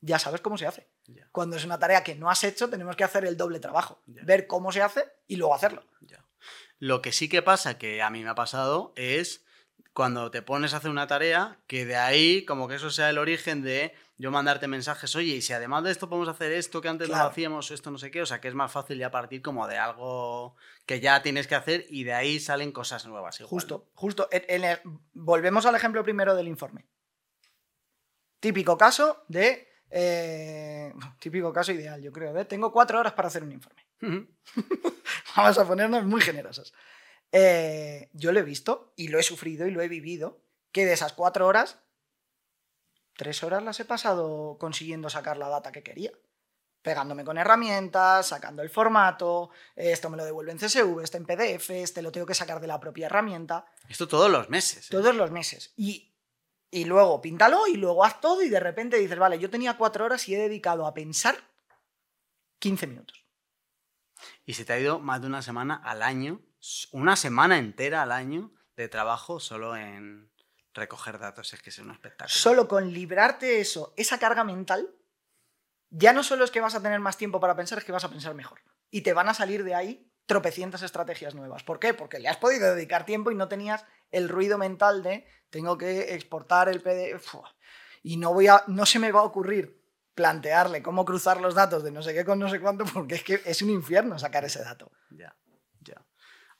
ya 0.00 0.18
sabes 0.18 0.40
cómo 0.40 0.58
se 0.58 0.66
hace. 0.66 0.88
Cuando 1.30 1.56
es 1.56 1.64
una 1.64 1.78
tarea 1.78 2.02
que 2.02 2.16
no 2.16 2.28
has 2.28 2.42
hecho, 2.42 2.68
tenemos 2.68 2.96
que 2.96 3.04
hacer 3.04 3.24
el 3.24 3.36
doble 3.36 3.60
trabajo. 3.60 4.02
Ver 4.06 4.46
cómo 4.46 4.72
se 4.72 4.82
hace 4.82 5.04
y 5.28 5.36
luego 5.36 5.54
hacerlo. 5.54 5.84
Lo 6.78 7.02
que 7.02 7.12
sí 7.12 7.28
que 7.28 7.42
pasa, 7.42 7.78
que 7.78 8.02
a 8.02 8.10
mí 8.10 8.24
me 8.24 8.30
ha 8.30 8.34
pasado, 8.34 8.92
es 8.96 9.44
cuando 9.98 10.30
te 10.30 10.42
pones 10.42 10.74
a 10.74 10.76
hacer 10.76 10.92
una 10.92 11.08
tarea, 11.08 11.58
que 11.66 11.84
de 11.84 11.96
ahí 11.96 12.44
como 12.44 12.68
que 12.68 12.76
eso 12.76 12.88
sea 12.88 13.10
el 13.10 13.18
origen 13.18 13.62
de 13.62 13.92
yo 14.16 14.30
mandarte 14.30 14.68
mensajes, 14.68 15.16
oye, 15.16 15.34
y 15.34 15.42
si 15.42 15.52
además 15.54 15.82
de 15.82 15.90
esto 15.90 16.08
podemos 16.08 16.28
hacer 16.28 16.52
esto 16.52 16.80
que 16.80 16.88
antes 16.88 17.08
no 17.08 17.16
hacíamos, 17.16 17.72
esto 17.72 17.90
no 17.90 17.98
sé 17.98 18.12
qué, 18.12 18.22
o 18.22 18.26
sea 18.26 18.40
que 18.40 18.46
es 18.46 18.54
más 18.54 18.70
fácil 18.70 18.96
ya 18.96 19.10
partir 19.10 19.42
como 19.42 19.66
de 19.66 19.76
algo 19.76 20.54
que 20.86 21.00
ya 21.00 21.20
tienes 21.20 21.48
que 21.48 21.56
hacer 21.56 21.84
y 21.88 22.04
de 22.04 22.14
ahí 22.14 22.38
salen 22.38 22.70
cosas 22.70 23.06
nuevas. 23.06 23.40
justo, 23.42 23.88
justo. 23.94 24.28
volvemos 25.14 25.66
al 25.66 25.74
ejemplo 25.74 26.04
primero 26.04 26.36
del 26.36 26.46
informe. 26.46 26.86
Típico 28.38 28.78
caso 28.78 29.24
de... 29.26 29.66
Eh, 29.90 30.94
típico 31.18 31.52
caso 31.52 31.72
ideal, 31.72 32.00
yo 32.00 32.12
creo. 32.12 32.46
tengo 32.46 32.70
cuatro 32.70 33.00
horas 33.00 33.14
para 33.14 33.26
hacer 33.26 33.42
un 33.42 33.50
informe. 33.50 33.84
Vamos 35.36 35.58
a 35.58 35.66
ponernos 35.66 36.04
muy 36.04 36.20
generosos. 36.20 36.72
Eh, 37.32 38.08
yo 38.12 38.32
lo 38.32 38.40
he 38.40 38.44
visto 38.44 38.92
y 38.96 39.08
lo 39.08 39.18
he 39.18 39.22
sufrido 39.22 39.66
y 39.66 39.70
lo 39.70 39.82
he 39.82 39.88
vivido, 39.88 40.40
que 40.72 40.86
de 40.86 40.94
esas 40.94 41.12
cuatro 41.12 41.46
horas 41.46 41.78
tres 43.18 43.42
horas 43.42 43.64
las 43.64 43.80
he 43.80 43.84
pasado 43.84 44.56
consiguiendo 44.60 45.10
sacar 45.10 45.36
la 45.36 45.48
data 45.48 45.72
que 45.72 45.82
quería. 45.82 46.12
Pegándome 46.82 47.24
con 47.24 47.36
herramientas, 47.36 48.28
sacando 48.28 48.62
el 48.62 48.70
formato, 48.70 49.50
esto 49.74 50.08
me 50.08 50.16
lo 50.16 50.24
devuelve 50.24 50.52
en 50.52 50.58
CSV, 50.58 51.00
este 51.02 51.16
en 51.16 51.26
PDF, 51.26 51.70
este 51.70 52.00
lo 52.00 52.12
tengo 52.12 52.24
que 52.24 52.34
sacar 52.34 52.60
de 52.60 52.68
la 52.68 52.78
propia 52.78 53.06
herramienta. 53.06 53.66
Esto 53.88 54.06
todos 54.06 54.30
los 54.30 54.48
meses. 54.48 54.86
¿eh? 54.86 54.90
Todos 54.92 55.16
los 55.16 55.32
meses. 55.32 55.72
Y, 55.76 56.14
y 56.70 56.84
luego 56.84 57.20
píntalo 57.20 57.66
y 57.66 57.76
luego 57.76 58.04
haz 58.04 58.20
todo 58.20 58.40
y 58.40 58.48
de 58.48 58.60
repente 58.60 58.96
dices, 58.96 59.18
vale, 59.18 59.40
yo 59.40 59.50
tenía 59.50 59.76
cuatro 59.76 60.04
horas 60.04 60.28
y 60.28 60.36
he 60.36 60.38
dedicado 60.38 60.86
a 60.86 60.94
pensar 60.94 61.36
15 62.60 62.86
minutos. 62.86 63.26
Y 64.46 64.54
se 64.54 64.64
te 64.64 64.74
ha 64.74 64.78
ido 64.78 65.00
más 65.00 65.20
de 65.20 65.26
una 65.26 65.42
semana 65.42 65.74
al 65.74 66.04
año, 66.04 66.40
una 66.92 67.16
semana 67.16 67.58
entera 67.58 68.02
al 68.02 68.12
año 68.12 68.52
de 68.76 68.88
trabajo 68.88 69.40
solo 69.40 69.76
en, 69.76 70.30
recoger 70.78 71.18
datos 71.18 71.52
es 71.52 71.60
que 71.60 71.70
es 71.70 71.78
un 71.78 71.90
espectáculo. 71.90 72.34
Solo 72.34 72.68
con 72.68 72.92
librarte 72.92 73.60
eso, 73.60 73.92
esa 73.96 74.18
carga 74.18 74.44
mental, 74.44 74.88
ya 75.90 76.12
no 76.12 76.22
solo 76.22 76.44
es 76.44 76.50
que 76.50 76.60
vas 76.60 76.74
a 76.74 76.82
tener 76.82 77.00
más 77.00 77.16
tiempo 77.16 77.40
para 77.40 77.56
pensar, 77.56 77.78
es 77.78 77.84
que 77.84 77.92
vas 77.92 78.04
a 78.04 78.10
pensar 78.10 78.34
mejor. 78.34 78.60
Y 78.90 79.02
te 79.02 79.12
van 79.12 79.28
a 79.28 79.34
salir 79.34 79.64
de 79.64 79.74
ahí 79.74 80.10
tropecientas 80.26 80.82
estrategias 80.82 81.34
nuevas. 81.34 81.62
¿Por 81.62 81.78
qué? 81.78 81.94
Porque 81.94 82.18
le 82.18 82.28
has 82.28 82.36
podido 82.36 82.74
dedicar 82.74 83.04
tiempo 83.04 83.30
y 83.30 83.34
no 83.34 83.48
tenías 83.48 83.84
el 84.10 84.28
ruido 84.28 84.58
mental 84.58 85.02
de 85.02 85.26
tengo 85.50 85.76
que 85.78 86.14
exportar 86.14 86.68
el 86.68 86.82
PDF 86.82 87.36
y 88.02 88.16
no 88.16 88.32
voy 88.32 88.48
a 88.48 88.62
no 88.66 88.84
se 88.84 88.98
me 88.98 89.10
va 89.10 89.20
a 89.20 89.24
ocurrir 89.24 89.82
plantearle 90.14 90.82
cómo 90.82 91.04
cruzar 91.04 91.40
los 91.40 91.54
datos 91.54 91.82
de 91.82 91.90
no 91.90 92.02
sé 92.02 92.12
qué 92.12 92.24
con 92.24 92.38
no 92.38 92.50
sé 92.50 92.60
cuánto 92.60 92.84
porque 92.84 93.14
es 93.14 93.22
que 93.22 93.40
es 93.44 93.62
un 93.62 93.70
infierno 93.70 94.18
sacar 94.18 94.44
ese 94.44 94.62
dato. 94.62 94.92
Ya. 95.10 95.34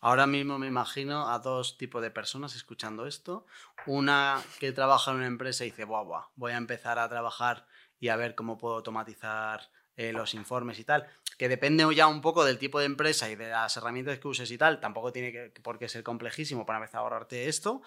Ahora 0.00 0.26
mismo 0.26 0.58
me 0.58 0.68
imagino 0.68 1.28
a 1.28 1.40
dos 1.40 1.76
tipos 1.76 2.02
de 2.02 2.10
personas 2.10 2.54
escuchando 2.54 3.06
esto. 3.06 3.46
Una 3.86 4.40
que 4.60 4.72
trabaja 4.72 5.10
en 5.10 5.18
una 5.18 5.26
empresa 5.26 5.64
y 5.64 5.70
dice, 5.70 5.84
guau, 5.84 6.24
voy 6.36 6.52
a 6.52 6.56
empezar 6.56 6.98
a 6.98 7.08
trabajar 7.08 7.66
y 7.98 8.08
a 8.08 8.16
ver 8.16 8.34
cómo 8.34 8.58
puedo 8.58 8.76
automatizar 8.76 9.70
eh, 9.96 10.12
los 10.12 10.34
informes 10.34 10.78
y 10.78 10.84
tal. 10.84 11.08
Que 11.36 11.48
depende 11.48 11.84
ya 11.92 12.06
un 12.06 12.20
poco 12.20 12.44
del 12.44 12.58
tipo 12.58 12.78
de 12.78 12.86
empresa 12.86 13.28
y 13.28 13.34
de 13.34 13.48
las 13.48 13.76
herramientas 13.76 14.20
que 14.20 14.28
uses 14.28 14.48
y 14.52 14.56
tal. 14.56 14.78
Tampoco 14.78 15.12
tiene 15.12 15.32
que, 15.32 15.50
por 15.60 15.80
qué 15.80 15.88
ser 15.88 16.04
complejísimo 16.04 16.64
para 16.64 16.78
empezar 16.78 17.00
a 17.00 17.02
ahorrarte 17.02 17.48
esto. 17.48 17.82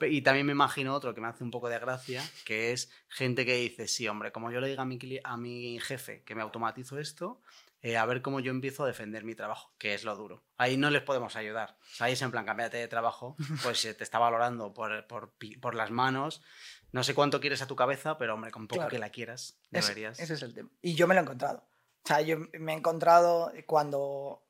Y 0.00 0.22
también 0.22 0.46
me 0.46 0.52
imagino 0.52 0.94
otro 0.94 1.12
que 1.12 1.20
me 1.20 1.26
hace 1.26 1.42
un 1.42 1.50
poco 1.50 1.68
de 1.68 1.80
gracia, 1.80 2.22
que 2.44 2.70
es 2.70 2.92
gente 3.08 3.44
que 3.44 3.56
dice, 3.56 3.88
sí, 3.88 4.06
hombre, 4.06 4.30
como 4.30 4.52
yo 4.52 4.60
le 4.60 4.68
diga 4.68 4.82
a 4.82 4.86
mi, 4.86 4.98
a 5.24 5.36
mi 5.36 5.80
jefe 5.80 6.22
que 6.24 6.36
me 6.36 6.42
automatizo 6.42 7.00
esto, 7.00 7.40
eh, 7.86 7.96
a 7.96 8.04
ver 8.04 8.20
cómo 8.20 8.40
yo 8.40 8.50
empiezo 8.50 8.82
a 8.82 8.88
defender 8.88 9.22
mi 9.22 9.36
trabajo, 9.36 9.72
que 9.78 9.94
es 9.94 10.02
lo 10.02 10.16
duro. 10.16 10.42
Ahí 10.56 10.76
no 10.76 10.90
les 10.90 11.02
podemos 11.02 11.36
ayudar. 11.36 11.78
ahí 12.00 12.14
es 12.14 12.22
en 12.22 12.32
plan, 12.32 12.44
cámbiate 12.44 12.78
de 12.78 12.88
trabajo, 12.88 13.36
pues 13.62 13.80
se 13.80 13.94
te 13.94 14.02
está 14.02 14.18
valorando 14.18 14.74
por, 14.74 15.06
por, 15.06 15.74
las 15.76 15.92
manos. 15.92 16.42
No 16.90 17.04
sé 17.04 17.14
cuánto 17.14 17.40
quieres 17.40 17.62
a 17.62 17.68
tu 17.68 17.76
cabeza, 17.76 18.18
pero 18.18 18.34
hombre, 18.34 18.50
con 18.50 18.66
poco 18.66 18.88
que 18.88 18.98
la 18.98 19.10
quieras, 19.10 19.60
deberías. 19.70 20.18
Ese, 20.18 20.34
es 20.34 20.42
el 20.42 20.52
tema. 20.52 20.68
Y 20.82 20.96
yo 20.96 21.06
me 21.06 21.14
lo 21.14 21.20
he 21.20 21.22
encontrado. 21.22 21.58
O 22.02 22.08
sea, 22.08 22.22
yo 22.22 22.38
me 22.58 22.72
he 22.72 22.76
encontrado 22.76 23.52
cuando 23.66 24.42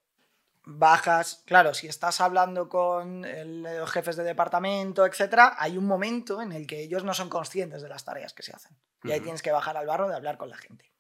bajas, 0.65 1.43
claro, 1.45 1.75
si 1.75 1.89
estás 1.89 2.23
hablando 2.23 2.71
con 2.71 3.21
los 3.63 3.91
jefes 3.91 4.17
de 4.17 4.25
departamento, 4.25 5.05
etcétera, 5.05 5.57
hay 5.59 5.77
un 5.77 5.85
momento 5.85 6.41
en 6.41 6.53
el 6.53 6.67
que 6.67 6.81
ellos 6.81 7.05
no 7.05 7.13
son 7.13 7.29
conscientes 7.29 7.83
de 7.83 7.91
las 7.91 8.03
tareas 8.03 8.33
que 8.33 8.43
se 8.43 8.57
hacen. 8.57 8.75
Y 9.05 9.13
ahí 9.13 9.21
tienes 9.21 9.43
que 9.43 9.53
bajar 9.53 9.77
al 9.77 9.87
barro 9.87 10.09
de 10.09 10.17
hablar 10.17 10.39
con 10.39 10.49
la 10.49 10.57
gente. 10.57 10.96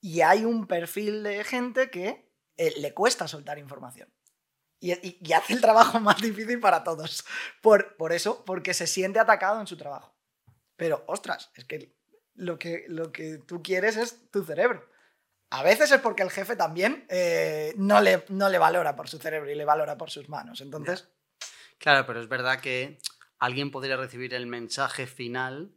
Y 0.00 0.22
hay 0.22 0.44
un 0.44 0.66
perfil 0.66 1.22
de 1.22 1.44
gente 1.44 1.90
que 1.90 2.30
eh, 2.56 2.74
le 2.78 2.94
cuesta 2.94 3.28
soltar 3.28 3.58
información. 3.58 4.08
Y, 4.80 5.32
hace 5.32 5.52
el 5.52 5.60
trabajo 5.60 6.00
más 6.00 6.20
difícil 6.20 6.58
para 6.58 6.82
todos. 6.82 7.24
Por, 7.60 7.96
por 7.96 8.12
eso, 8.12 8.44
porque 8.44 8.74
se 8.74 8.86
siente 8.86 9.18
atacado 9.18 9.60
en 9.60 9.66
su 9.66 9.76
trabajo. 9.76 10.14
Pero, 10.76 11.04
ostras, 11.06 11.50
es 11.54 11.64
que 11.64 11.94
lo 12.34 12.58
que, 12.58 12.86
lo 12.88 13.12
que 13.12 13.38
tú 13.38 13.62
quieres 13.62 13.96
es 13.96 14.30
tu 14.30 14.44
cerebro. 14.44 14.88
A 15.50 15.62
veces 15.62 15.90
es 15.90 16.00
porque 16.00 16.22
el 16.22 16.30
jefe 16.30 16.56
también 16.56 17.04
eh, 17.08 17.74
no, 17.76 18.00
le, 18.00 18.24
no 18.28 18.48
le 18.48 18.58
valora 18.58 18.96
por 18.96 19.08
su 19.08 19.18
cerebro 19.18 19.50
y 19.50 19.54
le 19.54 19.64
valora 19.64 19.98
por 19.98 20.10
sus 20.10 20.28
manos. 20.28 20.60
Entonces. 20.60 21.08
Claro, 21.78 22.06
pero 22.06 22.20
es 22.20 22.28
verdad 22.28 22.60
que 22.60 22.98
alguien 23.38 23.70
podría 23.70 23.96
recibir 23.96 24.32
el 24.32 24.46
mensaje 24.46 25.06
final 25.06 25.74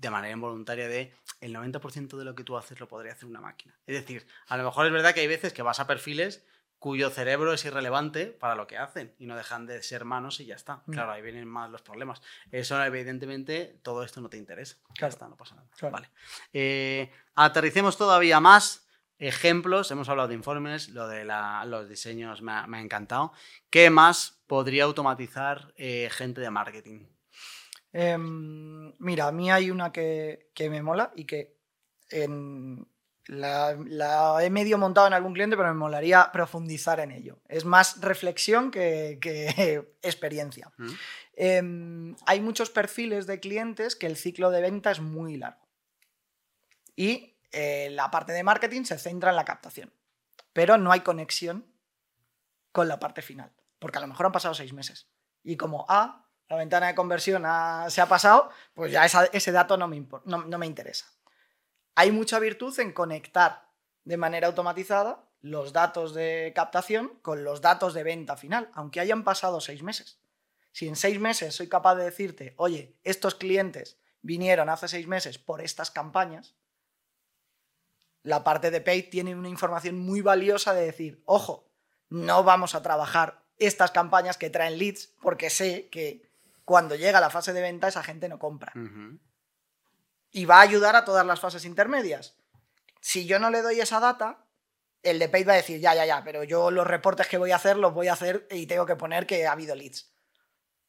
de 0.00 0.10
manera 0.10 0.32
involuntaria 0.32 0.88
de 0.88 1.12
el 1.40 1.54
90% 1.54 2.16
de 2.16 2.24
lo 2.24 2.34
que 2.34 2.44
tú 2.44 2.56
haces 2.56 2.80
lo 2.80 2.88
podría 2.88 3.12
hacer 3.12 3.26
una 3.28 3.40
máquina. 3.40 3.78
Es 3.86 3.94
decir, 3.94 4.26
a 4.48 4.56
lo 4.56 4.64
mejor 4.64 4.86
es 4.86 4.92
verdad 4.92 5.14
que 5.14 5.20
hay 5.20 5.26
veces 5.26 5.52
que 5.52 5.62
vas 5.62 5.80
a 5.80 5.86
perfiles 5.86 6.44
cuyo 6.78 7.10
cerebro 7.10 7.52
es 7.52 7.62
irrelevante 7.66 8.26
para 8.28 8.54
lo 8.54 8.66
que 8.66 8.78
hacen 8.78 9.14
y 9.18 9.26
no 9.26 9.36
dejan 9.36 9.66
de 9.66 9.82
ser 9.82 10.06
manos 10.06 10.40
y 10.40 10.46
ya 10.46 10.54
está. 10.54 10.82
Mm. 10.86 10.92
Claro, 10.92 11.12
ahí 11.12 11.20
vienen 11.20 11.46
más 11.46 11.70
los 11.70 11.82
problemas. 11.82 12.22
Eso, 12.50 12.82
evidentemente, 12.82 13.78
todo 13.82 14.02
esto 14.02 14.22
no 14.22 14.30
te 14.30 14.38
interesa. 14.38 14.76
Ya 14.88 14.94
Claro. 14.94 15.12
está, 15.12 15.28
no 15.28 15.36
pasa 15.36 15.56
nada. 15.56 15.68
Claro. 15.76 15.92
Vale. 15.92 16.10
Eh, 16.54 17.10
aterricemos 17.34 17.98
todavía 17.98 18.40
más 18.40 18.86
ejemplos. 19.18 19.90
Hemos 19.90 20.08
hablado 20.08 20.28
de 20.28 20.34
informes, 20.34 20.88
lo 20.88 21.06
de 21.06 21.26
la- 21.26 21.62
los 21.66 21.86
diseños 21.90 22.40
me 22.40 22.52
ha, 22.52 22.66
me 22.66 22.78
ha 22.78 22.80
encantado. 22.80 23.32
¿Qué 23.68 23.90
más 23.90 24.42
podría 24.46 24.84
automatizar 24.84 25.74
eh, 25.76 26.08
gente 26.10 26.40
de 26.40 26.50
marketing? 26.50 27.04
Em, 27.92 28.94
mira, 28.98 29.26
a 29.28 29.32
mí 29.32 29.50
hay 29.50 29.70
una 29.70 29.92
que, 29.92 30.50
que 30.54 30.70
me 30.70 30.82
mola 30.82 31.12
y 31.16 31.24
que 31.24 31.56
en- 32.10 32.86
la, 33.26 33.76
la 33.86 34.44
he 34.44 34.50
medio 34.50 34.76
montado 34.78 35.06
en 35.06 35.12
algún 35.12 35.34
cliente, 35.34 35.56
pero 35.56 35.68
me 35.68 35.74
molaría 35.78 36.30
profundizar 36.32 36.98
en 37.00 37.12
ello. 37.12 37.38
Es 37.48 37.64
más 37.64 38.00
reflexión 38.00 38.70
que, 38.70 39.18
que 39.20 39.94
experiencia. 40.02 40.72
¿Mm? 40.78 40.88
Em, 41.34 42.16
hay 42.26 42.40
muchos 42.40 42.70
perfiles 42.70 43.26
de 43.26 43.38
clientes 43.40 43.94
que 43.96 44.06
el 44.06 44.16
ciclo 44.16 44.50
de 44.50 44.60
venta 44.62 44.90
es 44.90 45.00
muy 45.00 45.36
largo. 45.36 45.68
Y 46.96 47.38
eh, 47.52 47.88
la 47.92 48.10
parte 48.10 48.32
de 48.32 48.42
marketing 48.42 48.84
se 48.84 48.98
centra 48.98 49.30
en 49.30 49.36
la 49.36 49.44
captación. 49.44 49.92
Pero 50.52 50.76
no 50.76 50.90
hay 50.92 51.00
conexión 51.00 51.66
con 52.72 52.88
la 52.88 52.98
parte 52.98 53.22
final. 53.22 53.52
Porque 53.78 53.98
a 53.98 54.00
lo 54.00 54.06
mejor 54.08 54.26
han 54.26 54.32
pasado 54.32 54.54
seis 54.54 54.72
meses. 54.72 55.08
Y 55.42 55.56
como, 55.56 55.86
ah, 55.88 56.28
la 56.50 56.56
ventana 56.56 56.88
de 56.88 56.94
conversión 56.96 57.44
se 57.88 58.00
ha 58.00 58.06
pasado, 58.08 58.50
pues 58.74 58.90
ya 58.90 59.06
ese 59.06 59.52
dato 59.52 59.76
no 59.76 59.86
me, 59.86 60.04
no 60.24 60.58
me 60.58 60.66
interesa. 60.66 61.06
Hay 61.94 62.10
mucha 62.10 62.40
virtud 62.40 62.78
en 62.80 62.92
conectar 62.92 63.68
de 64.04 64.16
manera 64.16 64.48
automatizada 64.48 65.24
los 65.40 65.72
datos 65.72 66.12
de 66.12 66.52
captación 66.54 67.18
con 67.22 67.44
los 67.44 67.60
datos 67.60 67.94
de 67.94 68.02
venta 68.02 68.36
final, 68.36 68.68
aunque 68.74 68.98
hayan 68.98 69.22
pasado 69.22 69.60
seis 69.60 69.84
meses. 69.84 70.18
Si 70.72 70.88
en 70.88 70.96
seis 70.96 71.20
meses 71.20 71.54
soy 71.54 71.68
capaz 71.68 71.94
de 71.94 72.04
decirte, 72.04 72.54
oye, 72.56 72.98
estos 73.04 73.36
clientes 73.36 73.98
vinieron 74.20 74.68
hace 74.68 74.88
seis 74.88 75.06
meses 75.06 75.38
por 75.38 75.60
estas 75.60 75.90
campañas, 75.90 76.56
la 78.22 78.42
parte 78.42 78.70
de 78.70 78.80
paid 78.80 79.08
tiene 79.08 79.34
una 79.34 79.48
información 79.48 79.98
muy 79.98 80.20
valiosa 80.20 80.74
de 80.74 80.84
decir, 80.84 81.22
ojo, 81.26 81.70
no 82.08 82.42
vamos 82.42 82.74
a 82.74 82.82
trabajar 82.82 83.44
estas 83.56 83.92
campañas 83.92 84.36
que 84.36 84.50
traen 84.50 84.78
leads 84.78 85.14
porque 85.20 85.48
sé 85.48 85.88
que 85.90 86.29
cuando 86.70 86.94
llega 86.94 87.20
la 87.20 87.30
fase 87.30 87.52
de 87.52 87.62
venta 87.62 87.88
esa 87.88 88.00
gente 88.04 88.28
no 88.28 88.38
compra. 88.38 88.72
Y 90.30 90.44
va 90.44 90.58
a 90.58 90.60
ayudar 90.60 90.94
a 90.94 91.04
todas 91.04 91.26
las 91.26 91.40
fases 91.40 91.64
intermedias. 91.64 92.36
Si 93.00 93.26
yo 93.26 93.40
no 93.40 93.50
le 93.50 93.60
doy 93.60 93.80
esa 93.80 93.98
data, 93.98 94.46
el 95.02 95.18
de 95.18 95.28
paid 95.28 95.48
va 95.48 95.54
a 95.54 95.56
decir, 95.56 95.80
ya, 95.80 95.96
ya, 95.96 96.06
ya, 96.06 96.22
pero 96.22 96.44
yo 96.44 96.70
los 96.70 96.86
reportes 96.86 97.26
que 97.26 97.38
voy 97.38 97.50
a 97.50 97.56
hacer 97.56 97.76
los 97.76 97.92
voy 97.92 98.06
a 98.06 98.12
hacer 98.12 98.46
y 98.52 98.68
tengo 98.68 98.86
que 98.86 98.94
poner 98.94 99.26
que 99.26 99.48
ha 99.48 99.50
habido 99.50 99.74
leads. 99.74 100.12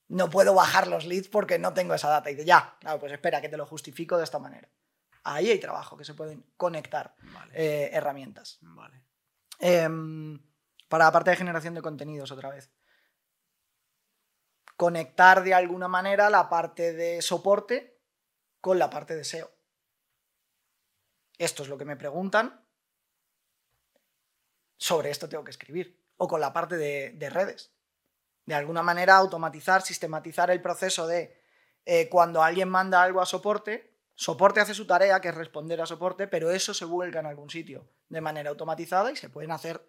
No 0.08 0.30
puedo 0.30 0.54
bajar 0.54 0.86
los 0.86 1.06
leads 1.08 1.30
porque 1.30 1.58
no 1.58 1.74
tengo 1.74 1.96
esa 1.96 2.10
data. 2.10 2.30
Y 2.30 2.36
dice, 2.36 2.46
ya, 2.46 2.78
claro, 2.80 3.00
pues 3.00 3.12
espera, 3.12 3.42
que 3.42 3.50
te 3.50 3.58
lo 3.58 3.66
justifico 3.66 4.20
de 4.20 4.26
esta 4.26 4.38
manera. 4.38 4.70
Ahí 5.24 5.50
hay 5.50 5.60
trabajo, 5.60 5.98
que 5.98 6.06
se 6.06 6.14
pueden 6.14 6.46
conectar 6.58 7.16
Vale. 7.24 7.54
eh, 7.56 7.90
herramientas. 7.92 8.60
vale. 8.62 9.02
Em, 9.58 10.40
para 10.88 11.06
la 11.06 11.12
parte 11.12 11.32
de 11.32 11.38
generación 11.38 11.74
de 11.74 11.82
contenidos, 11.82 12.30
otra 12.32 12.52
vez. 12.52 12.70
Conectar 14.82 15.44
de 15.44 15.54
alguna 15.54 15.88
manera 15.88 16.32
la 16.32 16.50
parte 16.50 16.92
de 16.94 17.22
soporte 17.22 18.02
con 18.60 18.80
la 18.80 18.90
parte 18.90 19.16
de 19.16 19.24
SEO. 19.24 19.52
Esto 21.38 21.62
es 21.62 21.70
lo 21.70 21.78
que 21.78 21.86
me 21.86 21.96
preguntan. 21.96 22.66
Sobre 24.78 25.12
esto 25.12 25.30
tengo 25.30 25.44
que 25.44 25.52
escribir. 25.52 26.04
O 26.18 26.28
con 26.28 26.42
la 26.42 26.52
parte 26.52 26.78
de, 26.78 27.12
de 27.12 27.30
redes. 27.30 27.72
De 28.48 28.56
alguna 28.56 28.82
manera 28.82 29.18
automatizar, 29.18 29.84
sistematizar 29.84 30.50
el 30.50 30.64
proceso 30.64 31.06
de 31.06 31.40
eh, 31.86 32.10
cuando 32.10 32.42
alguien 32.42 32.68
manda 32.68 33.04
algo 33.04 33.22
a 33.22 33.28
soporte, 33.28 33.94
soporte 34.16 34.62
hace 34.62 34.74
su 34.74 34.88
tarea, 34.88 35.22
que 35.22 35.28
es 35.28 35.36
responder 35.36 35.80
a 35.80 35.86
soporte, 35.86 36.26
pero 36.26 36.50
eso 36.50 36.74
se 36.74 36.86
vuelca 36.86 37.20
en 37.20 37.28
algún 37.28 37.52
sitio 37.52 37.88
de 38.10 38.22
manera 38.22 38.50
automatizada 38.50 39.12
y 39.12 39.16
se 39.16 39.30
pueden 39.30 39.52
hacer 39.52 39.88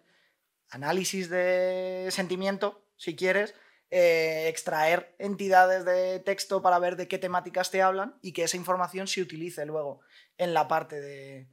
análisis 0.69 1.31
de 1.31 2.09
sentimiento, 2.11 2.85
si 2.95 3.15
quieres, 3.15 3.55
eh, 3.91 4.47
extraer 4.47 5.15
entidades 5.19 5.85
de 5.85 6.19
texto 6.19 6.61
para 6.61 6.79
ver 6.79 6.95
de 6.95 7.07
qué 7.07 7.17
temáticas 7.17 7.71
te 7.71 7.81
hablan 7.81 8.15
y 8.21 8.33
que 8.33 8.43
esa 8.43 8.57
información 8.57 9.07
se 9.07 9.21
utilice 9.21 9.65
luego 9.65 10.01
en 10.37 10.53
la 10.53 10.67
parte 10.67 10.99
de, 10.99 11.47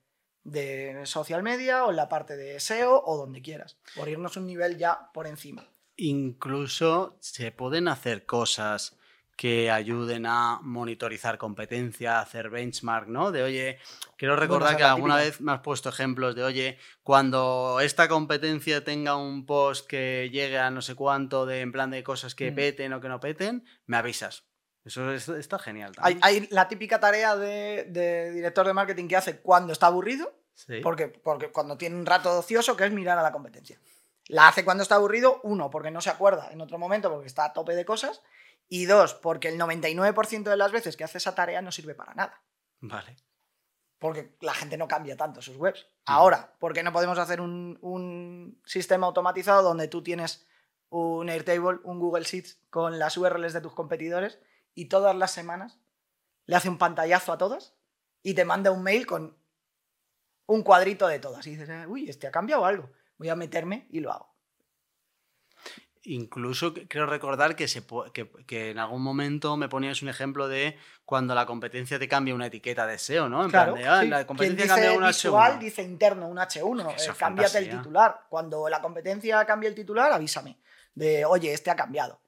de 0.44 1.04
social 1.06 1.42
media 1.42 1.84
o 1.84 1.90
en 1.90 1.96
la 1.96 2.08
parte 2.08 2.36
de 2.36 2.58
SEO 2.60 3.02
o 3.04 3.16
donde 3.16 3.42
quieras, 3.42 3.78
por 3.94 4.08
irnos 4.08 4.36
un 4.36 4.46
nivel 4.46 4.78
ya 4.78 5.10
por 5.12 5.26
encima. 5.26 5.68
Incluso 5.96 7.18
se 7.20 7.52
pueden 7.52 7.88
hacer 7.88 8.24
cosas 8.24 8.96
que 9.40 9.70
ayuden 9.70 10.26
a 10.26 10.59
monitorizar 10.61 11.38
competencia, 11.38 12.20
hacer 12.20 12.50
benchmark, 12.50 13.09
¿no? 13.09 13.33
De 13.33 13.42
oye, 13.42 13.79
quiero 14.18 14.37
recordar 14.37 14.76
que 14.76 14.83
alguna 14.85 15.14
típica. 15.16 15.31
vez 15.31 15.40
me 15.40 15.53
has 15.53 15.61
puesto 15.61 15.88
ejemplos 15.88 16.35
de 16.35 16.42
oye, 16.44 16.79
cuando 17.03 17.79
esta 17.81 18.07
competencia 18.07 18.85
tenga 18.85 19.16
un 19.16 19.46
post 19.46 19.87
que 19.88 20.29
llegue 20.31 20.59
a 20.59 20.70
no 20.70 20.83
sé 20.83 20.94
cuánto 20.94 21.46
de 21.46 21.62
en 21.62 21.72
plan 21.72 21.90
de 21.90 22.03
cosas 22.05 22.35
que 22.35 22.50
Mm. 22.50 22.55
peten 22.55 22.92
o 22.92 23.00
que 23.00 23.09
no 23.09 23.18
peten, 23.18 23.64
me 23.87 23.96
avisas. 23.96 24.44
Eso 24.85 25.11
es- 25.11 25.31
está 25.31 25.59
genial 25.59 25.92
Hay, 26.03 26.18
hay 26.20 26.46
la 26.50 26.68
típica 26.68 27.00
tarea 27.00 27.35
de, 27.35 27.85
de 27.88 28.33
director 28.33 28.66
de 28.66 28.74
marketing 28.74 29.09
que 29.09 29.16
hace 29.16 29.40
cuando 29.40 29.72
está 29.72 29.87
aburrido, 29.87 30.35
Sí. 30.53 30.81
porque, 30.83 31.09
porque 31.09 31.50
cuando 31.50 31.79
tiene 31.79 31.96
un 31.96 32.05
rato 32.05 32.38
ocioso, 32.40 32.76
que 32.76 32.85
es 32.85 32.92
mirar 32.92 33.18
a 33.18 33.22
la 33.22 33.33
competencia. 33.33 33.81
La 34.29 34.48
hace 34.48 34.66
cuando 34.66 34.83
está 34.83 34.96
aburrido, 34.96 35.40
uno, 35.44 35.70
porque 35.70 35.90
no 35.90 36.03
se 36.03 36.11
acuerda 36.11 36.50
en 36.53 36.61
otro 36.61 36.76
momento, 36.79 37.11
porque 37.11 37.26
está 37.26 37.46
a 37.46 37.53
tope 37.55 37.74
de 37.74 37.87
cosas, 37.87 38.20
y 38.70 38.87
dos, 38.87 39.14
porque 39.14 39.48
el 39.48 39.59
99% 39.59 40.44
de 40.44 40.56
las 40.56 40.72
veces 40.72 40.96
que 40.96 41.04
hace 41.04 41.18
esa 41.18 41.35
tarea 41.35 41.61
no 41.61 41.72
sirve 41.72 41.94
para 41.94 42.14
nada, 42.14 42.42
Vale. 42.78 43.16
porque 43.98 44.37
la 44.40 44.54
gente 44.54 44.78
no 44.78 44.88
cambia 44.88 45.16
tanto 45.16 45.42
sus 45.42 45.56
webs. 45.56 45.87
Ahora, 46.06 46.54
¿por 46.59 46.72
qué 46.72 46.83
no 46.83 46.92
podemos 46.92 47.18
hacer 47.18 47.40
un, 47.40 47.78
un 47.83 48.62
sistema 48.64 49.09
automatizado 49.09 49.62
donde 49.62 49.88
tú 49.88 50.02
tienes 50.02 50.46
un 50.88 51.28
Airtable, 51.28 51.80
un 51.83 51.98
Google 51.98 52.24
Sheets 52.24 52.62
con 52.70 52.98
las 52.98 53.16
URLs 53.16 53.52
de 53.52 53.61
tus 53.61 53.74
competidores 53.74 54.38
y 54.74 54.87
todas 54.87 55.16
las 55.16 55.33
semanas 55.33 55.80
le 56.46 56.56
hace 56.56 56.68
un 56.68 56.78
pantallazo 56.78 57.33
a 57.33 57.38
todas 57.38 57.74
y 58.22 58.35
te 58.35 58.44
manda 58.44 58.70
un 58.70 58.83
mail 58.83 59.04
con 59.04 59.37
un 60.46 60.62
cuadrito 60.62 61.09
de 61.09 61.18
todas. 61.18 61.46
Y 61.46 61.50
dices, 61.50 61.68
eh, 61.68 61.87
uy, 61.87 62.09
este 62.09 62.26
ha 62.26 62.33
cambiado 62.33 62.64
algo. 62.64 62.90
Voy 63.18 63.28
a 63.28 63.37
meterme 63.37 63.87
y 63.90 64.00
lo 64.00 64.12
hago. 64.12 64.29
Incluso 66.04 66.72
creo 66.88 67.04
recordar 67.04 67.54
que, 67.56 67.68
se, 67.68 67.82
que, 68.14 68.30
que 68.46 68.70
en 68.70 68.78
algún 68.78 69.02
momento 69.02 69.58
me 69.58 69.68
ponías 69.68 70.00
un 70.00 70.08
ejemplo 70.08 70.48
de 70.48 70.78
cuando 71.04 71.34
la 71.34 71.44
competencia 71.44 71.98
te 71.98 72.08
cambia 72.08 72.34
una 72.34 72.46
etiqueta 72.46 72.86
de 72.86 72.96
SEO, 72.98 73.28
¿no? 73.28 73.44
En 73.44 73.50
Claro, 73.50 73.74
plan 73.74 73.82
de, 73.84 73.88
ah, 73.88 74.00
sí. 74.00 74.08
la 74.08 74.26
competencia 74.26 74.64
dice 74.64 74.74
cambia 74.74 74.92
una 74.96 75.08
visual 75.08 75.52
H1. 75.52 75.58
dice 75.58 75.82
interno, 75.82 76.26
un 76.28 76.38
H1. 76.38 76.94
Eso 76.96 77.10
eh, 77.10 77.12
es 77.12 77.18
cámbiate 77.18 77.58
el 77.58 77.70
titular. 77.70 78.26
Cuando 78.30 78.66
la 78.70 78.80
competencia 78.80 79.44
cambie 79.44 79.68
el 79.68 79.74
titular, 79.74 80.10
avísame. 80.12 80.58
De, 80.94 81.24
oye, 81.26 81.52
este 81.52 81.70
ha 81.70 81.76
cambiado. 81.76 82.22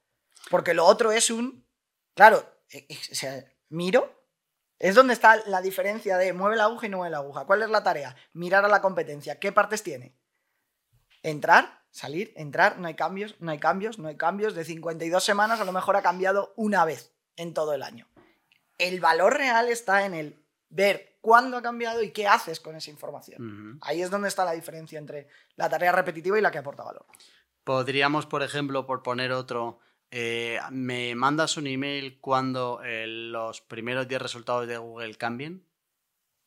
Porque 0.51 0.75
lo 0.75 0.85
otro 0.85 1.11
es 1.11 1.31
un. 1.31 1.67
Claro, 2.15 2.45
o 2.75 3.15
sea, 3.15 3.43
miro. 3.71 4.21
Es 4.79 4.97
donde 4.97 5.15
está 5.15 5.37
la 5.47 5.63
diferencia 5.63 6.19
de 6.19 6.33
mueve 6.33 6.57
la 6.57 6.65
aguja 6.65 6.87
y 6.87 6.89
no 6.91 6.99
mueve 6.99 7.13
la 7.13 7.19
aguja. 7.19 7.45
¿Cuál 7.47 7.63
es 7.63 7.71
la 7.71 7.83
tarea? 7.85 8.17
Mirar 8.33 8.65
a 8.65 8.69
la 8.69 8.83
competencia. 8.83 9.39
¿Qué 9.39 9.53
partes 9.53 9.83
tiene? 9.85 10.17
Entrar, 11.23 11.82
salir, 11.93 12.33
entrar, 12.37 12.79
no 12.81 12.89
hay 12.89 12.95
cambios, 12.95 13.37
no 13.39 13.53
hay 13.53 13.59
cambios, 13.59 14.01
no 14.01 14.09
hay 14.09 14.17
cambios. 14.17 14.55
De 14.55 14.65
52 14.65 15.23
semanas 15.23 15.61
a 15.61 15.65
lo 15.65 15.73
mejor 15.73 15.95
ha 15.95 16.03
cambiado 16.03 16.53
una 16.57 16.85
vez 16.85 17.15
en 17.37 17.55
todo 17.55 17.75
el 17.75 17.85
año. 17.85 18.09
El 18.79 18.99
valor 18.99 19.37
real 19.37 19.69
está 19.69 20.05
en 20.05 20.15
el 20.15 20.43
ver 20.69 21.19
cuándo 21.21 21.59
ha 21.59 21.63
cambiado 21.63 22.03
y 22.03 22.11
qué 22.11 22.27
haces 22.27 22.59
con 22.59 22.75
esa 22.75 22.91
información. 22.91 23.79
Ahí 23.83 24.03
es 24.03 24.11
donde 24.11 24.29
está 24.29 24.45
la 24.45 24.53
diferencia 24.53 24.99
entre 24.99 25.29
la 25.55 25.69
tarea 25.69 25.93
repetitiva 25.93 26.39
y 26.39 26.43
la 26.43 26.51
que 26.51 26.59
aporta 26.59 26.83
valor. 26.83 27.07
Podríamos, 27.63 28.27
por 28.27 28.43
ejemplo, 28.43 28.87
por 28.87 29.05
poner 29.05 29.31
otro, 29.31 29.79
eh, 30.11 30.59
me 30.71 31.15
mandas 31.15 31.57
un 31.57 31.67
email 31.69 32.19
cuando 32.21 32.81
eh, 32.83 33.07
los 33.07 33.61
primeros 33.61 34.09
10 34.09 34.21
resultados 34.21 34.67
de 34.67 34.79
Google 34.79 35.15
cambien. 35.15 35.65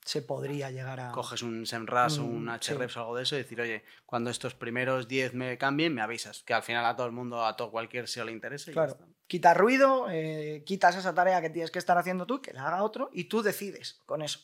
Se 0.05 0.21
podría 0.21 0.69
llegar 0.71 0.99
a... 0.99 1.11
Coges 1.11 1.41
un 1.41 1.65
SEMrush 1.65 2.19
o 2.19 2.23
un 2.23 2.45
Mm, 2.45 2.49
Ahrefs 2.49 2.95
o 2.95 2.99
algo 3.01 3.17
de 3.17 3.23
eso 3.23 3.35
y 3.35 3.39
decir, 3.39 3.59
oye, 3.59 3.83
cuando 4.05 4.29
estos 4.29 4.53
primeros 4.53 5.07
10 5.07 5.33
me 5.33 5.57
cambien, 5.57 5.93
me 5.93 6.01
avisas. 6.01 6.43
Que 6.43 6.53
al 6.53 6.61
final 6.63 6.85
a 6.85 6.95
todo 6.95 7.07
el 7.07 7.11
mundo, 7.11 7.43
a 7.43 7.55
todo 7.55 7.71
cualquier 7.71 8.07
SEO 8.07 8.25
le 8.25 8.31
interese. 8.31 8.71
Claro. 8.71 8.97
Quitas 9.27 9.57
ruido, 9.57 10.07
eh, 10.11 10.63
quitas 10.65 10.95
esa 10.95 11.13
tarea 11.15 11.41
que 11.41 11.49
tienes 11.49 11.71
que 11.71 11.79
estar 11.79 11.97
haciendo 11.97 12.27
tú, 12.27 12.39
que 12.41 12.53
la 12.53 12.67
haga 12.67 12.83
otro, 12.83 13.09
y 13.11 13.23
tú 13.23 13.41
decides 13.41 13.99
con 14.05 14.21
eso. 14.21 14.39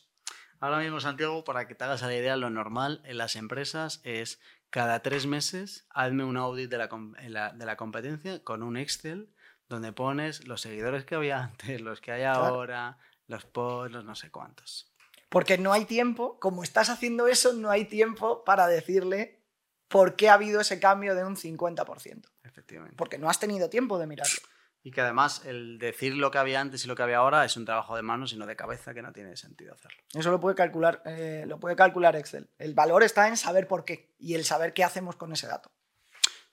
Ahora 0.58 0.78
mismo, 0.78 1.00
Santiago, 1.00 1.44
para 1.44 1.66
que 1.68 1.74
te 1.76 1.84
hagas 1.84 2.02
la 2.02 2.14
idea, 2.14 2.36
lo 2.36 2.50
normal 2.50 3.00
en 3.04 3.18
las 3.18 3.36
empresas 3.36 4.00
es 4.04 4.40
cada 4.70 5.00
tres 5.00 5.26
meses 5.26 5.86
hazme 5.90 6.24
un 6.24 6.36
audit 6.36 6.70
de 6.70 6.78
la, 6.78 7.52
de 7.52 7.66
la 7.66 7.76
competencia 7.76 8.42
con 8.42 8.62
un 8.62 8.76
Excel 8.76 9.28
donde 9.68 9.92
pones 9.92 10.46
los 10.46 10.60
seguidores 10.60 11.04
que 11.04 11.14
había 11.14 11.38
antes, 11.44 11.80
los 11.80 12.00
que 12.00 12.12
hay 12.12 12.22
Claro. 12.22 12.44
ahora, 12.46 12.98
Los 13.28 13.44
posts, 13.44 13.92
los 13.92 14.04
no 14.04 14.14
sé 14.14 14.30
cuántos. 14.30 14.91
Porque 15.32 15.56
no 15.56 15.72
hay 15.72 15.86
tiempo, 15.86 16.38
como 16.38 16.62
estás 16.62 16.90
haciendo 16.90 17.26
eso, 17.26 17.54
no 17.54 17.70
hay 17.70 17.86
tiempo 17.86 18.44
para 18.44 18.66
decirle 18.66 19.40
por 19.88 20.14
qué 20.14 20.28
ha 20.28 20.34
habido 20.34 20.60
ese 20.60 20.78
cambio 20.78 21.14
de 21.14 21.24
un 21.24 21.36
50%. 21.36 22.28
Efectivamente. 22.44 22.96
Porque 22.98 23.16
no 23.16 23.30
has 23.30 23.40
tenido 23.40 23.70
tiempo 23.70 23.98
de 23.98 24.06
mirarlo. 24.06 24.36
Y 24.82 24.90
que 24.90 25.00
además 25.00 25.46
el 25.46 25.78
decir 25.78 26.16
lo 26.16 26.30
que 26.30 26.36
había 26.36 26.60
antes 26.60 26.84
y 26.84 26.88
lo 26.88 26.94
que 26.94 27.02
había 27.02 27.16
ahora 27.16 27.46
es 27.46 27.56
un 27.56 27.64
trabajo 27.64 27.96
de 27.96 28.02
manos 28.02 28.34
y 28.34 28.36
no 28.36 28.44
de 28.44 28.56
cabeza 28.56 28.92
que 28.92 29.00
no 29.00 29.10
tiene 29.14 29.34
sentido 29.38 29.72
hacerlo. 29.72 29.96
Eso 30.12 30.30
lo 30.30 30.38
puede 30.38 30.54
calcular, 30.54 31.00
eh, 31.06 31.44
lo 31.46 31.58
puede 31.58 31.76
calcular 31.76 32.14
Excel. 32.14 32.50
El 32.58 32.74
valor 32.74 33.02
está 33.02 33.26
en 33.26 33.38
saber 33.38 33.66
por 33.66 33.86
qué 33.86 34.14
y 34.18 34.34
el 34.34 34.44
saber 34.44 34.74
qué 34.74 34.84
hacemos 34.84 35.16
con 35.16 35.32
ese 35.32 35.46
dato. 35.46 35.72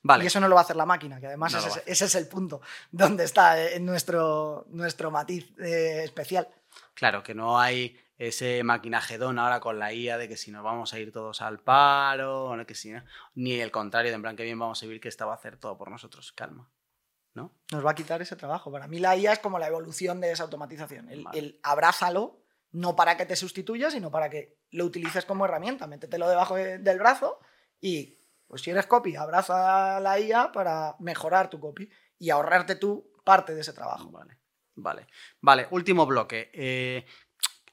Vale. 0.03 0.23
Y 0.23 0.27
eso 0.27 0.39
no 0.39 0.47
lo 0.47 0.55
va 0.55 0.61
a 0.61 0.63
hacer 0.63 0.77
la 0.77 0.85
máquina, 0.85 1.19
que 1.19 1.27
además 1.27 1.51
No 1.51 1.81
ese 1.85 2.05
es 2.05 2.15
el 2.15 2.29
punto 2.29 2.61
donde 2.91 3.25
está 3.25 3.61
eh, 3.61 3.77
nuestro, 3.81 4.67
nuestro 4.69 5.11
matiz 5.11 5.53
eh, 5.59 6.03
especial. 6.05 6.47
Claro, 6.93 7.21
que 7.21 7.35
no 7.35 7.59
hay 7.59 7.97
ese 8.19 8.63
maquinagedón 8.63 9.39
ahora 9.39 9.59
con 9.61 9.79
la 9.79 9.93
IA 9.93 10.17
de 10.17 10.27
que 10.27 10.37
si 10.37 10.51
nos 10.51 10.63
vamos 10.63 10.93
a 10.93 10.99
ir 10.99 11.11
todos 11.11 11.41
al 11.41 11.59
paro, 11.59 12.45
o 12.45 12.55
no 12.55 12.65
que 12.67 12.75
si 12.75 12.91
no, 12.91 13.01
ni 13.33 13.53
el 13.59 13.71
contrario, 13.71 14.11
de 14.11 14.15
en 14.15 14.21
plan 14.21 14.35
que 14.35 14.43
bien 14.43 14.59
vamos 14.59 14.83
a 14.83 14.85
vivir 14.85 15.01
que 15.01 15.07
esta 15.07 15.25
va 15.25 15.31
a 15.31 15.35
hacer 15.35 15.57
todo 15.57 15.77
por 15.77 15.89
nosotros. 15.89 16.31
Calma. 16.33 16.69
¿No? 17.33 17.55
Nos 17.71 17.85
va 17.85 17.91
a 17.91 17.95
quitar 17.95 18.21
ese 18.21 18.35
trabajo. 18.35 18.71
Para 18.71 18.87
mí 18.87 18.99
la 18.99 19.15
IA 19.15 19.33
es 19.33 19.39
como 19.39 19.57
la 19.57 19.67
evolución 19.67 20.19
de 20.19 20.31
esa 20.31 20.43
automatización. 20.43 21.09
El, 21.09 21.23
Vale. 21.23 21.39
el 21.39 21.59
abrázalo, 21.63 22.43
no 22.71 22.95
para 22.95 23.15
que 23.17 23.25
te 23.25 23.35
sustituya, 23.35 23.89
sino 23.89 24.11
para 24.11 24.29
que 24.29 24.57
lo 24.71 24.83
utilices 24.85 25.25
como 25.25 25.45
herramienta. 25.45 25.87
Métetelo 25.87 26.27
debajo 26.27 26.55
de- 26.55 26.79
del 26.79 26.99
brazo 26.99 27.39
y, 27.79 28.19
pues 28.47 28.63
si 28.63 28.71
eres 28.71 28.87
copy, 28.87 29.15
abraza 29.15 29.99
la 30.01 30.19
IA 30.19 30.51
para 30.51 30.95
mejorar 30.99 31.49
tu 31.49 31.59
copy 31.59 31.89
y 32.17 32.31
ahorrarte 32.31 32.75
tú 32.75 33.13
parte 33.23 33.55
de 33.55 33.61
ese 33.61 33.71
trabajo. 33.73 34.11
Vale. 34.11 34.37
Vale. 34.75 35.07
Vale, 35.41 35.67
último 35.71 36.05
bloque. 36.05 36.49
Eh, 36.53 37.05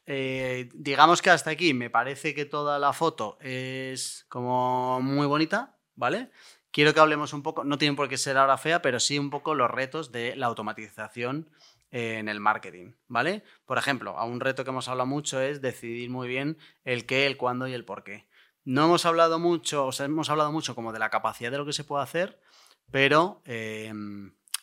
eh, 0.06 0.68
digamos 0.72 1.20
que 1.20 1.30
hasta 1.30 1.50
aquí 1.50 1.74
me 1.74 1.90
parece 1.90 2.34
que 2.34 2.44
toda 2.44 2.78
la 2.78 2.92
foto 2.92 3.38
es 3.40 4.24
como 4.28 5.00
muy 5.00 5.26
bonita, 5.26 5.76
¿vale? 5.96 6.30
Quiero 6.70 6.94
que 6.94 7.00
hablemos 7.00 7.32
un 7.32 7.42
poco, 7.42 7.64
no 7.64 7.78
tienen 7.78 7.96
por 7.96 8.08
qué 8.08 8.16
ser 8.16 8.36
ahora 8.36 8.58
fea, 8.58 8.82
pero 8.82 9.00
sí 9.00 9.18
un 9.18 9.30
poco 9.30 9.54
los 9.54 9.70
retos 9.70 10.12
de 10.12 10.36
la 10.36 10.46
automatización 10.46 11.50
eh, 11.90 12.18
en 12.18 12.28
el 12.28 12.38
marketing, 12.38 12.92
¿vale? 13.08 13.42
Por 13.64 13.78
ejemplo, 13.78 14.16
a 14.18 14.24
un 14.24 14.40
reto 14.40 14.62
que 14.62 14.70
hemos 14.70 14.88
hablado 14.88 15.06
mucho 15.06 15.40
es 15.40 15.60
decidir 15.60 16.10
muy 16.10 16.28
bien 16.28 16.58
el 16.84 17.06
qué, 17.06 17.26
el 17.26 17.36
cuándo 17.36 17.66
y 17.66 17.72
el 17.72 17.84
por 17.84 18.04
qué. 18.04 18.26
No 18.64 18.84
hemos 18.84 19.06
hablado 19.06 19.38
mucho, 19.38 19.86
o 19.86 19.92
sea, 19.92 20.06
hemos 20.06 20.30
hablado 20.30 20.52
mucho 20.52 20.74
como 20.74 20.92
de 20.92 20.98
la 20.98 21.10
capacidad 21.10 21.50
de 21.50 21.58
lo 21.58 21.66
que 21.66 21.72
se 21.72 21.84
puede 21.84 22.02
hacer, 22.04 22.40
pero 22.90 23.42
eh, 23.44 23.92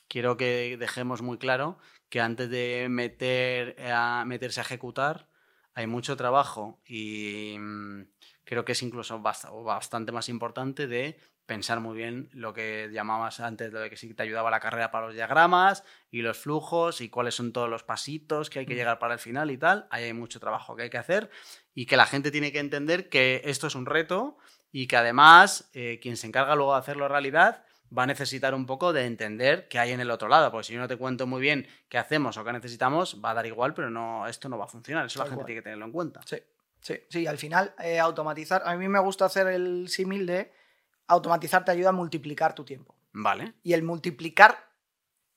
quiero 0.07 0.37
que 0.37 0.77
dejemos 0.77 1.21
muy 1.21 1.37
claro 1.37 1.79
que 2.09 2.21
antes 2.21 2.49
de 2.49 2.87
meter 2.89 3.75
a, 3.91 4.23
meterse 4.25 4.59
a 4.59 4.63
ejecutar 4.63 5.27
hay 5.75 5.87
mucho 5.87 6.15
trabajo 6.17 6.79
y 6.85 7.55
mm, 7.59 8.01
creo 8.43 8.65
que 8.65 8.73
es 8.73 8.83
incluso 8.83 9.19
bastante 9.19 10.11
más 10.11 10.29
importante 10.29 10.87
de 10.87 11.17
pensar 11.45 11.81
muy 11.81 11.97
bien 11.97 12.29
lo 12.31 12.53
que 12.53 12.89
llamabas 12.93 13.41
antes, 13.41 13.71
lo 13.73 13.81
de 13.81 13.89
que 13.89 13.97
sí 13.97 14.13
te 14.13 14.23
ayudaba 14.23 14.49
la 14.49 14.61
carrera 14.61 14.91
para 14.91 15.07
los 15.07 15.15
diagramas 15.15 15.83
y 16.09 16.21
los 16.21 16.37
flujos 16.37 17.01
y 17.01 17.09
cuáles 17.09 17.35
son 17.35 17.51
todos 17.51 17.69
los 17.69 17.83
pasitos 17.83 18.49
que 18.49 18.59
hay 18.59 18.65
que 18.65 18.73
Mm. 18.75 18.77
llegar 18.77 18.99
para 18.99 19.13
el 19.15 19.19
final 19.19 19.51
y 19.51 19.57
tal. 19.57 19.87
Ahí 19.89 20.05
hay 20.05 20.13
mucho 20.13 20.39
trabajo 20.39 20.75
que 20.75 20.83
hay 20.83 20.89
que 20.89 20.97
hacer 20.97 21.29
y 21.73 21.85
que 21.85 21.97
la 21.97 22.05
gente 22.05 22.31
tiene 22.31 22.51
que 22.53 22.59
entender 22.59 23.09
que 23.09 23.41
esto 23.43 23.67
es 23.67 23.75
un 23.75 23.85
reto 23.85 24.37
y 24.71 24.87
que 24.87 24.95
además 24.95 25.69
eh, 25.73 25.99
quien 26.01 26.15
se 26.15 26.27
encarga 26.27 26.55
luego 26.55 26.73
de 26.73 26.79
hacerlo 26.79 27.07
realidad 27.09 27.65
va 27.95 28.03
a 28.03 28.07
necesitar 28.07 28.53
un 28.53 28.65
poco 28.65 28.93
de 28.93 29.05
entender 29.05 29.67
qué 29.67 29.79
hay 29.79 29.91
en 29.91 29.99
el 29.99 30.11
otro 30.11 30.27
lado, 30.27 30.51
porque 30.51 30.67
si 30.67 30.73
yo 30.73 30.79
no 30.79 30.87
te 30.87 30.97
cuento 30.97 31.27
muy 31.27 31.41
bien 31.41 31.67
qué 31.89 31.97
hacemos 31.97 32.37
o 32.37 32.43
qué 32.43 32.53
necesitamos, 32.53 33.21
va 33.23 33.31
a 33.31 33.33
dar 33.33 33.45
igual, 33.45 33.73
pero 33.73 33.89
no, 33.89 34.27
esto 34.27 34.49
no 34.49 34.57
va 34.57 34.65
a 34.65 34.67
funcionar. 34.67 35.05
Eso 35.05 35.19
la 35.19 35.25
gente 35.25 35.35
cual. 35.37 35.45
tiene 35.45 35.59
que 35.59 35.63
tenerlo 35.63 35.85
en 35.85 35.91
cuenta. 35.91 36.21
Sí, 36.25 36.37
sí, 36.81 36.99
sí. 37.09 37.27
Al 37.27 37.37
final, 37.37 37.73
eh, 37.79 37.99
automatizar. 37.99 38.63
A 38.65 38.75
mí 38.75 38.87
me 38.87 38.99
gusta 38.99 39.25
hacer 39.25 39.47
el 39.47 39.87
símil 39.89 40.25
de 40.25 40.51
automatizar 41.07 41.63
te 41.63 41.71
ayuda 41.71 41.89
a 41.89 41.93
multiplicar 41.93 42.55
tu 42.55 42.63
tiempo. 42.63 42.95
Vale. 43.13 43.53
Y 43.63 43.73
el 43.73 43.83
multiplicar 43.83 44.57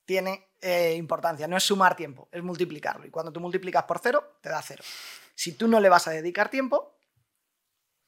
tiene 0.05 0.49
eh, 0.61 0.95
importancia. 0.95 1.47
No 1.47 1.57
es 1.57 1.65
sumar 1.65 1.97
tiempo, 1.97 2.29
es 2.33 2.43
multiplicarlo. 2.43 3.07
Y 3.07 3.11
cuando 3.11 3.33
tú 3.33 3.41
multiplicas 3.41 3.85
por 3.85 3.99
cero, 3.99 4.39
te 4.41 4.49
da 4.49 4.63
cero. 4.63 4.83
Si 5.35 5.53
tú 5.53 5.69
no 5.69 5.81
le 5.81 5.89
vas 5.89 6.09
a 6.09 6.13
dedicar 6.13 6.49
tiempo, 6.49 6.96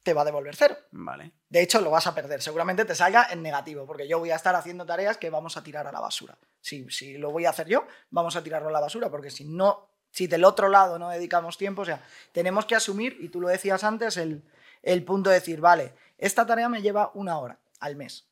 te 0.08 0.14
va 0.14 0.22
a 0.22 0.24
devolver 0.24 0.56
cero. 0.56 0.74
Vale. 0.92 1.32
De 1.50 1.60
hecho, 1.60 1.82
lo 1.82 1.90
vas 1.90 2.06
a 2.06 2.14
perder. 2.14 2.40
Seguramente 2.40 2.86
te 2.86 2.94
salga 2.94 3.28
en 3.30 3.42
negativo, 3.42 3.84
porque 3.84 4.08
yo 4.08 4.18
voy 4.18 4.30
a 4.30 4.36
estar 4.36 4.54
haciendo 4.54 4.86
tareas 4.86 5.18
que 5.18 5.28
vamos 5.28 5.58
a 5.58 5.62
tirar 5.62 5.86
a 5.86 5.92
la 5.92 6.00
basura. 6.00 6.38
Si, 6.62 6.88
si 6.88 7.18
lo 7.18 7.30
voy 7.30 7.44
a 7.44 7.50
hacer 7.50 7.68
yo, 7.68 7.86
vamos 8.08 8.34
a 8.34 8.42
tirarlo 8.42 8.70
a 8.70 8.72
la 8.72 8.80
basura, 8.80 9.10
porque 9.10 9.30
si 9.30 9.44
no, 9.44 9.90
si 10.10 10.26
del 10.26 10.44
otro 10.44 10.70
lado 10.70 10.98
no 10.98 11.10
dedicamos 11.10 11.58
tiempo, 11.58 11.82
o 11.82 11.84
sea, 11.84 12.02
tenemos 12.32 12.64
que 12.64 12.74
asumir, 12.74 13.18
y 13.20 13.28
tú 13.28 13.38
lo 13.38 13.48
decías 13.48 13.84
antes, 13.84 14.16
el, 14.16 14.42
el 14.82 15.04
punto 15.04 15.28
de 15.28 15.34
decir, 15.34 15.60
vale, 15.60 15.92
esta 16.16 16.46
tarea 16.46 16.70
me 16.70 16.80
lleva 16.80 17.10
una 17.12 17.38
hora 17.38 17.58
al 17.78 17.94
mes. 17.94 18.26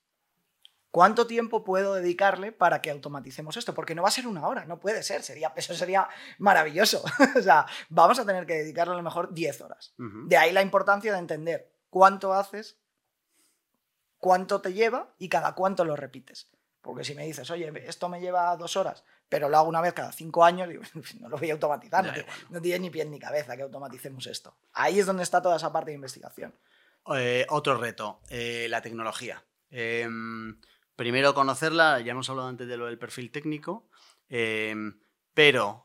¿Cuánto 0.96 1.26
tiempo 1.26 1.62
puedo 1.62 1.92
dedicarle 1.92 2.52
para 2.52 2.80
que 2.80 2.90
automaticemos 2.90 3.54
esto? 3.58 3.74
Porque 3.74 3.94
no 3.94 4.00
va 4.00 4.08
a 4.08 4.10
ser 4.10 4.26
una 4.26 4.48
hora, 4.48 4.64
no 4.64 4.80
puede 4.80 5.02
ser, 5.02 5.22
sería, 5.22 5.52
eso 5.54 5.74
sería 5.74 6.08
maravilloso. 6.38 7.04
o 7.38 7.42
sea, 7.42 7.66
vamos 7.90 8.18
a 8.18 8.24
tener 8.24 8.46
que 8.46 8.54
dedicarle 8.54 8.94
a 8.94 8.96
lo 8.96 9.02
mejor 9.02 9.34
10 9.34 9.60
horas. 9.60 9.92
De 9.98 10.38
ahí 10.38 10.52
la 10.52 10.62
importancia 10.62 11.12
de 11.12 11.18
entender 11.18 11.70
cuánto 11.90 12.32
haces, 12.32 12.78
cuánto 14.16 14.62
te 14.62 14.72
lleva 14.72 15.12
y 15.18 15.28
cada 15.28 15.54
cuánto 15.54 15.84
lo 15.84 15.96
repites. 15.96 16.48
Porque 16.80 17.04
si 17.04 17.14
me 17.14 17.26
dices, 17.26 17.50
oye, 17.50 17.70
esto 17.86 18.08
me 18.08 18.18
lleva 18.18 18.56
dos 18.56 18.78
horas, 18.78 19.04
pero 19.28 19.50
lo 19.50 19.58
hago 19.58 19.68
una 19.68 19.82
vez 19.82 19.92
cada 19.92 20.12
cinco 20.12 20.46
años, 20.46 20.66
digo, 20.66 20.82
no 21.20 21.28
lo 21.28 21.36
voy 21.36 21.50
a 21.50 21.52
automatizar, 21.52 22.06
no, 22.06 22.12
tiene, 22.14 22.28
no 22.48 22.62
tiene 22.62 22.78
ni 22.78 22.88
pie 22.88 23.04
ni 23.04 23.18
cabeza 23.18 23.54
que 23.54 23.64
automaticemos 23.64 24.26
esto. 24.28 24.56
Ahí 24.72 24.98
es 24.98 25.04
donde 25.04 25.24
está 25.24 25.42
toda 25.42 25.56
esa 25.56 25.70
parte 25.70 25.90
de 25.90 25.96
investigación. 25.96 26.54
Eh, 27.14 27.44
otro 27.50 27.76
reto, 27.76 28.22
eh, 28.30 28.66
la 28.70 28.80
tecnología. 28.80 29.44
Em, 29.70 30.58
primero 30.96 31.34
conocerla, 31.34 32.00
ya 32.00 32.12
hemos 32.12 32.28
hablado 32.30 32.48
antes 32.48 32.66
de 32.66 32.76
lo 32.76 32.86
del 32.86 32.98
perfil 32.98 33.30
técnico, 33.30 33.88
em, 34.28 34.98
pero 35.34 35.84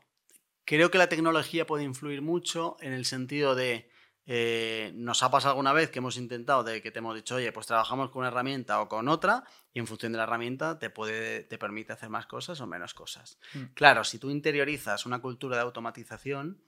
creo 0.64 0.90
que 0.90 0.98
la 0.98 1.08
tecnología 1.08 1.66
puede 1.66 1.84
influir 1.84 2.22
mucho 2.22 2.76
en 2.80 2.92
el 2.92 3.04
sentido 3.04 3.54
de, 3.54 3.90
eh, 4.24 4.92
nos 4.94 5.22
ha 5.22 5.30
pasado 5.30 5.52
alguna 5.52 5.72
vez 5.72 5.90
que 5.90 5.98
hemos 5.98 6.16
intentado, 6.16 6.64
de 6.64 6.80
que 6.80 6.90
te 6.90 7.00
hemos 7.00 7.14
dicho, 7.14 7.34
oye, 7.34 7.52
pues 7.52 7.66
trabajamos 7.66 8.10
con 8.10 8.20
una 8.20 8.28
herramienta 8.28 8.80
o 8.80 8.88
con 8.88 9.08
otra, 9.08 9.44
y 9.74 9.80
en 9.80 9.86
función 9.86 10.12
de 10.12 10.18
la 10.18 10.24
herramienta 10.24 10.78
te, 10.78 10.90
puede, 10.90 11.42
te 11.44 11.58
permite 11.58 11.92
hacer 11.92 12.08
más 12.08 12.26
cosas 12.26 12.60
o 12.60 12.66
menos 12.66 12.94
cosas. 12.94 13.38
Mm. 13.54 13.64
Claro, 13.74 14.04
si 14.04 14.18
tú 14.18 14.30
interiorizas 14.30 15.04
una 15.06 15.20
cultura 15.20 15.56
de 15.56 15.62
automatización, 15.62 16.62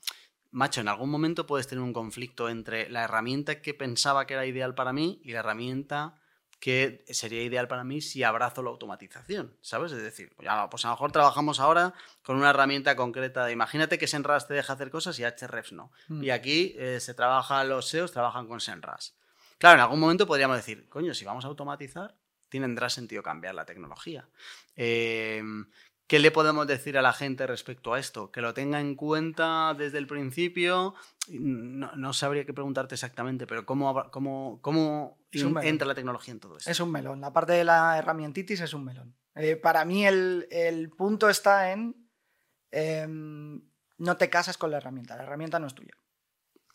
macho, 0.50 0.80
en 0.80 0.88
algún 0.88 1.10
momento 1.10 1.46
puedes 1.46 1.66
tener 1.66 1.82
un 1.82 1.92
conflicto 1.92 2.48
entre 2.48 2.88
la 2.90 3.04
herramienta 3.04 3.62
que 3.62 3.72
pensaba 3.72 4.26
que 4.26 4.34
era 4.34 4.46
ideal 4.46 4.74
para 4.74 4.92
mí 4.92 5.20
y 5.24 5.32
la 5.32 5.40
herramienta 5.40 6.20
que 6.64 7.04
sería 7.10 7.42
ideal 7.42 7.68
para 7.68 7.84
mí 7.84 8.00
si 8.00 8.22
abrazo 8.22 8.62
la 8.62 8.70
automatización, 8.70 9.54
¿sabes? 9.60 9.92
Es 9.92 10.02
decir, 10.02 10.32
pues, 10.34 10.48
a 10.48 10.62
lo 10.62 10.70
mejor 10.72 11.12
trabajamos 11.12 11.60
ahora 11.60 11.92
con 12.22 12.36
una 12.38 12.48
herramienta 12.48 12.96
concreta. 12.96 13.44
de- 13.44 13.52
Imagínate 13.52 13.98
que 13.98 14.06
Senras 14.06 14.48
te 14.48 14.54
deja 14.54 14.72
hacer 14.72 14.90
cosas 14.90 15.18
y 15.18 15.24
Hrefs 15.24 15.72
no. 15.72 15.92
Mm. 16.08 16.24
Y 16.24 16.30
aquí 16.30 16.74
eh, 16.78 17.00
se 17.00 17.12
trabaja, 17.12 17.64
los 17.64 17.86
SEOs 17.90 18.12
trabajan 18.12 18.48
con 18.48 18.60
Senras. 18.60 19.14
Claro, 19.58 19.74
en 19.74 19.80
algún 19.82 20.00
momento 20.00 20.26
podríamos 20.26 20.56
decir, 20.56 20.88
coño, 20.88 21.12
si 21.12 21.26
vamos 21.26 21.44
a 21.44 21.48
automatizar, 21.48 22.14
tendrá 22.48 22.88
sentido 22.88 23.22
cambiar 23.22 23.54
la 23.54 23.66
tecnología. 23.66 24.26
Eh, 24.74 25.42
¿Qué 26.06 26.18
le 26.18 26.30
podemos 26.30 26.66
decir 26.66 26.98
a 26.98 27.02
la 27.02 27.12
gente 27.12 27.46
respecto 27.46 27.94
a 27.94 27.98
esto? 27.98 28.30
Que 28.30 28.42
lo 28.42 28.52
tenga 28.52 28.78
en 28.78 28.94
cuenta 28.94 29.74
desde 29.76 29.98
el 29.98 30.06
principio. 30.06 30.94
No, 31.28 31.94
no 31.96 32.12
sabría 32.12 32.44
qué 32.44 32.52
preguntarte 32.52 32.94
exactamente, 32.94 33.46
pero 33.46 33.64
¿cómo, 33.64 34.10
cómo, 34.10 34.58
cómo 34.60 35.18
entra 35.32 35.88
la 35.88 35.94
tecnología 35.94 36.32
en 36.32 36.40
todo 36.40 36.58
esto? 36.58 36.70
Es 36.70 36.80
un 36.80 36.92
melón. 36.92 37.22
La 37.22 37.32
parte 37.32 37.52
de 37.52 37.64
la 37.64 37.96
herramientitis 37.96 38.60
es 38.60 38.74
un 38.74 38.84
melón. 38.84 39.16
Eh, 39.34 39.56
para 39.56 39.84
mí 39.84 40.06
el, 40.06 40.46
el 40.50 40.90
punto 40.90 41.28
está 41.28 41.72
en 41.72 42.08
em, 42.70 43.62
no 43.98 44.16
te 44.16 44.28
casas 44.28 44.58
con 44.58 44.70
la 44.70 44.76
herramienta. 44.76 45.16
La 45.16 45.22
herramienta 45.22 45.58
no 45.58 45.66
es 45.66 45.74
tuya. 45.74 45.94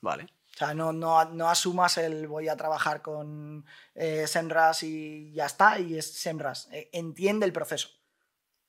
Vale. 0.02 0.24
O 0.24 0.58
sea, 0.58 0.74
no, 0.74 0.92
no, 0.92 1.24
no 1.26 1.50
asumas 1.50 1.98
el 1.98 2.28
voy 2.28 2.50
a 2.50 2.58
trabajar 2.58 3.02
con 3.02 3.66
eh, 3.94 4.26
Semras 4.28 4.84
y 4.84 5.32
ya 5.34 5.46
está, 5.46 5.80
y 5.80 5.98
es 5.98 6.12
Semras. 6.12 6.68
Eh, 6.72 6.90
entiende 6.92 7.46
el 7.46 7.54
proceso. 7.54 7.90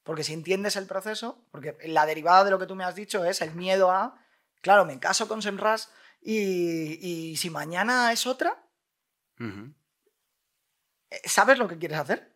Porque 0.03 0.25
si 0.25 0.33
entiendes 0.33 0.77
el 0.77 0.87
proceso, 0.87 1.45
porque 1.51 1.77
la 1.85 2.07
derivada 2.07 2.45
de 2.45 2.51
lo 2.51 2.59
que 2.59 2.67
tú 2.67 2.75
me 2.75 2.85
has 2.85 2.95
dicho 2.95 3.25
es 3.25 3.41
el 3.43 3.55
miedo 3.55 3.91
a, 3.91 4.19
claro, 4.63 4.85
me 4.85 4.99
caso 4.99 5.29
con 5.29 5.43
Semras 5.43 5.91
y, 6.21 6.99
y 7.07 7.37
si 7.37 7.51
mañana 7.51 8.13
es 8.13 8.27
otra, 8.27 8.63
eh, 11.11 11.21
¿sabes 11.25 11.59
lo 11.59 11.69
que 11.69 11.79
quieres 11.79 11.99
hacer? 11.99 12.35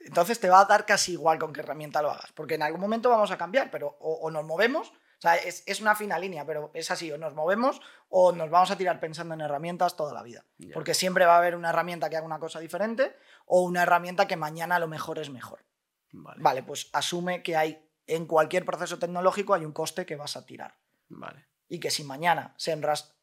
Entonces 0.00 0.38
te 0.40 0.48
va 0.48 0.60
a 0.60 0.64
dar 0.64 0.86
casi 0.86 1.12
igual 1.12 1.38
con 1.38 1.52
qué 1.52 1.60
herramienta 1.60 2.00
lo 2.00 2.10
hagas, 2.10 2.32
porque 2.32 2.54
en 2.54 2.62
algún 2.62 2.80
momento 2.80 3.10
vamos 3.10 3.30
a 3.30 3.38
cambiar, 3.38 3.70
pero 3.70 3.96
o, 4.00 4.14
o 4.22 4.30
nos 4.30 4.44
movemos, 4.44 4.90
o 4.90 5.20
sea, 5.20 5.34
es, 5.34 5.64
es 5.66 5.80
una 5.80 5.96
fina 5.96 6.18
línea, 6.18 6.46
pero 6.46 6.70
es 6.74 6.90
así, 6.92 7.10
o 7.10 7.18
nos 7.18 7.34
movemos 7.34 7.80
o 8.08 8.32
nos 8.32 8.50
vamos 8.50 8.70
a 8.70 8.76
tirar 8.76 9.00
pensando 9.00 9.34
en 9.34 9.40
herramientas 9.40 9.96
toda 9.96 10.14
la 10.14 10.22
vida, 10.22 10.44
porque 10.72 10.94
siempre 10.94 11.26
va 11.26 11.34
a 11.34 11.38
haber 11.38 11.56
una 11.56 11.70
herramienta 11.70 12.08
que 12.08 12.16
haga 12.16 12.24
una 12.24 12.38
cosa 12.38 12.60
diferente 12.60 13.16
o 13.44 13.62
una 13.62 13.82
herramienta 13.82 14.28
que 14.28 14.36
mañana 14.36 14.76
a 14.76 14.78
lo 14.78 14.86
mejor 14.86 15.18
es 15.18 15.28
mejor. 15.28 15.64
Vale. 16.12 16.42
Vale, 16.42 16.62
pues 16.62 16.88
asume 16.92 17.42
que 17.42 17.56
hay 17.56 17.88
en 18.06 18.26
cualquier 18.26 18.64
proceso 18.64 18.98
tecnológico 18.98 19.54
hay 19.54 19.64
un 19.64 19.72
coste 19.72 20.06
que 20.06 20.16
vas 20.16 20.36
a 20.36 20.46
tirar. 20.46 20.78
Vale. 21.08 21.46
Y 21.68 21.78
que 21.78 21.90
si 21.90 22.04
mañana 22.04 22.54
Senras 22.56 23.14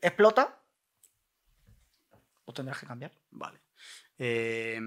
explota, 0.00 0.62
pues 2.44 2.54
tendrás 2.54 2.78
que 2.78 2.86
cambiar. 2.86 3.12
Vale. 3.30 3.60
Eh, 4.18 4.78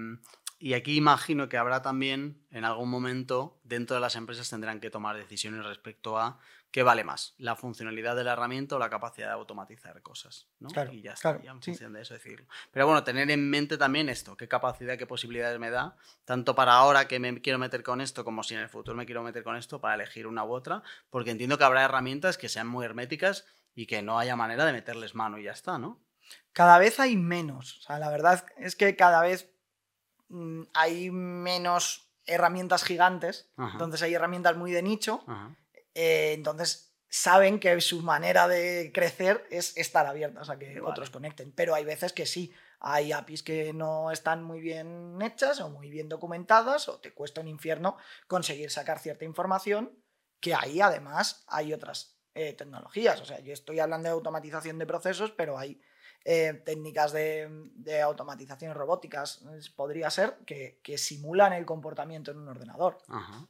y 0.58 0.72
aquí 0.72 0.96
imagino 0.96 1.48
que 1.48 1.58
habrá 1.58 1.82
también, 1.82 2.46
en 2.50 2.64
algún 2.64 2.88
momento, 2.88 3.60
dentro 3.64 3.96
de 3.96 4.00
las 4.00 4.16
empresas 4.16 4.48
tendrán 4.48 4.80
que 4.80 4.90
tomar 4.90 5.16
decisiones 5.16 5.64
respecto 5.64 6.18
a 6.18 6.38
qué 6.70 6.82
vale 6.82 7.04
más, 7.04 7.34
la 7.38 7.56
funcionalidad 7.56 8.16
de 8.16 8.24
la 8.24 8.34
herramienta 8.34 8.76
o 8.76 8.78
la 8.78 8.90
capacidad 8.90 9.28
de 9.28 9.32
automatizar 9.32 10.02
cosas. 10.02 10.46
¿no? 10.60 10.68
Claro, 10.68 10.92
y 10.92 11.00
ya 11.00 11.12
está, 11.12 11.30
claro, 11.30 11.44
ya 11.44 11.52
en 11.52 11.62
sí. 11.62 11.70
función 11.70 11.92
de 11.92 12.02
eso 12.02 12.14
decirlo. 12.14 12.46
Pero 12.70 12.86
bueno, 12.86 13.02
tener 13.02 13.30
en 13.30 13.48
mente 13.48 13.78
también 13.78 14.08
esto, 14.08 14.36
qué 14.36 14.46
capacidad, 14.46 14.98
qué 14.98 15.06
posibilidades 15.06 15.58
me 15.58 15.70
da, 15.70 15.96
tanto 16.24 16.54
para 16.54 16.74
ahora 16.74 17.08
que 17.08 17.18
me 17.18 17.40
quiero 17.40 17.58
meter 17.58 17.82
con 17.82 18.00
esto, 18.00 18.24
como 18.24 18.42
si 18.42 18.54
en 18.54 18.60
el 18.60 18.68
futuro 18.68 18.96
me 18.96 19.06
quiero 19.06 19.22
meter 19.22 19.42
con 19.42 19.56
esto, 19.56 19.80
para 19.80 19.94
elegir 19.94 20.26
una 20.26 20.44
u 20.44 20.52
otra, 20.52 20.82
porque 21.10 21.30
entiendo 21.30 21.56
que 21.56 21.64
habrá 21.64 21.82
herramientas 21.84 22.36
que 22.36 22.48
sean 22.48 22.66
muy 22.66 22.84
herméticas 22.84 23.46
y 23.74 23.86
que 23.86 24.02
no 24.02 24.18
haya 24.18 24.36
manera 24.36 24.64
de 24.64 24.72
meterles 24.72 25.14
mano 25.14 25.38
y 25.38 25.44
ya 25.44 25.52
está, 25.52 25.78
¿no? 25.78 26.00
Cada 26.52 26.78
vez 26.78 26.98
hay 27.00 27.16
menos. 27.16 27.78
O 27.78 27.82
sea, 27.82 27.98
la 27.98 28.10
verdad 28.10 28.44
es 28.56 28.76
que 28.76 28.96
cada 28.96 29.22
vez 29.22 29.50
mm, 30.28 30.62
hay 30.74 31.10
menos 31.10 32.08
herramientas 32.26 32.82
gigantes. 32.82 33.48
Ajá. 33.56 33.72
Entonces 33.72 34.02
hay 34.02 34.14
herramientas 34.14 34.56
muy 34.56 34.72
de 34.72 34.82
nicho. 34.82 35.22
Ajá. 35.26 35.54
Eh, 35.96 36.34
entonces 36.34 36.94
saben 37.08 37.58
que 37.58 37.80
su 37.80 38.02
manera 38.02 38.46
de 38.48 38.90
crecer 38.92 39.46
es 39.50 39.74
estar 39.78 40.06
abiertas 40.06 40.50
a 40.50 40.58
que 40.58 40.66
Vale. 40.66 40.82
otros 40.82 41.08
conecten. 41.08 41.52
Pero 41.52 41.74
hay 41.74 41.84
veces 41.84 42.12
que 42.12 42.26
sí. 42.26 42.52
Hay 42.80 43.12
APIs 43.12 43.42
que 43.42 43.72
no 43.72 44.10
están 44.10 44.42
muy 44.42 44.60
bien 44.60 45.18
hechas 45.22 45.60
o 45.60 45.70
muy 45.70 45.88
bien 45.88 46.10
documentadas 46.10 46.90
o 46.90 47.00
te 47.00 47.14
cuesta 47.14 47.40
un 47.40 47.48
infierno 47.48 47.96
conseguir 48.26 48.70
sacar 48.70 48.98
cierta 48.98 49.24
información 49.24 49.98
que 50.38 50.54
ahí 50.54 50.82
además 50.82 51.44
hay 51.48 51.72
otras 51.72 52.18
eh, 52.34 52.52
tecnologías. 52.52 53.18
O 53.22 53.24
sea, 53.24 53.40
yo 53.40 53.54
estoy 53.54 53.80
hablando 53.80 54.08
de 54.08 54.12
automatización 54.12 54.78
de 54.78 54.84
procesos, 54.84 55.30
pero 55.30 55.56
hay 55.56 55.80
eh, 56.26 56.52
técnicas 56.66 57.12
de, 57.12 57.48
de 57.76 58.02
automatización 58.02 58.74
robóticas, 58.74 59.42
podría 59.74 60.10
ser, 60.10 60.36
que, 60.44 60.78
que 60.82 60.98
simulan 60.98 61.54
el 61.54 61.64
comportamiento 61.64 62.32
en 62.32 62.38
un 62.40 62.48
ordenador. 62.48 62.98
Ajá. 63.08 63.48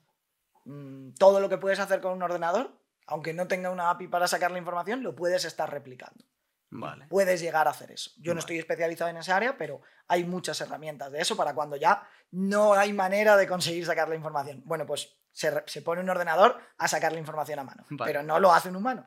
Mm, 0.67 1.13
todo 1.13 1.41
lo 1.41 1.49
que 1.49 1.59
puedes 1.59 1.79
hacer 1.79 2.01
con 2.01 2.13
un 2.13 2.23
ordenador, 2.23 2.77
aunque 3.07 3.33
no 3.33 3.47
tenga 3.47 3.71
una 3.71 3.91
API 3.91 4.09
para 4.09 4.27
sacar 4.27 4.51
la 4.51 4.59
información, 4.59 5.03
lo 5.03 5.15
puedes 5.15 5.45
estar 5.45 5.71
replicando. 5.71 6.25
Vale. 6.71 7.07
Puedes 7.07 7.41
llegar 7.41 7.69
a 7.69 7.71
hacer 7.71 7.93
eso. 7.93 8.11
Yo 8.19 8.35
no 8.35 8.41
estoy 8.41 8.59
especializado 8.59 9.09
en 9.09 9.17
esa 9.19 9.37
área, 9.37 9.57
pero 9.57 9.81
hay 10.09 10.25
muchas 10.25 10.61
herramientas 10.61 11.13
de 11.13 11.21
eso 11.21 11.37
para 11.37 11.55
cuando 11.55 11.77
ya 11.77 12.07
no 12.33 12.75
hay 12.75 12.93
manera 12.93 13.37
de 13.37 13.47
conseguir 13.47 13.87
sacar 13.87 14.09
la 14.09 14.17
información. 14.17 14.63
Bueno, 14.65 14.85
pues 14.85 15.17
se, 15.31 15.83
pone 15.83 16.01
un 16.01 16.11
ordenador 16.11 16.59
a 16.79 16.89
sacar 16.89 17.13
la 17.13 17.21
información 17.21 17.61
a 17.61 17.65
mano, 17.65 17.87
Vale. 17.91 18.11
pero 18.13 18.25
no 18.25 18.41
lo 18.41 18.53
hace 18.53 18.69
un 18.69 18.77
humano. 18.77 19.07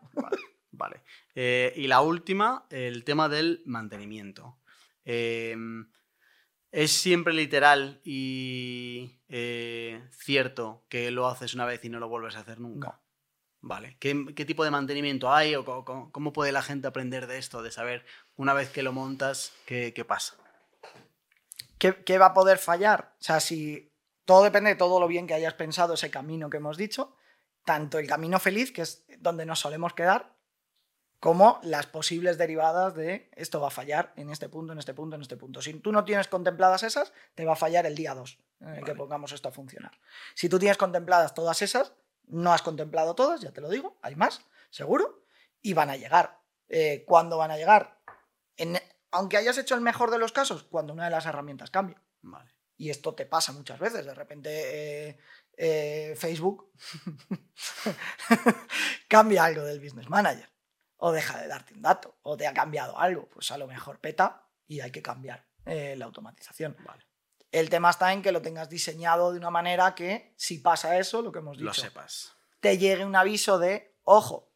Vale. 0.72 1.04
Eh, 1.36 1.74
y 1.76 1.88
la 1.88 2.00
última, 2.00 2.66
el 2.70 3.04
tema 3.04 3.28
del 3.28 3.62
mantenimiento. 3.66 4.60
Eh, 5.04 5.58
¿Es 6.72 6.92
siempre 6.92 7.34
literal 7.34 8.00
y 8.04 9.20
eh, 9.28 10.04
cierto 10.12 10.84
que 10.88 11.10
lo 11.10 11.28
haces 11.28 11.54
una 11.54 11.66
vez 11.66 11.84
y 11.84 11.90
no 11.90 12.00
lo 12.00 12.10
vuelves 12.10 12.36
a 12.36 12.40
hacer 12.40 12.60
nunca? 12.60 12.88
No. 12.88 13.02
Vale. 13.62 13.98
¿Qué, 14.00 14.26
qué 14.36 14.46
tipo 14.46 14.64
de 14.64 14.72
mantenimiento 14.72 15.34
hay 15.34 15.56
o 15.56 15.66
cómo, 15.66 16.34
puede 16.34 16.52
la 16.52 16.62
gente 16.62 16.88
aprender 16.88 17.28
de 17.28 17.38
esto? 17.38 17.62
De 17.62 17.72
saber 17.72 18.06
una 18.36 18.54
vez 18.54 18.70
que 18.70 18.84
lo 18.84 18.94
montas, 18.94 19.54
qué, 19.66 19.94
qué 19.94 20.06
pasa. 20.06 20.36
¿Qué, 21.78 22.04
qué 22.04 22.18
va 22.18 22.28
a 22.28 22.34
poder 22.34 22.58
fallar? 22.58 23.16
O 23.20 23.24
sea, 23.24 23.40
si 23.40 23.92
todo 24.26 24.44
depende 24.44 24.70
de 24.70 24.76
todo 24.76 25.00
lo 25.00 25.08
bien 25.08 25.28
que 25.28 25.34
hayas 25.34 25.56
pensado 25.56 25.96
ese 25.96 26.12
camino 26.12 26.50
que 26.50 26.58
hemos 26.58 26.78
dicho, 26.78 27.16
tanto 27.66 28.00
el 28.00 28.08
camino 28.08 28.40
feliz, 28.40 28.72
que 28.72 28.84
es 28.84 29.04
donde 29.20 29.46
nos 29.46 29.60
solemos 29.60 29.94
quedar, 29.94 30.36
como 31.20 31.60
las 31.64 31.86
posibles 31.86 32.38
derivadas 32.38 32.96
de 32.96 33.30
esto 33.36 33.60
va 33.60 33.68
a 33.68 33.72
fallar 33.72 34.14
en 34.16 34.30
este 34.30 34.48
punto, 34.50 34.74
en 34.74 34.80
este 34.80 34.94
punto, 34.94 35.16
en 35.16 35.22
este 35.22 35.38
punto. 35.38 35.62
Si 35.62 35.74
tú 35.74 35.92
no 35.92 36.06
tienes 36.06 36.28
contempladas 36.28 36.84
esas, 36.84 37.14
te 37.36 37.46
va 37.46 37.54
a 37.54 37.58
fallar 37.58 37.86
el 37.86 37.96
día 37.96 38.14
2 38.16 38.40
en 38.62 38.76
el 38.76 38.84
que 38.86 38.96
pongamos 38.96 39.32
esto 39.32 39.50
a 39.50 39.52
funcionar. 39.52 39.92
Si 40.36 40.50
tú 40.50 40.60
tienes 40.60 40.78
contempladas 40.78 41.34
todas 41.34 41.62
esas, 41.62 41.94
no 42.28 42.54
has 42.54 42.62
contemplado 42.62 43.16
todas, 43.16 43.42
ya 43.42 43.52
te 43.52 43.62
lo 43.62 43.70
digo, 43.70 43.98
hay 44.02 44.16
más, 44.16 44.42
seguro, 44.70 45.24
y 45.62 45.74
van 45.74 45.90
a 45.90 45.98
llegar. 45.98 46.40
Eh, 46.70 47.04
¿Cuándo 47.08 47.38
van 47.38 47.52
a 47.52 47.58
llegar? 47.58 47.98
En- 48.58 48.80
aunque 49.12 49.38
hayas 49.38 49.58
hecho 49.58 49.76
el 49.76 49.82
mejor 49.82 50.12
de 50.12 50.20
los 50.20 50.32
casos, 50.32 50.64
cuando 50.64 50.94
una 50.94 51.06
de 51.06 51.10
las 51.12 51.26
herramientas 51.26 51.72
cambie. 51.72 51.98
Vale. 52.22 52.52
Y 52.78 52.92
esto 52.92 53.14
te 53.16 53.26
pasa 53.26 53.52
muchas 53.52 53.80
veces. 53.80 54.06
De 54.06 54.14
repente 54.14 55.10
eh, 55.10 55.18
eh, 55.58 56.16
Facebook 56.18 56.72
cambia 59.08 59.46
algo 59.46 59.64
del 59.64 59.80
Business 59.80 60.10
Manager. 60.10 60.48
O 61.02 61.12
deja 61.12 61.42
de 61.42 61.48
darte 61.48 61.74
un 61.74 61.82
dato. 61.82 62.18
O 62.24 62.38
te 62.38 62.46
ha 62.48 62.54
cambiado 62.54 62.98
algo. 63.00 63.28
Pues 63.30 63.52
a 63.52 63.58
lo 63.58 63.68
mejor 63.68 64.00
peta 64.00 64.46
y 64.68 64.82
hay 64.82 64.92
que 64.92 65.02
cambiar 65.02 65.46
eh, 65.66 65.96
la 65.98 66.06
automatización. 66.06 66.78
Vale. 66.86 67.06
El 67.52 67.70
tema 67.70 67.90
está 67.90 68.14
en 68.14 68.22
que 68.22 68.32
lo 68.32 68.42
tengas 68.42 68.70
diseñado 68.70 69.32
de 69.32 69.40
una 69.40 69.50
manera 69.50 69.96
que, 69.96 70.34
si 70.38 70.60
pasa 70.60 71.00
eso, 71.00 71.22
lo 71.22 71.32
que 71.32 71.40
hemos 71.40 71.58
dicho, 71.58 71.66
Lo 71.66 71.74
sepas. 71.74 72.34
te 72.60 72.78
llegue 72.78 73.04
un 73.04 73.16
aviso 73.16 73.58
de, 73.58 73.98
ojo, 74.04 74.52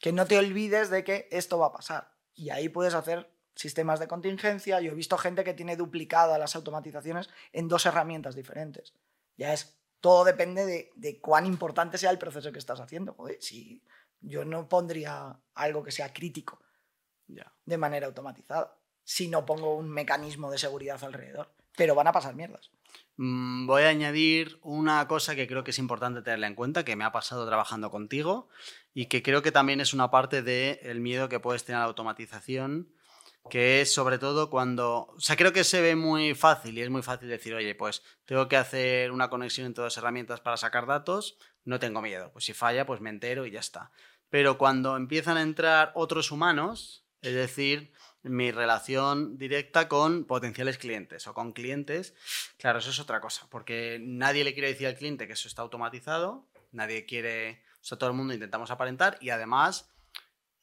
que 0.00 0.12
no 0.12 0.26
te 0.26 0.38
olvides 0.38 0.90
de 0.90 1.04
que 1.04 1.28
esto 1.30 1.58
va 1.58 1.66
a 1.66 1.72
pasar. 1.72 2.12
Y 2.34 2.50
ahí 2.50 2.68
puedes 2.68 2.94
hacer 2.94 3.32
sistemas 3.54 4.00
de 4.00 4.08
contingencia. 4.08 4.80
Yo 4.80 4.92
he 4.92 4.94
visto 4.94 5.16
gente 5.18 5.44
que 5.44 5.54
tiene 5.54 5.76
duplicadas 5.76 6.38
las 6.38 6.56
automatizaciones 6.56 7.28
en 7.52 7.68
dos 7.68 7.86
herramientas 7.86 8.34
diferentes. 8.34 8.94
Ya 9.36 9.52
es, 9.52 9.78
todo 10.00 10.24
depende 10.24 10.66
de, 10.66 10.90
de 10.96 11.20
cuán 11.20 11.46
importante 11.46 11.98
sea 11.98 12.10
el 12.10 12.18
proceso 12.18 12.50
que 12.50 12.58
estás 12.58 12.80
haciendo. 12.80 13.14
Joder, 13.14 13.38
si 13.40 13.84
yo 14.20 14.44
no 14.44 14.68
pondría 14.68 15.40
algo 15.54 15.82
que 15.82 15.92
sea 15.92 16.12
crítico 16.12 16.60
de 17.64 17.76
manera 17.76 18.06
automatizada, 18.06 18.78
si 19.04 19.28
no 19.28 19.44
pongo 19.44 19.76
un 19.76 19.90
mecanismo 19.90 20.50
de 20.50 20.56
seguridad 20.56 21.02
alrededor. 21.04 21.52
Pero 21.76 21.94
van 21.94 22.06
a 22.06 22.12
pasar 22.12 22.34
mierdas. 22.34 22.70
Mm, 23.16 23.66
Voy 23.66 23.82
a 23.82 23.88
añadir 23.88 24.58
una 24.62 25.06
cosa 25.06 25.36
que 25.36 25.46
creo 25.46 25.62
que 25.62 25.70
es 25.70 25.78
importante 25.78 26.22
tenerla 26.22 26.46
en 26.46 26.54
cuenta, 26.54 26.84
que 26.84 26.96
me 26.96 27.04
ha 27.04 27.12
pasado 27.12 27.46
trabajando 27.46 27.90
contigo 27.90 28.48
y 28.94 29.06
que 29.06 29.22
creo 29.22 29.42
que 29.42 29.52
también 29.52 29.80
es 29.80 29.92
una 29.92 30.10
parte 30.10 30.42
del 30.42 31.00
miedo 31.00 31.28
que 31.28 31.40
puedes 31.40 31.64
tener 31.64 31.76
a 31.76 31.84
la 31.84 31.88
automatización, 31.88 32.92
que 33.50 33.80
es 33.80 33.92
sobre 33.92 34.18
todo 34.18 34.50
cuando, 34.50 35.06
o 35.14 35.20
sea, 35.20 35.36
creo 35.36 35.52
que 35.52 35.64
se 35.64 35.80
ve 35.80 35.94
muy 35.94 36.34
fácil 36.34 36.76
y 36.76 36.82
es 36.82 36.90
muy 36.90 37.02
fácil 37.02 37.28
decir, 37.28 37.54
oye, 37.54 37.74
pues 37.74 38.02
tengo 38.24 38.48
que 38.48 38.56
hacer 38.56 39.12
una 39.12 39.30
conexión 39.30 39.66
entre 39.66 39.84
dos 39.84 39.96
herramientas 39.96 40.40
para 40.40 40.56
sacar 40.56 40.86
datos, 40.86 41.38
no 41.68 41.78
tengo 41.78 42.00
miedo, 42.00 42.30
pues 42.32 42.44
si 42.46 42.54
falla, 42.54 42.86
pues 42.86 43.00
me 43.00 43.10
entero 43.10 43.44
y 43.46 43.50
ya 43.50 43.60
está. 43.60 43.90
Pero 44.30 44.56
cuando 44.58 44.96
empiezan 44.96 45.36
a 45.36 45.42
entrar 45.42 45.92
otros 45.94 46.30
humanos, 46.30 47.04
es 47.20 47.34
decir, 47.34 47.92
mi 48.22 48.50
relación 48.50 49.36
directa 49.38 49.88
con 49.88 50.24
potenciales 50.24 50.78
clientes 50.78 51.26
o 51.26 51.34
con 51.34 51.52
clientes, 51.52 52.14
claro, 52.58 52.78
eso 52.78 52.90
es 52.90 53.00
otra 53.00 53.20
cosa, 53.20 53.46
porque 53.50 53.98
nadie 54.00 54.44
le 54.44 54.54
quiere 54.54 54.68
decir 54.68 54.86
al 54.86 54.96
cliente 54.96 55.26
que 55.26 55.32
eso 55.34 55.48
está 55.48 55.62
automatizado, 55.62 56.46
nadie 56.72 57.04
quiere, 57.06 57.62
o 57.80 57.84
sea, 57.84 57.98
todo 57.98 58.10
el 58.10 58.16
mundo 58.16 58.34
intentamos 58.34 58.70
aparentar 58.70 59.18
y 59.20 59.30
además, 59.30 59.90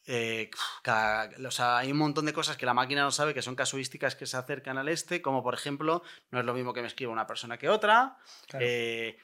eh, 0.08 0.50
ca- 0.84 1.30
o 1.46 1.52
sea, 1.52 1.78
hay 1.80 1.92
un 1.92 1.98
montón 1.98 2.26
de 2.26 2.34
cosas 2.34 2.58
que 2.58 2.66
la 2.68 2.74
máquina 2.76 3.02
no 3.02 3.12
sabe, 3.12 3.34
que 3.34 3.42
son 3.42 3.56
casuísticas 3.56 4.16
que 4.16 4.28
se 4.28 4.38
acercan 4.38 4.78
al 4.78 4.88
este, 4.90 5.22
como 5.22 5.42
por 5.42 5.54
ejemplo, 5.56 6.04
no 6.32 6.40
es 6.40 6.46
lo 6.46 6.54
mismo 6.54 6.74
que 6.74 6.82
me 6.82 6.88
escriba 6.88 7.12
una 7.12 7.26
persona 7.26 7.58
que 7.58 7.70
otra, 7.70 8.18
eh, 8.62 9.18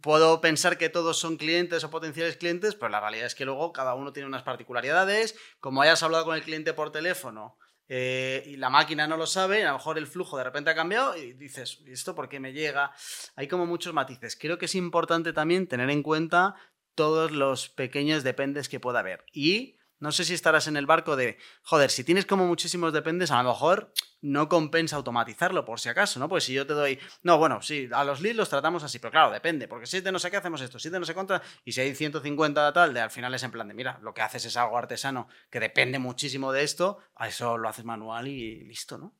puedo 0.00 0.40
pensar 0.40 0.78
que 0.78 0.88
todos 0.88 1.18
son 1.18 1.36
clientes 1.36 1.84
o 1.84 1.90
potenciales 1.90 2.36
clientes, 2.36 2.74
pero 2.74 2.90
la 2.90 3.00
realidad 3.00 3.26
es 3.26 3.34
que 3.34 3.44
luego 3.44 3.72
cada 3.72 3.94
uno 3.94 4.12
tiene 4.12 4.28
unas 4.28 4.42
particularidades. 4.42 5.36
Como 5.60 5.82
hayas 5.82 6.02
hablado 6.02 6.24
con 6.24 6.34
el 6.34 6.42
cliente 6.42 6.74
por 6.74 6.90
teléfono 6.90 7.56
eh, 7.88 8.42
y 8.46 8.56
la 8.56 8.70
máquina 8.70 9.06
no 9.06 9.16
lo 9.16 9.26
sabe, 9.26 9.64
a 9.64 9.68
lo 9.68 9.78
mejor 9.78 9.98
el 9.98 10.06
flujo 10.06 10.36
de 10.36 10.44
repente 10.44 10.70
ha 10.70 10.74
cambiado 10.74 11.16
y 11.16 11.32
dices, 11.34 11.80
¿y 11.86 11.92
esto 11.92 12.14
por 12.14 12.28
qué 12.28 12.40
me 12.40 12.52
llega? 12.52 12.92
Hay 13.36 13.48
como 13.48 13.66
muchos 13.66 13.94
matices. 13.94 14.36
Creo 14.36 14.58
que 14.58 14.66
es 14.66 14.74
importante 14.74 15.32
también 15.32 15.66
tener 15.66 15.90
en 15.90 16.02
cuenta 16.02 16.56
todos 16.94 17.30
los 17.30 17.68
pequeños 17.68 18.22
dependes 18.22 18.68
que 18.68 18.80
pueda 18.80 19.00
haber. 19.00 19.24
Y 19.32 19.78
no 20.02 20.12
sé 20.12 20.24
si 20.24 20.34
estarás 20.34 20.66
en 20.66 20.76
el 20.76 20.84
barco 20.86 21.16
de, 21.16 21.38
joder, 21.62 21.90
si 21.90 22.04
tienes 22.04 22.26
como 22.26 22.46
muchísimos 22.46 22.92
dependes, 22.92 23.30
a 23.30 23.42
lo 23.42 23.48
mejor 23.50 23.92
no 24.20 24.48
compensa 24.48 24.96
automatizarlo 24.96 25.64
por 25.64 25.80
si 25.80 25.88
acaso, 25.88 26.20
¿no? 26.20 26.28
Pues 26.28 26.44
si 26.44 26.52
yo 26.52 26.66
te 26.66 26.74
doy, 26.74 26.98
no, 27.22 27.38
bueno, 27.38 27.62
sí, 27.62 27.88
a 27.92 28.04
los 28.04 28.20
leads 28.20 28.36
los 28.36 28.48
tratamos 28.48 28.82
así, 28.82 28.98
pero 28.98 29.12
claro, 29.12 29.30
depende, 29.30 29.68
porque 29.68 29.86
si 29.86 29.96
es 29.98 30.04
de 30.04 30.12
no 30.12 30.18
sé 30.18 30.30
qué 30.30 30.36
hacemos 30.36 30.60
esto, 30.60 30.78
si 30.78 30.88
es 30.88 30.92
de 30.92 31.00
no 31.00 31.06
sé 31.06 31.14
cuánto, 31.14 31.40
y 31.64 31.72
si 31.72 31.80
hay 31.80 31.94
150 31.94 32.72
tal, 32.72 32.92
de 32.92 33.00
al 33.00 33.10
final 33.10 33.32
es 33.34 33.42
en 33.42 33.50
plan 33.52 33.66
de, 33.68 33.74
mira, 33.74 33.98
lo 34.02 34.12
que 34.12 34.22
haces 34.22 34.44
es 34.44 34.56
algo 34.56 34.76
artesano 34.76 35.28
que 35.50 35.60
depende 35.60 35.98
muchísimo 35.98 36.52
de 36.52 36.62
esto, 36.64 36.98
a 37.14 37.28
eso 37.28 37.56
lo 37.56 37.68
haces 37.68 37.84
manual 37.84 38.28
y 38.28 38.64
listo, 38.64 38.98
¿no? 38.98 39.14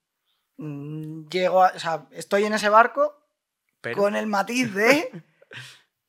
Mm, 0.58 1.28
Llego 1.28 1.62
a- 1.64 1.72
o 1.74 1.78
sea, 1.78 2.06
estoy 2.10 2.44
en 2.44 2.52
ese 2.54 2.68
barco 2.68 3.24
Pero, 3.80 3.96
con 4.02 4.16
el 4.16 4.26
matiz 4.26 4.74
de 4.74 5.10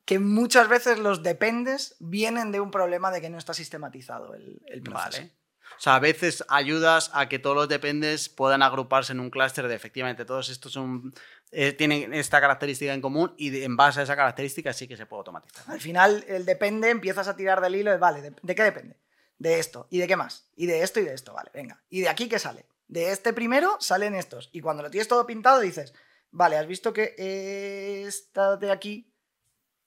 que 0.06 0.20
muchas 0.20 0.68
veces 0.68 1.00
los 1.00 1.24
dependes 1.24 1.96
vienen 2.00 2.52
de 2.52 2.60
un 2.60 2.72
problema 2.72 3.12
de 3.12 3.22
que 3.22 3.30
no 3.30 3.38
está 3.38 3.54
sistematizado 3.54 4.34
el, 4.34 4.62
el 4.68 4.82
proceso. 4.82 5.22
vale. 5.22 5.32
O 5.78 5.80
sea, 5.84 5.96
a 5.96 6.00
veces 6.00 6.44
ayudas 6.50 7.10
a 7.14 7.28
que 7.30 7.40
todos 7.40 7.56
los 7.56 7.68
dependes 7.68 8.30
puedan 8.30 8.62
agruparse 8.62 9.12
en 9.14 9.20
un 9.20 9.30
clúster 9.32 9.68
de 9.68 9.74
efectivamente 9.76 10.24
todos 10.24 10.50
estos 10.50 10.72
son, 10.72 11.14
eh, 11.52 11.74
tienen 11.74 12.14
esta 12.14 12.40
característica 12.40 12.94
en 12.94 13.02
común 13.02 13.34
y 13.38 13.50
de- 13.50 13.64
en 13.64 13.76
base 13.76 14.00
a 14.00 14.04
esa 14.04 14.16
característica 14.16 14.72
sí 14.72 14.88
que 14.88 14.98
se 14.98 15.06
puede 15.08 15.20
automatizar. 15.22 15.64
Al 15.68 15.80
final, 15.82 16.24
el 16.28 16.46
depende, 16.46 16.90
empiezas 16.90 17.28
a 17.28 17.36
tirar 17.36 17.60
del 17.60 17.76
hilo 17.76 17.90
de, 17.92 17.98
vale, 17.98 18.22
¿de, 18.22 18.34
de 18.40 18.56
qué 18.56 18.64
depende? 18.64 18.98
De 19.40 19.58
esto. 19.60 19.88
¿Y 19.90 19.98
de 20.00 20.08
qué 20.08 20.16
más? 20.16 20.48
Y 20.56 20.68
de 20.68 20.84
esto 20.84 21.00
y 21.00 21.06
de 21.06 21.14
esto, 21.14 21.34
vale, 21.34 21.50
venga. 21.54 21.82
¿Y 21.90 22.02
de 22.02 22.10
aquí 22.10 22.30
qué 22.30 22.40
sale? 22.40 22.66
De 22.88 23.12
este 23.12 23.34
primero 23.34 23.78
salen 23.80 24.14
estos. 24.16 24.50
Y 24.52 24.62
cuando 24.62 24.84
lo 24.84 24.92
tienes 24.92 25.08
todo 25.08 25.26
pintado 25.26 25.60
dices, 25.60 25.94
vale, 26.30 26.56
¿has 26.58 26.68
visto 26.68 26.94
que 26.94 27.16
esta 28.08 28.58
de 28.58 28.72
aquí 28.72 29.10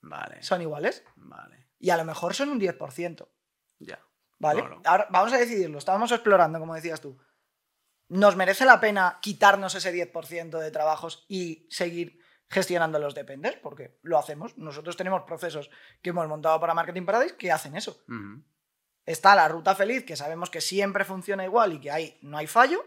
Vale, 0.09 0.41
son 0.43 0.61
iguales? 0.61 1.03
vale, 1.15 1.67
Y 1.79 1.89
a 1.89 1.97
lo 1.97 2.05
mejor 2.05 2.33
son 2.33 2.49
un 2.49 2.59
10%. 2.59 3.27
ya. 3.79 3.99
¿Vale? 4.39 4.61
Claro. 4.61 4.81
Ahora 4.85 5.07
vamos 5.09 5.33
a 5.33 5.37
decidirlo. 5.37 5.79
Estábamos 5.79 6.11
explorando, 6.11 6.59
como 6.59 6.75
decías 6.75 7.01
tú. 7.01 7.17
¿Nos 8.09 8.35
merece 8.35 8.65
la 8.65 8.79
pena 8.79 9.17
quitarnos 9.21 9.73
ese 9.73 9.91
10% 9.91 10.59
de 10.59 10.69
trabajos 10.71 11.25
y 11.27 11.67
seguir 11.71 12.19
gestionando 12.47 12.99
los 12.99 13.15
dependes? 13.15 13.55
Porque 13.57 13.97
lo 14.03 14.17
hacemos. 14.19 14.55
Nosotros 14.57 14.95
tenemos 14.95 15.23
procesos 15.23 15.71
que 16.03 16.11
hemos 16.11 16.27
montado 16.27 16.59
para 16.59 16.75
Marketing 16.75 17.05
Paradise 17.05 17.35
que 17.35 17.51
hacen 17.51 17.75
eso. 17.75 18.03
Está 19.05 19.35
la 19.35 19.47
ruta 19.47 19.73
feliz, 19.73 20.05
que 20.05 20.15
sabemos 20.15 20.49
que 20.51 20.61
siempre 20.61 21.03
funciona 21.03 21.43
igual 21.43 21.73
y 21.73 21.79
que 21.81 21.91
ahí 21.91 22.19
no 22.21 22.37
hay 22.37 22.45
fallo, 22.47 22.85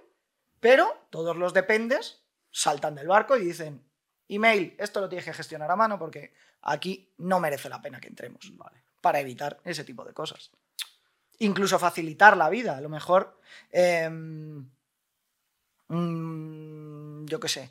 pero 0.61 1.07
todos 1.11 1.37
los 1.37 1.53
dependes 1.53 2.25
saltan 2.53 2.95
del 2.95 3.09
barco 3.09 3.37
y 3.37 3.45
dicen, 3.45 3.91
email, 4.29 4.77
esto 4.79 5.01
lo 5.01 5.09
tienes 5.09 5.25
que 5.25 5.33
gestionar 5.33 5.71
a 5.71 5.77
mano 5.77 5.99
porque 5.99 6.33
aquí 6.63 7.13
no 7.19 7.41
merece 7.41 7.69
la 7.69 7.81
pena 7.81 8.01
que 8.01 8.09
entremos 8.09 8.53
Vale. 8.57 8.83
para 9.01 9.21
evitar 9.21 9.61
ese 9.65 9.85
tipo 9.85 10.05
de 10.05 10.13
cosas. 10.13 10.51
Incluso 11.39 11.79
facilitar 11.79 12.37
la 12.37 12.51
vida. 12.51 12.77
A 12.77 12.81
lo 12.81 12.89
mejor, 12.89 13.41
em, 13.71 14.69
mm, 15.89 17.27
yo 17.27 17.41
qué 17.41 17.49
sé, 17.49 17.71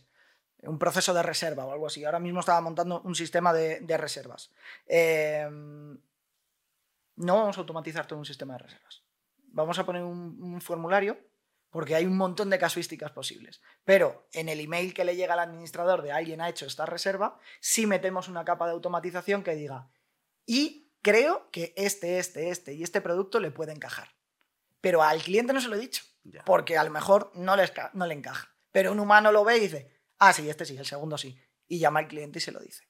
un 0.64 0.80
proceso 0.80 1.14
de 1.14 1.24
reserva 1.24 1.66
o 1.66 1.72
algo 1.72 1.88
así. 1.88 2.04
Ahora 2.04 2.20
mismo 2.20 2.40
estaba 2.40 2.62
montando 2.62 3.02
un 3.02 3.16
sistema 3.16 3.54
de, 3.54 3.80
de 3.82 3.98
reservas. 3.98 4.52
Em, 4.88 5.98
no 7.18 7.36
vamos 7.36 7.58
a 7.58 7.62
automatizar 7.62 8.08
todo 8.08 8.20
un 8.20 8.26
sistema 8.26 8.54
de 8.54 8.60
reservas. 8.60 9.04
Vamos 9.52 9.78
a 9.80 9.86
poner 9.86 10.04
un, 10.04 10.38
un 10.42 10.62
formulario 10.62 11.29
porque 11.70 11.96
hay 11.96 12.06
un 12.06 12.18
montón 12.18 12.50
de 12.50 12.60
casuísticas 12.60 13.12
posibles. 13.12 13.62
Pero 13.84 14.28
en 14.34 14.50
el 14.50 14.60
email 14.60 14.94
que 14.94 15.04
le 15.06 15.16
llega 15.16 15.34
al 15.34 15.40
administrador 15.40 16.02
de 16.02 16.12
alguien 16.12 16.42
ha 16.42 16.50
hecho 16.50 16.66
esta 16.66 16.86
reserva, 16.86 17.38
sí 17.60 17.86
metemos 17.86 18.28
una 18.28 18.46
capa 18.46 18.66
de 18.66 18.74
automatización 18.74 19.44
que 19.44 19.56
diga, 19.56 19.90
y 20.46 20.92
creo 21.02 21.50
que 21.52 21.74
este, 21.76 22.18
este, 22.20 22.50
este 22.50 22.74
y 22.74 22.84
este 22.84 23.02
producto 23.02 23.40
le 23.40 23.52
puede 23.52 23.72
encajar. 23.72 24.10
Pero 24.82 25.04
al 25.04 25.22
cliente 25.22 25.54
no 25.54 25.62
se 25.62 25.68
lo 25.68 25.76
he 25.76 25.80
dicho, 25.80 26.04
Ya. 26.24 26.44
porque 26.46 26.78
a 26.78 26.84
lo 26.84 26.90
mejor 26.92 27.32
no 27.36 27.56
le, 27.56 27.72
no 27.94 28.08
le 28.08 28.14
encaja. 28.14 28.56
Pero 28.72 28.92
un 28.92 29.00
humano 29.00 29.32
lo 29.32 29.44
ve 29.44 29.58
y 29.58 29.62
dice, 29.62 29.92
ah, 30.18 30.34
sí, 30.34 30.50
este 30.50 30.66
sí, 30.66 30.78
el 30.78 30.86
segundo 30.86 31.18
sí. 31.18 31.40
Y 31.68 31.80
llama 31.80 32.00
al 32.00 32.08
cliente 32.08 32.40
y 32.40 32.42
se 32.42 32.52
lo 32.52 32.60
dice. 32.60 32.84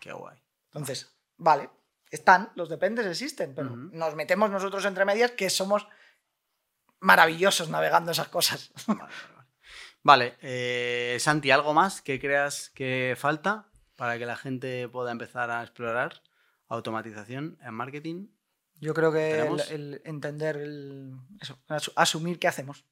Qué 0.00 0.12
guay. 0.12 0.38
Entonces, 0.66 1.16
vale, 1.36 1.70
están, 2.10 2.52
los 2.56 2.68
dependes 2.68 3.06
existen, 3.06 3.54
pero 3.54 3.70
nos 3.76 4.14
metemos 4.14 4.50
nosotros 4.50 4.84
entre 4.84 5.04
medias 5.04 5.32
que 5.32 5.50
somos 5.50 5.86
maravillosos 7.04 7.68
navegando 7.68 8.10
esas 8.12 8.28
cosas. 8.28 8.72
Vale, 10.02 10.34
eh, 10.42 11.16
Santi, 11.20 11.50
¿algo 11.50 11.72
más 11.72 12.02
que 12.02 12.18
creas 12.20 12.70
que 12.70 13.14
falta 13.16 13.68
para 13.96 14.18
que 14.18 14.26
la 14.26 14.36
gente 14.36 14.88
pueda 14.88 15.12
empezar 15.12 15.50
a 15.50 15.62
explorar 15.62 16.22
automatización 16.68 17.58
en 17.62 17.74
marketing? 17.74 18.26
Yo 18.80 18.92
creo 18.92 19.12
que 19.12 19.38
el, 19.70 20.02
entender, 20.04 20.56
el, 20.56 21.14
eso, 21.40 21.58
asu- 21.68 21.92
asumir 21.94 22.38
qué 22.38 22.48
hacemos, 22.48 22.84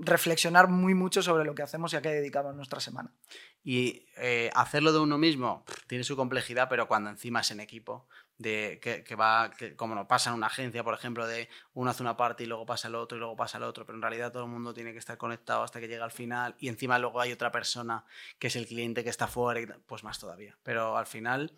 reflexionar 0.00 0.68
muy 0.68 0.94
mucho 0.94 1.22
sobre 1.22 1.44
lo 1.44 1.54
que 1.54 1.62
hacemos 1.62 1.92
y 1.92 1.96
a 1.96 2.02
qué 2.02 2.08
dedicamos 2.08 2.56
nuestra 2.56 2.80
semana. 2.80 3.12
Y 3.62 4.06
eh, 4.16 4.50
hacerlo 4.54 4.92
de 4.92 4.98
uno 5.00 5.18
mismo 5.18 5.64
tiene 5.86 6.02
su 6.02 6.16
complejidad, 6.16 6.68
pero 6.68 6.88
cuando 6.88 7.10
encima 7.10 7.40
es 7.42 7.50
en 7.50 7.60
equipo, 7.60 8.08
de 8.38 8.80
que, 8.80 9.14
va, 9.14 9.50
que, 9.50 9.76
como 9.76 9.94
no 9.94 10.08
pasa 10.08 10.30
en 10.30 10.36
una 10.36 10.48
agencia, 10.48 10.82
por 10.82 10.94
ejemplo, 10.94 11.26
de 11.26 11.48
uno 11.74 11.90
hace 11.90 12.02
una 12.02 12.16
parte 12.16 12.44
y 12.44 12.46
luego 12.46 12.66
pasa 12.66 12.88
el 12.88 12.94
otro 12.94 13.16
y 13.16 13.20
luego 13.20 13.36
pasa 13.36 13.58
el 13.58 13.64
otro, 13.64 13.86
pero 13.86 13.96
en 13.96 14.02
realidad 14.02 14.32
todo 14.32 14.44
el 14.44 14.50
mundo 14.50 14.74
tiene 14.74 14.92
que 14.92 14.98
estar 14.98 15.16
conectado 15.18 15.62
hasta 15.62 15.80
que 15.80 15.88
llega 15.88 16.04
al 16.04 16.10
final 16.10 16.54
y 16.58 16.68
encima 16.68 16.98
luego 16.98 17.20
hay 17.20 17.32
otra 17.32 17.52
persona 17.52 18.04
que 18.38 18.48
es 18.48 18.56
el 18.56 18.66
cliente 18.66 19.04
que 19.04 19.10
está 19.10 19.26
fuera, 19.26 19.60
y 19.60 19.66
pues 19.86 20.04
más 20.04 20.18
todavía. 20.18 20.58
Pero 20.62 20.96
al 20.96 21.06
final, 21.06 21.52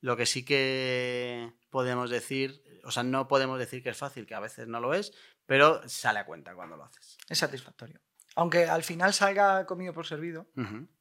lo 0.00 0.16
que 0.16 0.26
sí 0.26 0.44
que 0.44 1.52
podemos 1.70 2.10
decir, 2.10 2.62
o 2.84 2.90
sea, 2.90 3.02
no 3.02 3.28
podemos 3.28 3.58
decir 3.58 3.82
que 3.82 3.90
es 3.90 3.96
fácil, 3.96 4.26
que 4.26 4.34
a 4.34 4.40
veces 4.40 4.68
no 4.68 4.80
lo 4.80 4.94
es, 4.94 5.12
pero 5.46 5.86
sale 5.88 6.18
a 6.18 6.26
cuenta 6.26 6.54
cuando 6.54 6.76
lo 6.76 6.84
haces. 6.84 7.16
Es 7.28 7.38
satisfactorio. 7.38 8.00
Aunque 8.36 8.66
al 8.66 8.84
final 8.84 9.12
salga 9.14 9.66
comido 9.66 9.92
por 9.92 10.06
servido, 10.06 10.46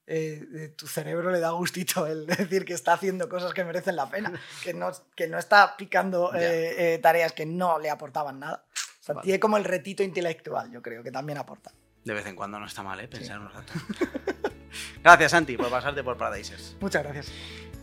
eh, 0.07 0.47
eh, 0.55 0.73
tu 0.75 0.88
cerebro 0.88 1.31
le 1.31 1.39
da 1.39 1.51
gustito 1.51 2.07
el 2.07 2.25
decir 2.25 2.63
que 2.65 2.73
está 2.73 2.93
haciendo 2.93 3.29
cosas 3.29 3.53
que 3.53 3.63
merecen 3.63 3.95
la 3.95 4.09
pena, 4.09 4.31
que 4.63 4.73
no, 4.73 4.91
que 5.15 5.27
no 5.27 5.38
está 5.38 5.75
picando 5.77 6.31
eh, 6.33 6.97
tareas 7.03 7.33
que 7.33 7.45
no 7.45 7.77
le 7.77 7.89
aportaban 7.89 8.39
nada. 8.39 8.65
O 8.73 9.03
sea, 9.03 9.15
Vale. 9.15 9.25
tiene 9.25 9.39
como 9.39 9.57
el 9.57 9.65
retito 9.65 10.01
intelectual, 10.01 10.71
yo 10.71 10.81
creo, 10.81 11.03
que 11.03 11.11
también 11.11 11.38
aporta. 11.38 11.71
De 12.05 12.13
vez 12.13 12.25
en 12.25 12.36
cuando 12.36 12.59
no 12.59 12.65
está 12.65 12.83
mal, 12.83 12.99
¿eh? 12.99 13.07
Pensar 13.07 13.39
un 13.39 13.49
rato. 13.49 13.73
Gracias, 15.03 15.31
Santi, 15.31 15.57
por 15.57 15.69
pasarte 15.69 16.03
por 16.03 16.17
Paradisers. 16.17 16.75
Muchas 16.79 17.03
gracias. 17.03 17.31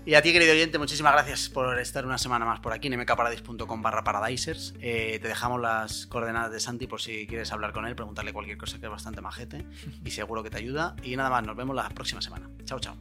Y 0.04 0.14
a 0.14 0.22
ti, 0.22 0.32
querido 0.32 0.52
oyente, 0.52 0.78
muchísimas 0.78 1.12
gracias 1.12 1.48
por 1.48 1.78
estar 1.78 2.04
una 2.04 2.18
semana 2.18 2.44
más 2.44 2.58
por 2.58 2.72
aquí 2.72 2.88
en 2.88 2.98
mkparadise.com 2.98 3.82
barra 3.82 4.02
paradisers. 4.02 4.74
Eh, 4.80 5.20
te 5.22 5.28
dejamos 5.28 5.60
las 5.60 6.06
coordenadas 6.06 6.50
de 6.50 6.58
Santi 6.58 6.88
por 6.88 7.00
si 7.00 7.26
quieres 7.28 7.52
hablar 7.52 7.72
con 7.72 7.86
él, 7.86 7.94
preguntarle 7.94 8.32
cualquier 8.32 8.58
cosa 8.58 8.80
que 8.80 8.86
es 8.86 8.90
bastante 8.90 9.20
majete 9.20 9.64
y 10.04 10.10
seguro 10.10 10.42
que 10.42 10.50
te 10.50 10.58
ayuda. 10.58 10.96
Y 11.04 11.14
nada 11.14 11.30
más, 11.30 11.44
nos 11.44 11.56
vemos 11.56 11.76
la 11.76 11.88
próxima 11.90 12.20
semana. 12.20 12.50
Chao, 12.64 12.80
chao. 12.80 12.96